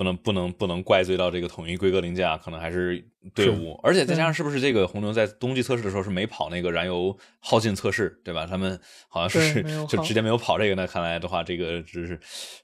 [0.00, 3.04] 不能不能不能怪罪到这个统一规格零件啊，可能还是
[3.34, 8.46] 队伍，而且再加上是不是这个红牛在冬季测试的时候是没跑那个燃油耗尽测试，对吧？
[8.46, 12.18] 他们好像是就直接没有跑这个那，看来的话，这个只是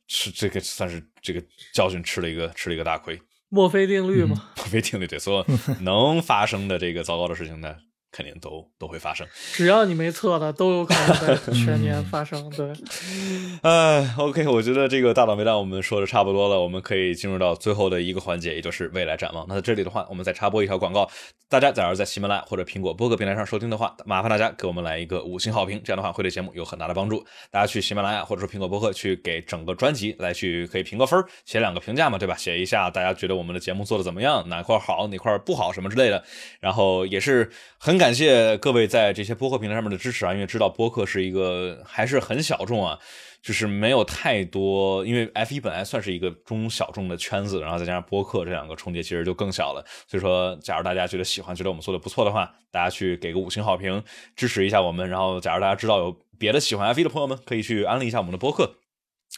[0.09, 1.43] 吃这个算是这个
[1.75, 5.47] 教训吃了一个吃了一个大亏，墨菲定律嘛，没听对对，所有
[5.85, 7.77] 能发生的这个糟糕的事情呢，
[8.17, 9.27] 肯定都都会发生。
[9.53, 12.49] 只要你没测的，都有可能在 全年发生。
[12.51, 12.73] 对，
[13.63, 19.45] 哎，OK，我觉得这个大倒霉蛋我们说的差不多了，我们可以进入到最后的一个环节，也就是未来展望。
[19.49, 21.09] 那在这里的话，我们再插播一条广告，
[21.49, 27.23] 大家假如在喜马拉雅或者苹果播客平台上收听的话，麻烦大家给我们来一个五星好评，这样的话会对节目有很大的帮助。
[27.51, 32.35] 大家去喜马拉雅或者说苹果播客去给整个专辑来去可以评个分儿，写两个评价嘛，对吧？
[32.37, 36.23] 写一下大家觉得我们的节目做的怎么样，哪块好，哪块不好什么之类的。
[36.61, 42.97] 然后也是很感感谢各位在这些播客平台上面的支持啊，因为知道播客是一个还是很小众啊。
[43.43, 49.85] 就是没有太多，因为 F 一本来算是一个中小众的圈子，然后再加上播客这两个重叠，其实就更小了。
[50.07, 54.01] 所以说，假如大家觉得喜欢，觉得我们做的不错的话，大家去给个五星好评，
[54.37, 55.09] 支持一下我们。
[55.11, 58.77] 然后，假如大家知道有别的喜欢 F 一的朋友们，可以去安利一下我们的播客。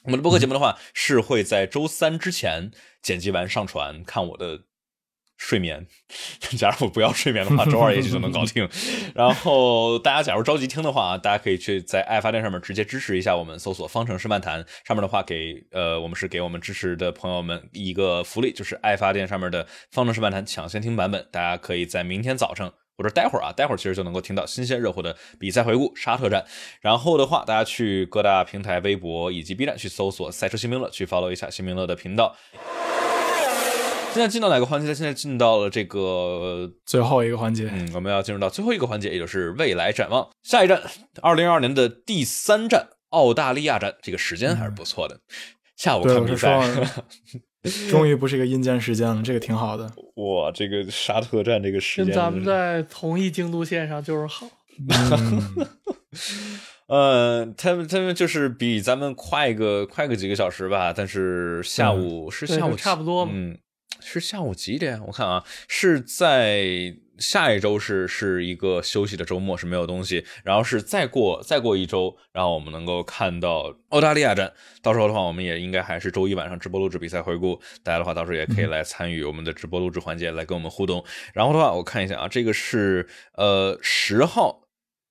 [0.05, 2.71] 我们的播客节目的话，是会在周三之前
[3.03, 4.05] 剪辑完上传。
[4.05, 4.61] 看我的
[5.39, 5.87] 睡眠，
[6.59, 8.69] 假如我不要睡眠的话，周二也许就能搞定。
[9.15, 22.73] 然后大家假如着急听的话啊，大家可以去在爱发电上面直接支持一下我们，搜索“方程式漫谈”上面的话给呃，我们是给我们支持的朋友们一个福利，就是爱发电上面的“方程式漫谈”抢先听版本，大家可以在明天早上。
[22.99, 26.45] 或者待会儿啊，待会儿其实就能够听到新鲜热乎的比赛回顾沙特站。
[26.81, 32.35] 然后的话，大家去各大平台、微博以及 B 站去搜索“赛车新兵乐”，去 follow 一下新兵乐的频道。
[34.13, 34.95] 现在进到哪个环节呢？
[34.95, 40.29] 现在进到了这个最后一个环节，嗯，我们要进入到最后一个环节，也就是未来展望。
[40.43, 40.83] 下一站，
[41.23, 45.21] 二零二二年的第三站澳大利亚站，这个时间还是不错的。
[45.77, 46.61] 下午对，看比赛，
[47.89, 49.85] 终于不是一个阴间时间了，这个挺好的。
[50.17, 54.49] 哇，这个沙特站这个时间，跟咱们在同一经度线上就是好。
[54.91, 55.67] 嗯，
[56.89, 63.57] 呃，他们他们就是比咱们快个快个几个小时吧，但是下午、是下午差不多嗯，
[64.01, 65.01] 是下午几点？
[65.07, 74.53] 我看啊，是在下一周是是一个休息的周末，是没有东西，然后是再过再过一周，然后我们能够看到澳大利亚站。
[74.83, 81.05] 到时候的话，我们也应该还是周一晚上直播录制比赛回顾，大家的话到时候也可以来参与我们的直播录制环节，来跟我们互动。
[81.35, 84.65] 然后的话，我看一下啊，这个是呃十号。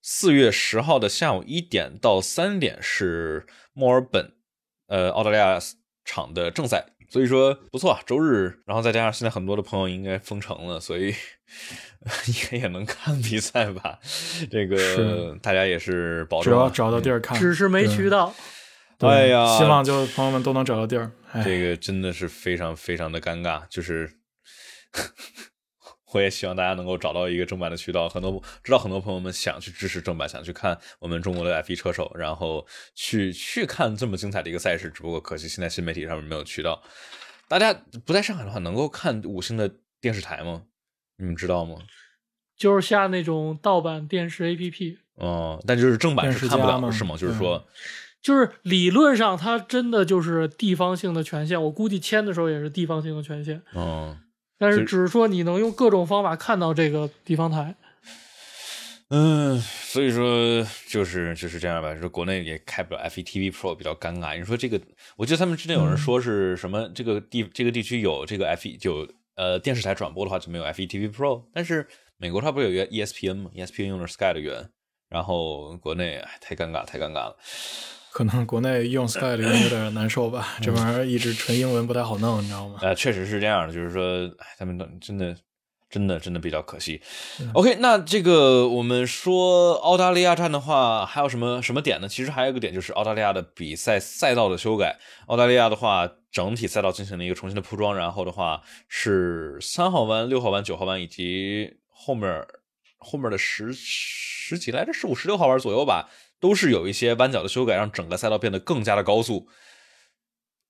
[0.09, 4.31] 四月十号的下午一点到三点是墨尔本，
[4.87, 5.59] 呃，澳大利亚
[6.05, 7.99] 场的正赛，所以说不错啊。
[8.05, 11.07] 周日，然后再加上现在很多的朋友应该封城了，所以
[12.27, 13.99] 应该也能看比赛吧。
[14.51, 18.33] 这个大家也是保只重啊、要找到地儿看，只是没渠道。
[18.97, 19.09] 对。
[19.09, 21.11] 哎呀希望就朋友们都能找到地儿。
[21.31, 24.09] 哎，这个真的是非常非常的尴尬，就是
[26.17, 28.09] 我也希望大家能够找到一个正版的渠道。
[28.09, 32.65] 很多知道很多朋友们想去支持正版，想去看我们中国的 F1 车手，然后
[32.95, 34.89] 去去看这么精彩的一个赛事。
[34.89, 36.81] 只不过可惜现在新媒体上面没有渠道。
[37.47, 37.71] 大家
[38.03, 39.71] 不在上海的话，能够看五星的
[40.01, 40.63] 电视台吗？
[41.17, 41.77] 你们知道吗？
[42.57, 47.15] 就是下那种盗版电视 APP，哦，但就是正版是看不了的，是吗？
[47.15, 47.67] 就是说，
[48.19, 54.17] 就是理论上它真的就是地方性的权限，我估计签的时候也是地方性的权限，嗯。
[54.57, 57.75] 但是只是说你能用各种方法看到这个地方台。
[59.09, 61.95] 嗯，所以说就是就是这样吧。
[61.95, 64.37] 说国内也开不了 FETV Pro 比较尴尬。
[64.37, 64.81] 你说这个，
[65.15, 74.69] 我记得他们之前有人说是什么，这个地这个地区有这个 F1 就呃电视台转播的话就没有 FETV Pro，但是美国它不是有个 ESPN 吗？ESPN 用的是 Sky 的源，
[75.07, 77.37] 然后国内哎太尴尬太尴尬了。
[78.17, 82.79] 可能国内用 Sky 的人有点难受吧，这玩意儿一直纯英文不太好弄，你知道吗？
[82.81, 85.35] 呃，确实是这样的，就是说，哎，他们都真的。
[85.89, 87.01] 真的真的比较可惜。
[87.53, 92.09] OK，那这个我们说澳大利亚站的话，还有什么什么点呢？
[92.09, 94.97] 其实还有一个点就是澳大利亚的比赛赛道的修改。
[95.27, 102.45] 澳大利亚的话，整体赛道进行了一个重新的铺装，然后的话是三号弯、六号弯、九号弯以及后面
[102.97, 106.09] 后面的十十几来着，十五、十六号弯左右吧，
[106.39, 109.47] 都是有一些弯角的修改，让整个赛道变得更加的高速。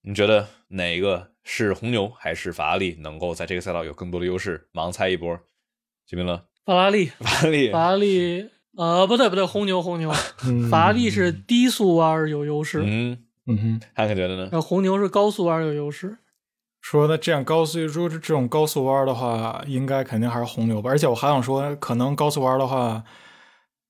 [0.01, 4.69] 你觉得哪一个是红牛还是法拉利能够在这个赛道有更多的优势？
[4.73, 5.37] 盲猜一波，
[6.05, 10.13] 吉明乐，法拉利，法拉利，法拉利，呃，不对不对，红牛红牛，
[10.45, 13.17] 嗯法拉利是低速弯儿有优势，嗯
[13.47, 14.49] 嗯哼，汉克觉得呢？
[14.51, 16.19] 那红牛是高速弯有优势，
[16.79, 20.89] 说那这样高速，如果是这种高速弯的话，应该肯定还是红牛吧。
[20.89, 23.03] 而且我还想说，可能高速弯的话，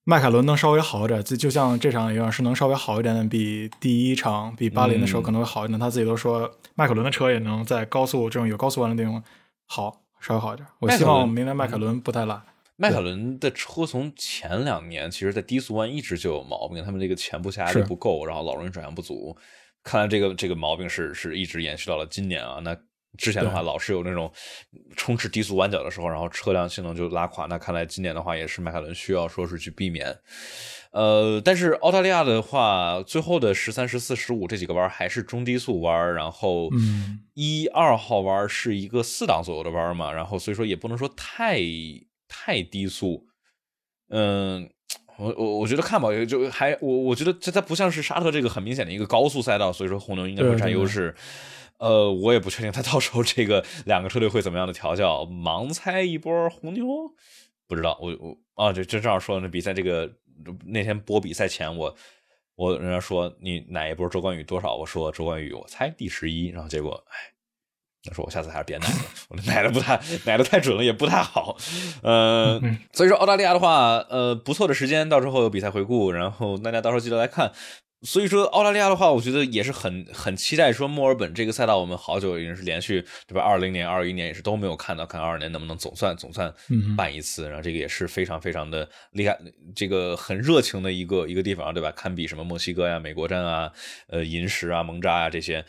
[0.09, 5.77] 迈凯伦能稍微好一点，就就像这场一样，是能稍微好一点点，比第一场比巴林的时候可能会好一点。
[5.77, 9.21] 他自己都说，迈凯伦的车也能在高速这种有高速弯的地方
[9.65, 10.65] 好，稍微好一点。
[10.79, 12.41] 我希望明年迈凯伦不太烂。
[12.77, 19.35] 迈凯伦的车从前两年，其实在低速弯一直就有毛病，他们这个前部下压力不够，然后老容易转向不足。
[19.84, 22.61] 看来这个这个毛病是是一直延续到了今年啊。
[22.63, 22.73] 那
[23.18, 24.31] 之前的话，老是有那种
[24.95, 27.45] 冲刺低速弯角的时候，然后车辆性能就拉垮。
[27.48, 30.18] 那看来今年的话，也是迈凯伦需要说是去避免。
[30.91, 36.69] 呃，但是澳大利亚的话，最后的十三、十四、十五这几个弯还是中低速弯，然后
[37.34, 41.60] 一二号弯是一个四档左右的弯嘛，然后所以说也不能说太。
[42.30, 43.26] 太低速，
[44.10, 44.69] 嗯，
[45.18, 51.15] 我我我觉得看吧，就还我我觉得这它不像是沙特这个很明显的一个高速赛道，所以说红牛应该会占优势。
[51.78, 56.86] 呃，我也不确定他到时候这个两个车队会怎么样的调教，盲猜一波红牛，
[57.68, 57.98] 不知道。
[58.02, 60.12] 我我啊，这这正好说那比赛这个
[60.66, 61.95] 那天播比赛前，我
[62.56, 67.34] 我人家说你哪一波周冠宇多少，我说周冠宇我猜第十一，然后结果哎。
[68.04, 68.95] 他说：“我下次还是别奶了，
[69.28, 71.58] 我奶的不太奶的太准了，也不太好。
[72.04, 72.58] 呃，
[72.94, 77.52] 所以说澳大利亚的话，呃，不错的时间，到时候有比赛回顾，然后大家到时候记得来看。
[78.03, 80.72] 所以说澳大利亚的话，我觉得也是很很期待。
[80.72, 83.41] 说墨尔本这个赛道，我们好久已经是连续对吧？
[83.41, 86.53] 二零年、二一年也是都没有看到，看二二年能不能总算总算
[86.95, 87.48] 办一次。
[87.48, 89.38] 然后这个也是非常非常的厉害，
[89.76, 91.91] 这个很热情的一个一个地方，对吧？
[91.91, 93.72] 堪比什么墨西哥呀、美国站啊、
[94.07, 95.65] 呃银石啊、蒙扎啊这些。”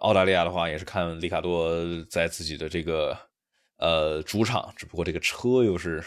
[0.00, 3.14] 澳大利亚的话也是看里卡多在自己的这个
[3.76, 6.02] 呃主场，只不过这个车又是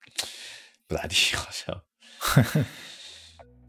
[0.88, 1.82] 不咋地，好像。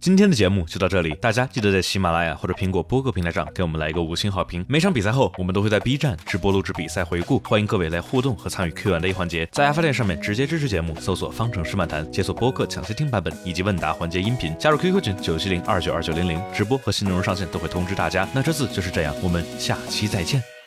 [0.02, 4.66] 今天的节目就到这里，大家记得在喜马拉雅或者苹果播客平台上给我们来一个五星好评。
[4.70, 9.46] 每场比赛后，我们都会在 B 站直播录制比赛回顾，欢迎各位来互动和参与 Q&A 环节。
[9.52, 18.26] 在爱发电上面直接支持节目，搜索“方程式漫谈”，解锁播客抢先听版本以及问答环节音频，加入 QQ 群九七零二九二九零零，直播和新内容上线都会通知大家。
[18.34, 20.59] 那这次就是这样，我们下期再见。